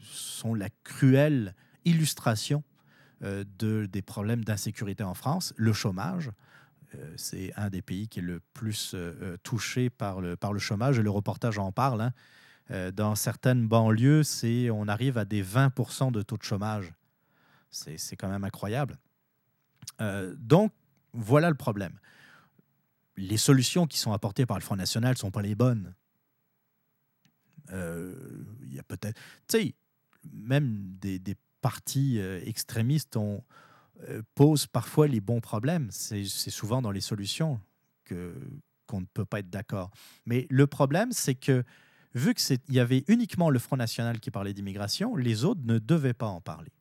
[0.00, 1.54] sont la cruelle
[1.84, 2.64] illustration
[3.22, 5.52] euh, de, des problèmes d'insécurité en France.
[5.56, 6.30] Le chômage,
[7.16, 8.96] c'est un des pays qui est le plus
[9.42, 12.00] touché par le, par le chômage, et le reportage en parle.
[12.00, 12.12] hein.
[12.70, 14.22] Euh, dans certaines banlieues,
[14.72, 16.92] on arrive à des 20% de taux de chômage.
[17.70, 18.98] C'est quand même incroyable.
[20.00, 20.72] Euh, donc,
[21.12, 21.98] voilà le problème.
[23.16, 25.94] Les solutions qui sont apportées par le Front National ne sont pas les bonnes.
[27.72, 28.14] Euh,
[28.62, 29.20] Il y a peut-être.
[29.48, 29.74] Tu sais,
[30.32, 31.20] même des,
[31.60, 33.18] partis extrémistes
[34.36, 35.88] posent parfois les bons problèmes.
[35.90, 37.60] C'est souvent dans les solutions
[38.06, 39.90] qu'on ne peut pas être d'accord.
[40.24, 41.64] Mais le problème, c'est que
[42.18, 46.14] vu qu'il y avait uniquement le Front National qui parlait d'immigration, les autres ne devaient
[46.14, 46.72] pas en parler.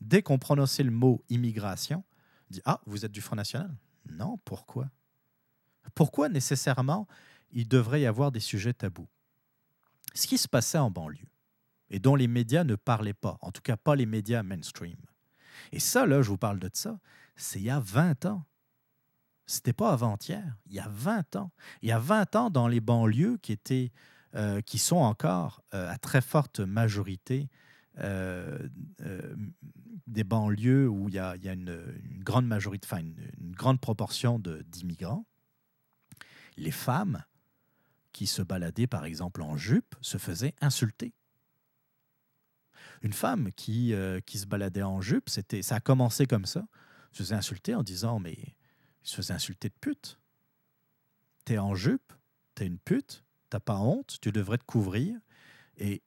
[0.00, 2.04] Dès qu'on prononçait le mot immigration,
[2.50, 3.74] on dit Ah, vous êtes du Front National
[4.10, 4.90] Non, pourquoi?
[5.94, 7.06] Pourquoi nécessairement
[7.52, 9.08] il devrait y avoir des sujets tabous?
[10.14, 11.28] Ce qui se passait en banlieue
[11.90, 14.96] et dont les médias ne parlaient pas, en tout cas pas les médias mainstream.
[15.72, 16.98] Et ça, là, je vous parle de ça,
[17.36, 18.44] c'est il y a 20 ans.
[19.46, 21.52] C'était pas avant-hier, il y a 20 ans.
[21.82, 23.92] Il y a 20 ans dans les banlieues qui étaient
[24.36, 27.48] euh, qui sont encore euh, à très forte majorité
[27.98, 28.68] euh,
[30.08, 31.80] des banlieues où il y a, une,
[32.18, 35.24] grande majorité, enfin une, grande proportion d'immigrants,
[36.56, 37.22] les femmes
[38.12, 41.14] qui se baladaient par exemple en jupe se faisaient insulter.
[43.02, 43.94] Une femme qui,
[44.26, 46.66] qui se baladait en jupe, ça a commencé comme ça,
[47.12, 50.18] se faisait insulter en disant mais il se faisait insulter de pute.
[51.44, 52.12] T'es en jupe,
[52.56, 53.23] t'es une pute,
[53.54, 55.16] t'as pas honte, tu devrais te couvrir.
[55.76, 56.02] Et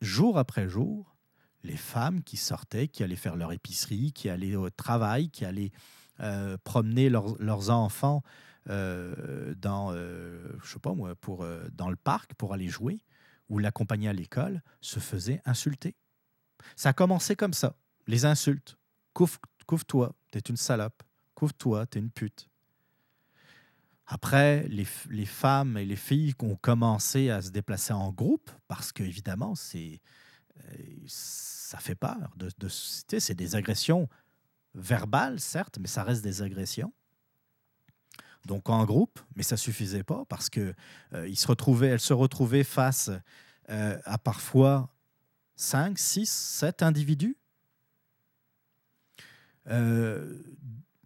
[0.00, 1.14] jour après jour,
[1.62, 5.72] les femmes qui sortaient, qui allaient faire leur épicerie, qui allaient au travail, qui allaient
[6.20, 8.22] euh, promener leurs, enfants
[8.70, 13.04] euh, dans, euh, je sais pas moi, pour, dans le parc pour aller jouer
[13.50, 15.94] ou l'accompagner à l'école, se faisaient insulter.
[16.76, 18.78] Ça a commencé comme ça, les insultes.
[19.12, 21.02] Couvre- Couvre-toi, t'es une salope.
[21.34, 22.48] Couvre-toi, t'es une pute.
[24.06, 24.84] Après, les,
[25.26, 30.00] femmes et les filles ont commencé à se déplacer en groupe parce que, évidemment, c'est,
[30.64, 30.76] euh,
[31.08, 32.32] ça fait peur.
[32.36, 34.08] De, de- c'est des agressions
[34.74, 36.92] verbales, certes, mais ça reste des agressions.
[38.44, 40.72] Donc en groupe, mais ça suffisait pas parce que
[41.14, 43.10] euh, se retrouvaient, elles se retrouvaient face
[43.70, 44.88] euh, à parfois
[45.56, 47.36] 5, 6, 7 individus.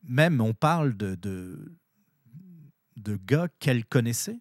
[0.02, 1.14] Même on parle de,
[3.00, 4.40] de gars qu'elle connaissait,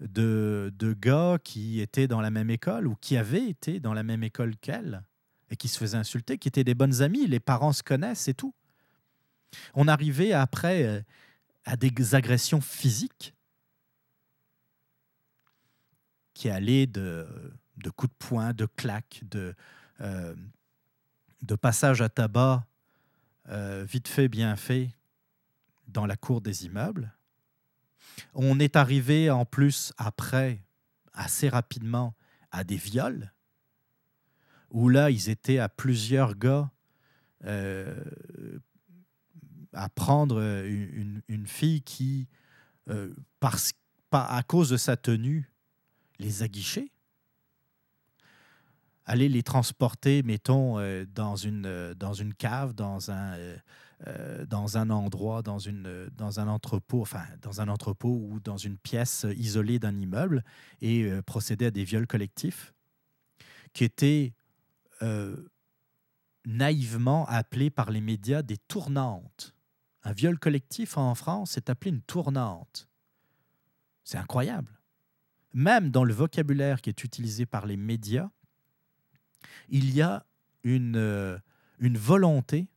[0.00, 4.02] de, de gars qui étaient dans la même école ou qui avaient été dans la
[4.02, 5.02] même école qu'elle
[5.50, 8.34] et qui se faisaient insulter, qui étaient des bonnes amies, les parents se connaissent et
[8.34, 8.54] tout.
[9.74, 11.00] On arrivait après euh,
[11.64, 13.34] à des agressions physiques
[16.34, 17.26] qui allaient de,
[17.78, 19.54] de coups de poing, de claques, de,
[20.00, 20.34] euh,
[21.42, 22.66] de à tabac
[23.48, 24.90] euh, vite fait, bien fait
[25.86, 27.12] dans la cour des immeubles.
[28.34, 30.62] On est arrivé en plus après,
[31.12, 32.14] assez rapidement,
[32.50, 33.32] à des viols,
[34.70, 36.70] où là, ils étaient à plusieurs gars
[37.44, 37.94] euh,
[39.72, 42.28] à prendre une, fille qui,
[42.88, 43.72] euh, parce,
[44.08, 45.50] pas, à cause de sa tenue,
[46.18, 46.90] les aguichait.
[49.04, 53.36] Aller les transporter, mettons, euh, dans, une, dans une cave, dans un,
[54.48, 58.76] dans un endroit, dans, une, dans un entrepôt, enfin, dans un entrepôt ou dans une
[58.76, 60.44] pièce isolée d'un immeuble
[60.82, 62.74] et procéder à des viols collectifs
[63.72, 64.34] qui étaient
[66.46, 69.54] naïvement appelés par les médias des tournantes.
[70.04, 72.88] Un viol collectif en France est appelé une tournante.
[74.04, 74.80] C'est incroyable.
[75.52, 78.30] Même dans le vocabulaire qui est utilisé par les médias,
[79.68, 80.24] il y a
[80.62, 81.38] une, euh,
[81.80, 82.68] une volonté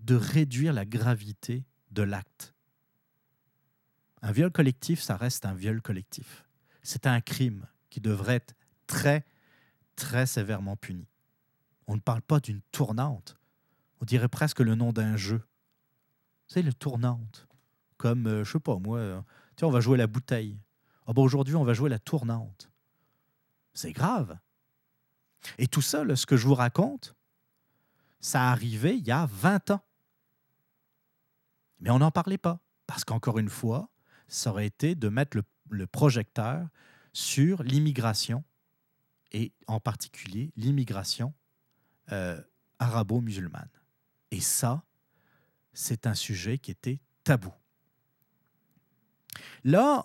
[0.00, 2.54] de réduire la gravité de l'acte.
[4.22, 6.44] Un viol collectif, ça reste un viol collectif.
[6.82, 8.54] C'est un crime qui devrait être
[8.86, 9.24] très,
[9.96, 11.06] très sévèrement puni.
[11.86, 13.36] On ne parle pas d'une tournante.
[14.00, 15.42] On dirait presque le nom d'un jeu.
[16.46, 17.46] C'est le tournante.
[17.96, 19.20] Comme, je euh, je sais pas, moi, euh,
[19.56, 20.58] tiens, on va jouer la bouteille.
[21.06, 22.70] Ah bon, aujourd'hui, on va jouer la tournante.
[23.74, 24.38] C'est grave.
[25.58, 27.14] Et tout ça, ce que je vous raconte,
[28.20, 29.84] ça arrivait il y a 20 ans.
[31.80, 32.60] Mais on n'en parlait pas.
[32.86, 33.88] Parce qu'encore une fois,
[34.28, 35.36] ça aurait été de mettre
[35.70, 36.68] le, projecteur
[37.12, 38.42] sur l'immigration,
[39.32, 41.32] et en particulier l'immigration
[42.10, 42.40] euh,
[42.80, 43.68] arabo-musulmane.
[44.32, 44.84] Et ça,
[45.72, 47.52] c'est un sujet qui était tabou.
[49.62, 50.04] Là,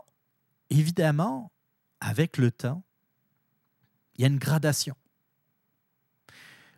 [0.69, 1.52] évidemment,
[1.99, 2.84] avec le temps,
[4.15, 4.95] il y a une gradation.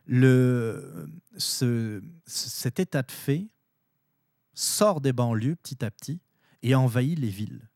[0.05, 3.49] Le, ce, cet état de fait
[4.57, 6.19] sort des banlieues petit à petit
[6.63, 7.69] et envahit les villes.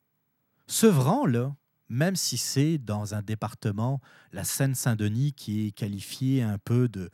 [0.65, 1.55] Sevran, là,
[1.89, 4.01] même si c'est dans un département,
[4.31, 7.11] la Seine-Saint-Denis, qui est qualifié un peu de,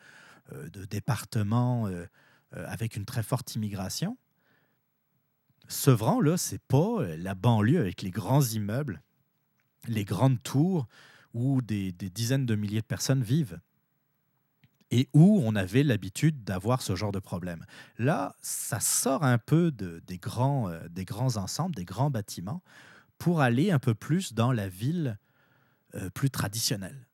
[0.53, 2.05] euh, de départements euh,
[2.55, 4.17] euh, avec une très forte immigration.
[5.67, 9.01] Sevran, là, c'est pas la banlieue avec les grands immeubles,
[9.87, 10.87] les grandes tours
[11.33, 13.59] où des, dizaines de milliers de personnes vivent
[14.91, 17.65] et où on avait l'habitude d'avoir ce genre de problème.
[17.97, 22.63] Là, ça sort un peu de, des, grands, des grands ensembles, des grands bâtiments,
[23.17, 25.17] pour aller un peu plus dans la ville
[26.13, 27.07] plus traditionnelle.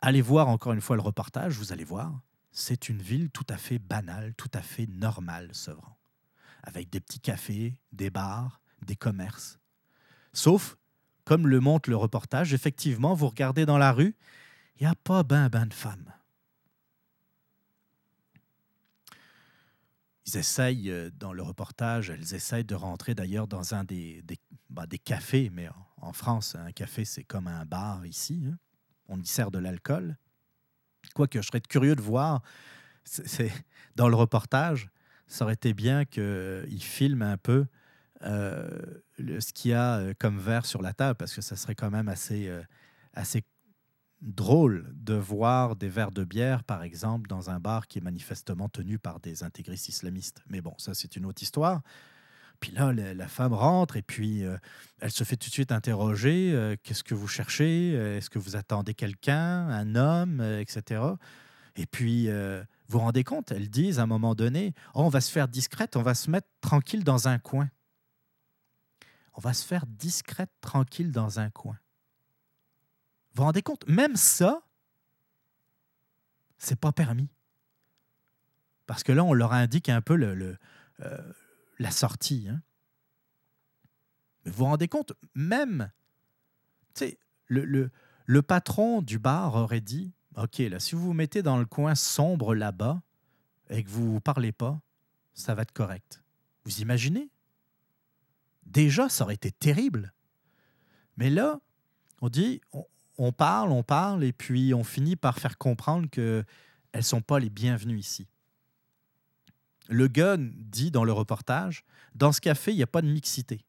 [0.00, 2.20] Allez voir encore une fois le reportage, vous allez voir,
[2.52, 5.96] c'est une ville tout à fait banale, tout à fait normale, Sevran,
[6.62, 9.58] avec des petits cafés, des bars, des commerces.
[10.32, 10.76] Sauf,
[11.24, 14.14] comme le montre le reportage, effectivement, vous regardez dans la rue,
[14.78, 16.12] il n'y a pas ben ben de femmes.
[20.26, 24.38] Ils essayent, euh, dans le reportage, elles essayent de rentrer d'ailleurs dans un des, des,
[24.70, 25.68] bah, cafés, mais
[25.98, 28.44] en France, un café, c'est comme un bar ici.
[28.46, 28.56] Hein
[29.08, 30.16] on y sert de l'alcool.
[31.14, 32.42] Quoique, je serais curieux de voir,
[33.04, 33.52] c'est
[33.96, 34.88] dans le reportage,
[35.26, 37.66] ça aurait été bien qu'il filme un peu
[38.22, 38.68] euh,
[39.18, 41.90] ce qu'il y a euh, comme verre sur la table, parce que ça serait quand
[41.90, 42.50] même assez,
[43.12, 43.44] assez
[44.24, 48.68] drôle de voir des verres de bière, par exemple, dans un bar qui est manifestement
[48.68, 50.42] tenu par des intégristes islamistes.
[50.48, 51.82] Mais bon, ça c'est une autre histoire.
[52.60, 54.56] Puis là, la, femme rentre et puis euh,
[55.00, 57.92] elle se fait tout de suite interroger euh, qu'est-ce que vous cherchez?
[57.92, 61.02] Est-ce que vous attendez quelqu'un, un homme, euh, etc.
[61.76, 65.20] Et puis, vous vous rendez compte, elles disent à un moment donné oh, on va
[65.20, 67.68] se faire discrète, on va se mettre tranquille dans un coin.
[69.34, 71.76] On va se faire discrète, tranquille dans un coin.
[73.34, 73.86] Vous vous rendez compte?
[73.88, 74.62] Même ça,
[76.56, 77.28] c'est pas permis.
[78.86, 80.56] Parce que là, on leur indique un peu le, le,
[81.78, 82.46] la sortie.
[82.48, 82.62] Hein.
[84.44, 85.90] Mais vous rendez compte, même,
[87.48, 87.90] le, le,
[88.26, 91.94] le patron du bar aurait dit, OK, là, si vous vous mettez dans le coin
[91.94, 93.02] sombre là-bas
[93.70, 94.80] et que vous ne parlez pas,
[95.32, 96.22] ça va être correct.
[96.64, 97.30] Vous imaginez?
[98.64, 100.12] Déjà, ça aurait été terrible.
[101.16, 101.60] Mais là,
[102.20, 102.60] on dit,
[103.32, 106.44] parle, on parle, et puis on finit par faire comprendre qu'elles
[106.94, 108.26] ne sont pas les bienvenues ici.
[109.88, 111.84] Le gun dit dans le reportage,
[112.14, 113.60] dans ce café, il n'y a pas de mixité.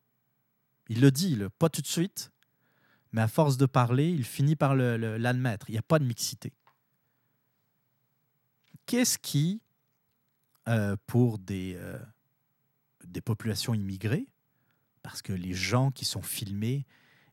[0.87, 2.31] Il le dit, pas tout de suite,
[3.11, 5.69] mais à force de parler, il finit par l'admettre.
[5.69, 6.53] il n'y a pas de mixité.
[8.85, 9.61] Qu'est-ce qui,
[10.67, 11.99] euh, pour euh,
[13.03, 14.27] des populations immigrées,
[15.01, 16.85] parce que les gens qui sont filmés,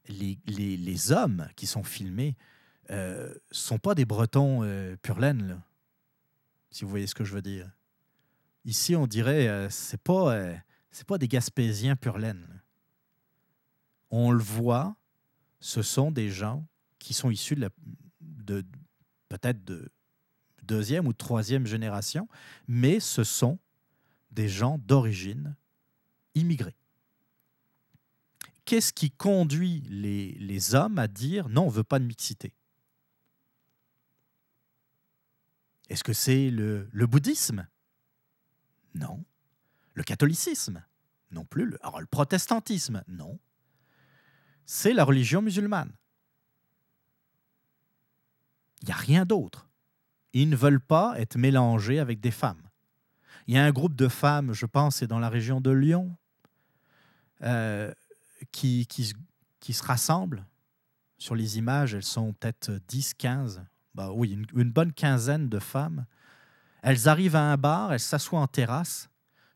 [0.08, 2.36] les, les, hommes qui sont filmés,
[2.90, 4.60] euh, sont pas des Bretons
[5.02, 5.62] pur laine,
[6.70, 7.70] si vous voyez ce que je veux dire.
[8.64, 10.56] Ici, on dirait, euh, c'est pas, euh,
[10.90, 12.62] c'est pas des Gaspésiens pur laine.
[14.10, 14.96] On le voit,
[15.60, 16.66] ce sont des gens
[16.98, 17.56] qui sont issus
[18.20, 18.64] de,
[19.28, 19.90] peut-être de
[20.62, 22.28] deuxième ou troisième génération,
[22.68, 23.58] mais ce sont
[24.30, 25.56] des gens d'origine
[26.34, 26.76] immigrée.
[28.72, 32.54] Qu'est-ce qui conduit les, hommes à dire non, on ne veut pas de mixité?
[35.90, 37.68] Est-ce que c'est le, le bouddhisme?
[38.94, 39.22] Non.
[39.92, 40.82] Le catholicisme?
[41.32, 41.66] Non plus.
[41.66, 43.04] Le, alors, le protestantisme?
[43.08, 43.38] Non.
[44.64, 45.92] C'est la religion musulmane.
[48.80, 49.68] Il n'y a rien d'autre.
[50.32, 52.70] Ils ne veulent pas être mélangés avec des femmes.
[53.48, 56.16] Il y a un groupe de femmes, je pense, c'est dans la région de Lyon,
[57.42, 57.92] euh,
[58.50, 59.12] qui, qui,
[59.60, 60.46] qui, se rassemblent.
[61.18, 63.64] Sur les images, elles sont peut-être 10, 15,
[63.94, 66.06] bah oui, une, une, bonne quinzaine de femmes.
[66.82, 69.08] Elles arrivent à un bar, elles s'assoient en terrasse.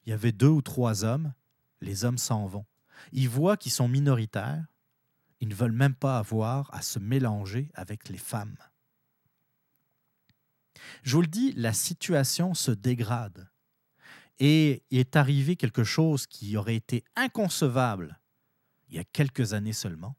[0.05, 1.33] Il y avait deux ou trois hommes.
[1.81, 2.67] Les hommes s'en vont.
[3.13, 4.65] Ils voient qu'ils sont minoritaires.
[5.41, 8.57] Ils ne veulent même pas avoir à se mélanger avec les femmes.
[11.03, 13.49] Je vous le dis, la situation se dégrade.
[14.39, 18.21] Et il est arrivé quelque chose qui aurait été inconcevable
[18.89, 20.17] il y a quelques années seulement,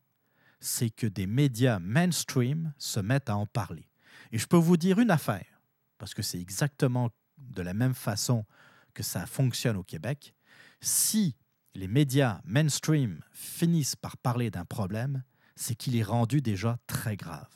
[0.59, 3.89] c'est que des médias mainstream se mettent à en parler.
[4.31, 5.61] Et je peux vous dire une affaire,
[5.97, 8.45] parce que c'est exactement de la même façon
[8.93, 10.33] que ça fonctionne au Québec.
[10.81, 11.35] Si
[11.75, 15.23] les médias mainstream finissent par parler d'un problème,
[15.55, 17.49] c'est qu'il est rendu déjà très grave.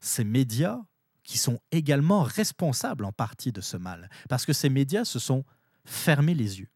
[0.00, 0.80] Ces médias
[1.22, 5.44] qui sont également responsables en partie de ce mal, parce que ces médias se sont
[5.84, 6.70] fermés les yeux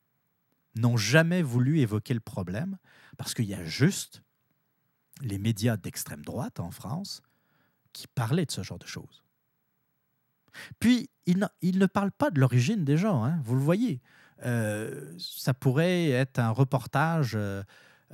[0.74, 2.76] n'ont jamais voulu évoquer le problème
[3.16, 4.22] parce qu'il y a juste
[5.20, 7.22] les médias d'extrême droite en France
[7.92, 9.24] qui parlaient de ce genre de choses.
[10.78, 14.00] Puis, ils ne, ne parlent pas de l'origine des gens, hein, vous le voyez.
[14.44, 17.62] Euh, ça pourrait être un reportage euh,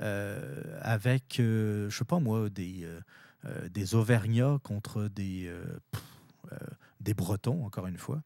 [0.01, 2.87] euh, avec, je sais pas moi, des,
[3.69, 5.51] des Auvergnats contre des,
[7.15, 8.23] Bretons, encore une fois.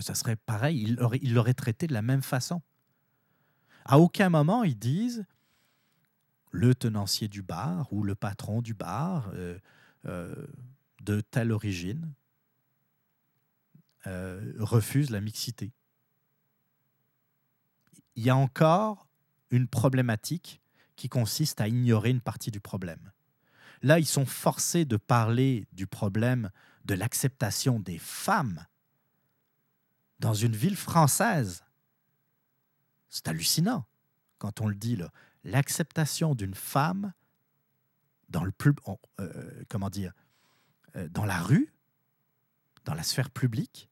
[0.00, 2.62] ça serait pareil, ils l'auraient traité de la même façon.
[3.90, 5.26] À aucun moment ils disent
[6.52, 9.58] le tenancier du bar ou le patron du bar euh,
[10.06, 10.46] euh,
[11.02, 12.12] de telle origine
[14.06, 15.72] euh, refuse la mixité.
[18.14, 19.08] Il y a encore
[19.50, 20.60] une problématique
[20.94, 23.10] qui consiste à ignorer une partie du problème.
[23.82, 26.50] Là, ils sont forcés de parler du problème
[26.84, 28.64] de l'acceptation des femmes
[30.20, 31.64] dans une ville française
[33.10, 33.84] c'est hallucinant
[34.38, 35.12] quand on le dit là.
[35.44, 37.12] L'acceptation d'une femme
[38.28, 38.72] dans le plus,
[39.20, 40.12] euh, comment dire,
[40.96, 41.74] euh, dans la rue,
[42.84, 43.90] dans la sphère publique,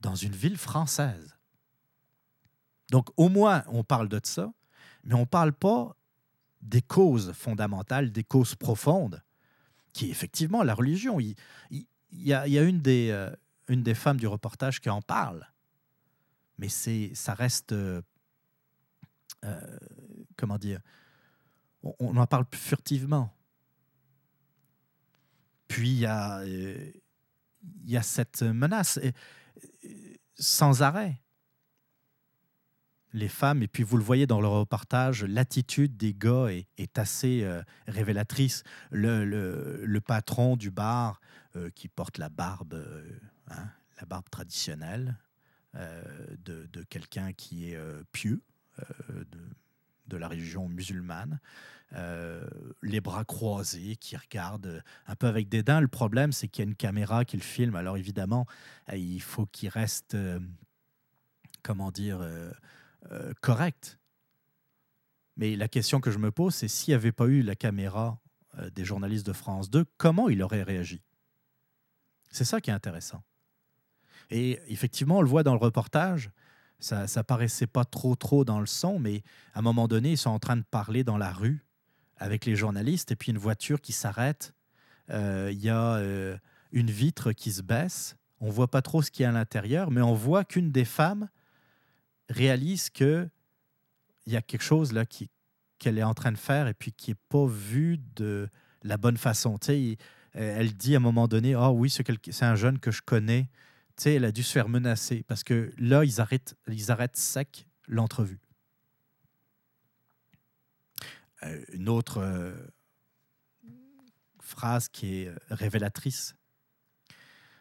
[0.00, 1.36] dans une ville française.
[2.90, 4.52] Donc au moins on parle de ça,
[5.04, 5.96] mais on ne parle pas
[6.60, 9.22] des causes fondamentales, des causes profondes,
[9.92, 11.18] qui est effectivement la religion.
[11.20, 11.34] Il,
[12.12, 13.30] y, a, une des, euh,
[13.68, 15.46] une des femmes du reportage qui en parle,
[16.58, 17.74] mais ça reste
[19.44, 19.78] euh,
[20.36, 20.80] comment dire,
[21.82, 23.32] on, en parle furtivement.
[25.68, 26.90] Puis il y a, euh,
[28.02, 29.12] cette menace euh,
[30.36, 31.20] sans arrêt.
[33.14, 37.48] Les femmes, et puis vous le voyez dans le reportage, l'attitude des gars est, assez
[37.86, 38.64] révélatrice.
[38.90, 41.18] Le, patron du bar
[41.74, 42.74] qui porte la barbe,
[43.48, 45.16] hein, la barbe traditionnelle
[45.74, 47.78] de, quelqu'un qui est
[48.12, 48.42] pieux,
[49.08, 49.26] de,
[50.06, 51.40] de, la religion musulmane,
[51.94, 52.46] euh,
[52.82, 55.80] les bras croisés, qui regardent un peu avec dédain.
[55.80, 57.76] Le problème, c'est qu'il y a une caméra qui le filme.
[57.76, 58.46] Alors évidemment,
[58.90, 60.38] euh, il faut qu'il reste, euh,
[61.62, 62.50] comment dire, euh,
[63.12, 63.98] euh, correct.
[65.38, 68.20] Mais la question que je me pose, c'est s'il n'y avait pas eu la caméra
[68.74, 71.00] des journalistes de France 2, comment il aurait réagi?
[72.32, 73.22] C'est ça qui est intéressant.
[74.30, 76.32] Et effectivement, on le voit dans le reportage,
[76.78, 79.22] ça, ça paraissait pas trop trop dans le son, mais
[79.54, 81.64] à un moment donné, ils sont en train de parler dans la rue
[82.16, 84.52] avec les journalistes, et puis une voiture qui s'arrête.
[85.08, 86.36] Il euh, y a euh,
[86.72, 88.16] une vitre qui se baisse.
[88.40, 90.84] On voit pas trop ce qu'il y a à l'intérieur, mais on voit qu'une des
[90.84, 91.28] femmes
[92.28, 93.28] réalise que
[94.26, 95.30] il y a quelque chose là qui
[95.78, 98.48] qu'elle est en train de faire et puis qui est pas vu de
[98.82, 99.58] la bonne façon.
[99.58, 99.98] Tu sais,
[100.34, 103.48] elle dit à un moment donné, oh, oui, c'est un jeune que je connais
[104.04, 107.66] sais, elle a dû se faire menacer parce que là, ils arrêtent, ils arrêtent sec
[107.86, 108.40] l'entrevue.
[111.44, 112.54] Euh, une autre euh,
[114.40, 116.34] phrase qui est révélatrice.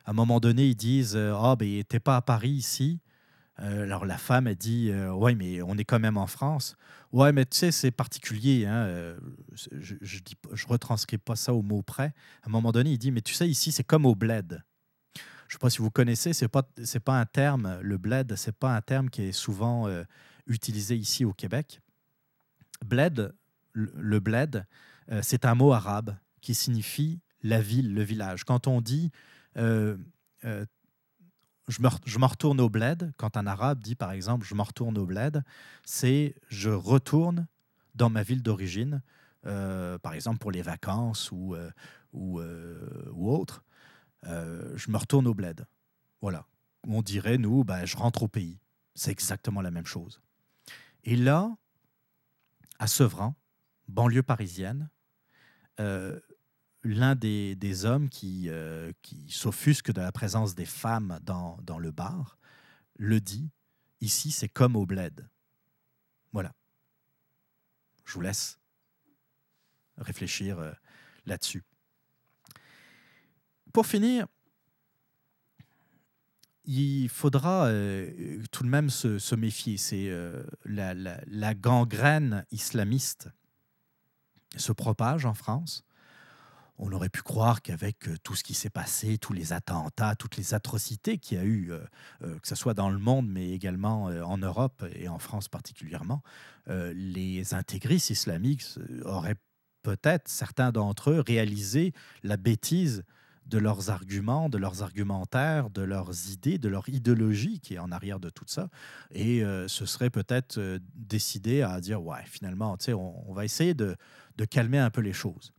[0.05, 3.01] À un moment donné, ils disent Ah, oh, ben, t'es pas à Paris ici.
[3.59, 6.75] Euh, alors la femme, elle dit euh, Ouais, mais on est quand même en France.
[7.11, 8.65] Ouais, mais tu sais, c'est particulier.
[8.65, 9.17] Hein, euh,
[9.53, 10.19] je ne je,
[10.53, 12.13] je retranscris pas ça au mot près.
[12.43, 14.63] À un moment donné, il dit Mais tu sais, ici, c'est comme au bled.
[15.47, 17.97] Je ne sais pas si vous connaissez, ce n'est pas, c'est pas un terme, le
[17.97, 20.03] bled, ce n'est pas un terme qui est souvent euh,
[20.45, 21.81] utilisé ici au Québec.
[22.85, 23.33] Bled,
[23.71, 24.65] le, le bled,
[25.09, 28.43] euh, c'est un mot arabe qui signifie la ville, le village.
[28.43, 29.11] Quand on dit
[29.55, 29.95] euh,
[30.43, 34.63] je me, je m'en retourne au bled, quand un arabe dit par exemple je m'en
[34.63, 35.43] retourne au bled,
[35.85, 37.47] c'est je retourne
[37.95, 39.01] dans ma ville d'origine,
[39.43, 41.55] par exemple pour les vacances ou,
[42.13, 43.63] ou, ou autre,
[44.25, 45.65] euh, je me retourne au bled.
[46.21, 46.45] Voilà.
[46.87, 48.59] On dirait, nous, ben, je rentre au pays.
[48.95, 50.21] C'est exactement la même chose.
[51.03, 51.55] Et là,
[52.79, 53.35] à Sevran,
[53.87, 54.89] banlieue parisienne,
[55.79, 56.19] euh,
[56.83, 58.91] l'un des, hommes qui, euh,
[59.29, 62.37] s'offusque de la présence des femmes dans, dans le bar
[62.97, 63.51] le dit,
[64.01, 65.29] ici c'est comme au bled.
[66.31, 66.53] Voilà.
[68.05, 68.59] Je vous laisse
[69.97, 70.71] réfléchir euh,
[71.25, 71.63] là-dessus.
[73.77, 74.25] Pour finir,
[76.65, 79.77] il faudra euh, tout de même se, se méfier.
[79.77, 83.29] C'est euh, la, gangrène islamiste
[84.55, 85.83] se propage en France.
[86.79, 90.37] On aurait pu croire qu'avec euh, tout ce qui s'est passé, tous les attentats, toutes
[90.37, 91.71] les atrocités qu'il y a eu,
[92.21, 96.23] que ce soit dans le monde, mais également en Europe et en France particulièrement,
[96.65, 98.65] les intégristes islamiques
[99.05, 99.37] auraient
[99.83, 101.93] peut-être, certains d'entre eux, réalisé
[102.23, 103.03] la bêtise
[103.47, 107.91] de leurs arguments, de leurs argumentaires, de leurs idées, de leur idéologie qui est en
[107.91, 108.69] arrière de tout ça.
[109.11, 113.73] Et euh, ce serait peut-être euh, décidé à dire, ouais, finalement, on, on va essayer
[113.73, 113.95] de,
[114.35, 115.53] de calmer un peu les choses.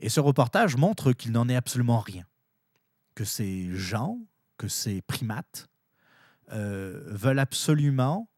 [0.00, 2.24] Et ce reportage montre qu'il n'en est absolument rien.
[3.14, 4.18] Que ces gens,
[4.58, 5.68] que ces primates
[6.50, 8.28] euh, veulent absolument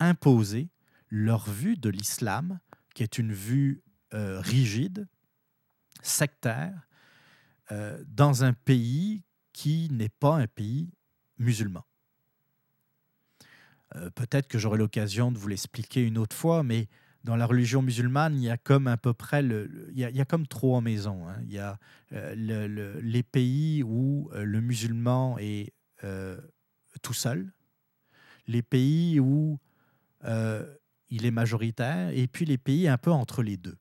[0.00, 0.70] imposer
[1.10, 2.58] leur vue de l'islam,
[2.94, 3.82] qui est une vue
[4.12, 5.06] rigide,
[6.00, 6.85] sectaire,
[7.72, 9.22] euh, dans un pays
[9.52, 10.92] qui n'est pas un pays
[11.38, 11.84] musulman.
[13.94, 16.88] Euh, Peut-être que j'aurai l'occasion de vous l'expliquer une autre fois, mais
[17.24, 20.24] dans la religion musulmane, il y a comme à peu près, le, il, y a,
[20.24, 21.26] comme trois maisons.
[21.28, 21.36] hein.
[21.42, 21.78] Il y a
[22.12, 25.72] euh, le- le- les pays où le musulman est
[27.02, 27.52] tout seul,
[28.46, 29.58] les pays où
[31.08, 33.76] il est majoritaire, et puis les pays un peu entre les deux.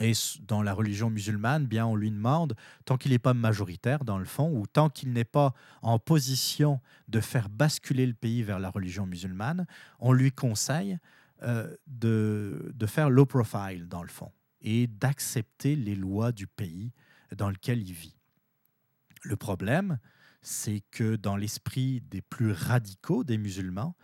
[0.00, 0.12] Et
[0.48, 2.56] dans la religion musulmane, bien, on lui demande,
[2.86, 5.52] tant qu'il n'est pas majoritaire dans le fond, ou tant qu'il n'est pas
[5.82, 9.66] en position de faire basculer le pays vers la religion musulmane,
[9.98, 10.98] on lui conseille
[11.42, 14.32] euh, de, de faire low profile dans le fond
[14.62, 16.92] et d'accepter les lois du pays
[17.34, 18.16] dans lequel il vit.
[19.22, 19.98] Le problème,
[20.42, 23.94] c'est que dans l'esprit des plus radicaux des musulmans,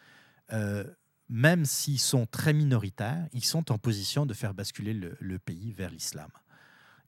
[0.52, 0.85] euh,
[1.28, 5.90] même s'ils sont très minoritaires, ils sont en position de faire basculer le, pays vers
[5.90, 6.30] l'islam.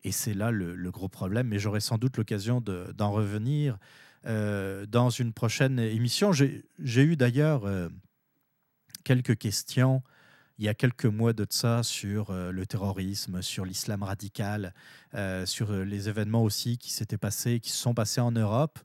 [0.04, 3.78] Et c'est là le, gros problème, mais j'aurai sans doute l'occasion de- d'en revenir
[4.26, 6.32] euh, dans une prochaine émission.
[6.32, 7.88] J'ai eu d'ailleurs euh,
[9.04, 10.02] quelques questions
[10.60, 14.74] il y a quelques mois de ça sur euh, le terrorisme, sur l'islam radical,
[15.44, 18.80] sur les événements aussi qui s'étaient passés, qui se sont passés en Europe.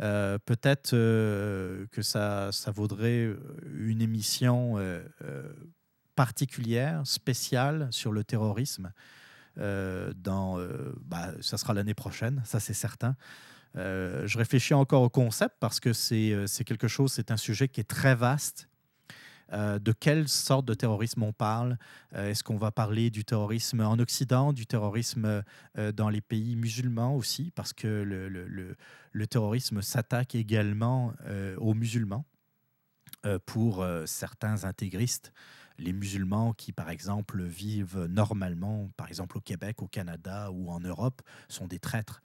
[0.00, 3.28] Euh, Peut-être euh, que ça, ça vaudrait
[3.78, 5.52] une émission euh, euh,
[6.14, 8.92] particulière, spéciale sur le terrorisme.
[9.58, 13.16] euh, dans, euh, bah, ça sera l'année prochaine, ça c'est certain.
[13.76, 17.68] Euh, je réfléchis encore au concept parce que euh, c'est quelque chose, c'est un sujet
[17.68, 18.68] qui est très vaste.
[19.52, 21.78] Euh, de quelle sorte de terrorisme on parle?
[22.14, 25.42] Euh, Est-ce qu'on va parler du terrorisme en Occident, du terrorisme
[25.78, 27.52] euh, dans les pays musulmans aussi?
[27.54, 28.76] Parce que le, le- le-
[29.12, 31.14] le terrorisme s'attaque également
[31.56, 32.26] aux musulmans
[33.46, 35.32] pour certains intégristes.
[35.78, 40.80] Les musulmans qui, par exemple, vivent normalement, par exemple au Québec, au Canada ou en
[40.80, 42.20] Europe, sont des traîtres.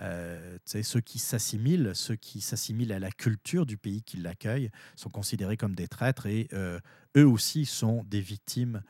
[0.00, 5.10] Euh, ceux qui s'assimilent, ceux qui s'assimilent à la culture du pays qui l'accueille, sont
[5.10, 6.80] considérés comme des traîtres et euh,
[7.16, 8.82] eux aussi sont des victimes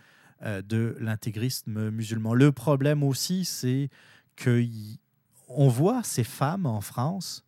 [0.42, 2.32] euh, de l'intégrisme musulman.
[2.34, 3.90] Le problème aussi, c'est
[4.42, 7.44] qu'on voit ces femmes en France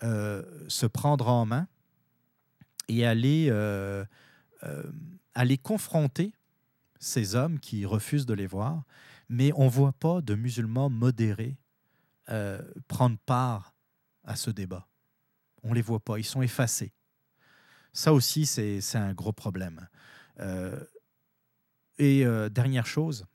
[0.00, 1.68] se prendre en main
[2.88, 3.52] et aller,
[5.34, 6.32] aller confronter
[6.98, 8.82] ces hommes qui refusent de les voir,
[9.28, 11.56] mais on ne voit pas de musulmans modérés
[12.30, 13.74] euh, prendre part
[14.24, 14.88] à ce débat.
[15.62, 16.92] On ne les voit pas, ils sont effacés.
[17.92, 19.88] Ça aussi, c'est un gros problème.
[20.40, 20.82] Euh,
[21.98, 23.26] et euh, dernière chose,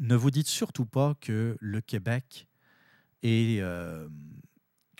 [0.00, 2.48] ne vous dites surtout pas que le Québec
[3.22, 3.62] est,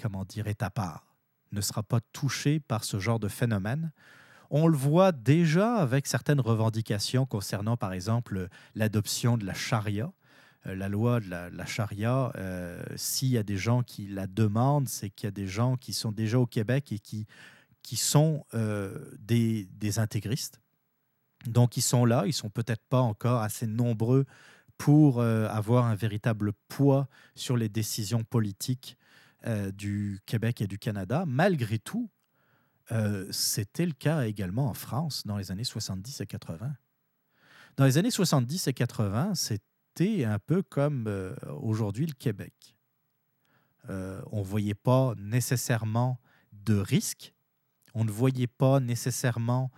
[0.00, 1.16] comment dire, est à part.
[1.52, 3.92] ne sera pas touché par ce genre de phénomène.
[4.50, 10.12] On le voit déjà avec certaines revendications concernant, par exemple, l'adoption de la charia.
[10.66, 14.88] Euh, la loi de la, charia, euh, s'il y a des gens qui la demandent,
[14.88, 17.26] c'est qu'il y a des gens qui sont déjà au Québec et qui,
[17.82, 20.60] qui sont euh, des, des, intégristes.
[21.46, 24.24] Donc, ils sont là, ils sont peut-être pas encore assez nombreux
[24.76, 28.98] pour avoir un véritable poids sur les décisions politiques
[29.72, 31.24] du Québec et du Canada.
[31.28, 32.10] Malgré tout,
[33.30, 36.74] c'était le cas également en France dans les années 70 et 80.
[37.76, 39.62] Dans les années 70 et 80, c'est
[40.00, 42.76] un peu comme euh, aujourd'hui le Québec.
[43.90, 46.18] Euh, on ne voyait pas nécessairement
[46.52, 47.34] de risque,
[47.94, 49.70] on ne voyait pas nécessairement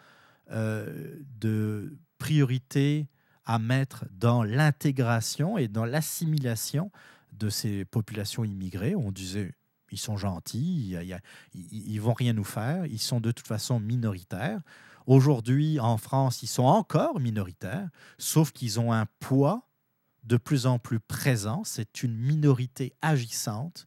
[0.49, 3.09] de priorité
[3.45, 6.93] à mettre dans l'intégration et dans l'assimilation
[7.33, 8.95] de ces populations immigrées.
[8.95, 9.55] On disait,
[9.91, 10.97] ils sont gentils,
[11.53, 14.61] ils ne vont rien nous faire, ils sont de toute façon minoritaires.
[15.07, 17.89] Aujourd'hui, en France, ils sont encore minoritaires,
[18.19, 19.66] sauf qu'ils ont un poids
[20.27, 21.63] de plus en plus présent.
[21.65, 23.87] C'est une minorité agissante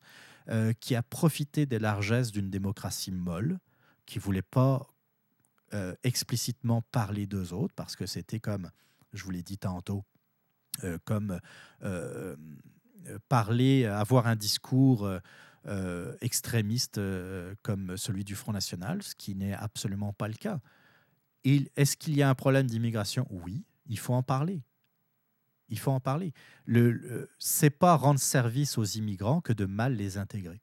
[0.50, 3.60] euh, qui a profité des largesses d'une démocratie molle,
[4.06, 4.88] qui ne voulait pas
[5.74, 8.72] euh, explicitement parler d'eux autres, parce que c'était comme,
[9.14, 10.04] je vous l'ai dit tantôt,
[10.84, 11.40] euh, comme
[13.28, 15.10] parler, avoir un discours
[16.22, 17.00] extrémiste
[17.62, 20.60] comme celui du Front National, ce qui n'est absolument pas le cas.
[21.44, 23.26] Est-ce qu'il y a un problème d'immigration?
[23.30, 24.64] Oui, il faut en parler
[25.70, 26.34] il faut en parler.
[26.66, 30.62] Le, c'est pas rendre service aux immigrants que de mal les intégrer.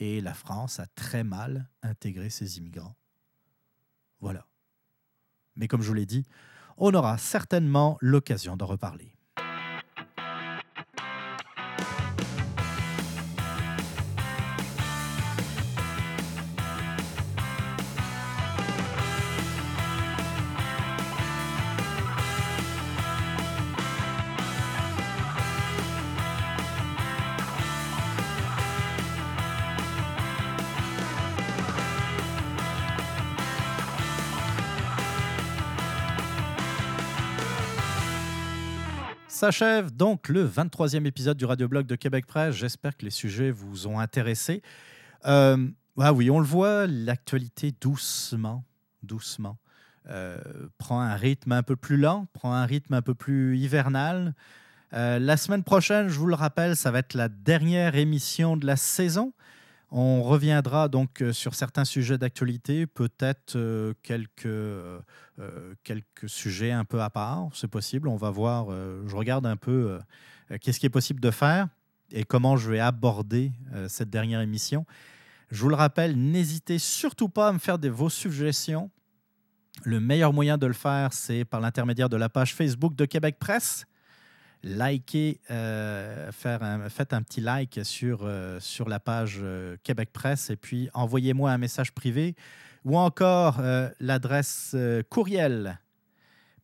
[0.00, 2.96] Et la France a très mal intégré ses immigrants.
[4.20, 4.46] Voilà.
[5.56, 6.26] Mais comme je vous l'ai dit,
[6.76, 9.16] on aura certainement l'occasion d'en reparler.
[39.44, 42.54] S'achève donc le 23e épisode du Radioblog de Québec Presse.
[42.54, 44.62] J'espère que les sujets vous ont intéressé.
[45.26, 45.68] Euh,
[46.00, 48.64] ah oui, on le voit, l'actualité doucement,
[49.02, 49.58] doucement,
[50.08, 50.38] euh,
[50.78, 54.34] prend un rythme un peu plus lent, prend un rythme un peu plus hivernal.
[54.94, 58.64] Euh, la semaine prochaine, je vous le rappelle, ça va être la dernière émission de
[58.64, 59.34] la saison.
[59.90, 65.00] On reviendra donc euh, sur certains sujets d'actualité, peut-être euh, quelques, euh,
[65.84, 68.08] quelques sujets un peu à part, c'est possible.
[68.08, 68.68] On va voir,
[69.06, 69.98] je regarde un peu
[70.60, 71.68] qu'est-ce qui est possible de faire
[72.10, 73.52] et comment je vais aborder
[73.88, 74.86] cette dernière émission.
[75.50, 78.90] Je vous le rappelle, n'hésitez surtout pas à me faire vos suggestions.
[79.82, 83.36] Le meilleur moyen de le faire, c'est par l'intermédiaire de la page Facebook de Québec
[83.38, 83.86] Presse
[84.64, 90.56] likez, euh, faites un petit like sur, euh, sur la page euh, Québec Presse et
[90.56, 92.34] puis envoyez-moi un message privé
[92.84, 93.62] ou encore
[93.98, 94.76] l'adresse
[95.08, 95.80] courriel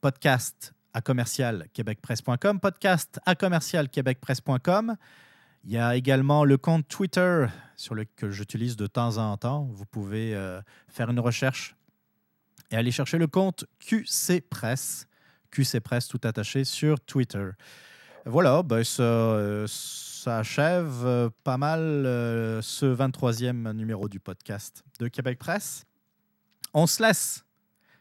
[0.02, 4.96] podcast à commercial québecpresse.com, podcast à commercial québecpresse.com.
[5.64, 9.66] Il y a également le compte Twitter sur le, que j'utilise de temps en temps.
[9.72, 10.38] Vous pouvez
[10.88, 11.74] faire une recherche
[12.70, 15.08] et aller chercher le compte QC Presse,
[15.50, 17.48] QC Presse tout attaché sur Twitter.
[18.26, 24.84] Voilà, ben ça, euh, ça, achève euh, pas mal euh, ce 23e numéro du podcast
[24.98, 25.86] de Québec Presse.
[26.74, 27.44] On se laisse,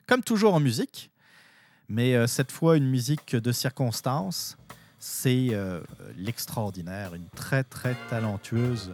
[0.08, 1.10] comme toujours, en musique,
[1.88, 4.58] mais cette fois une musique de circonstance.
[5.02, 5.58] C'est
[6.18, 8.94] l'extraordinaire, une très très talentueuse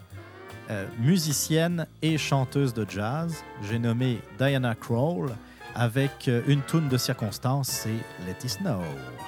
[1.00, 3.44] musicienne et chanteuse de jazz.
[3.64, 5.36] J'ai nommé Diana Kroll
[5.74, 8.80] avec une tune de circonstance, c'est Let It Snow.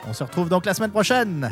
[0.08, 1.52] On se retrouve donc la semaine prochaine.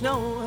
[0.00, 0.39] Snow.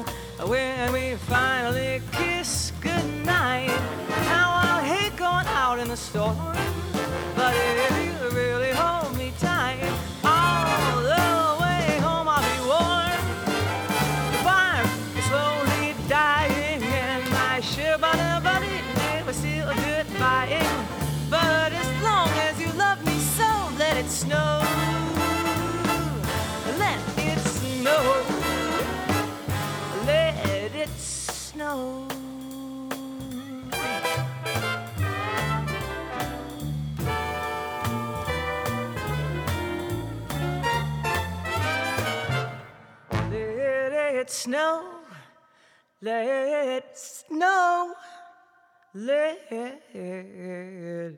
[48.96, 51.18] Let it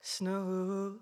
[0.00, 0.98] snow.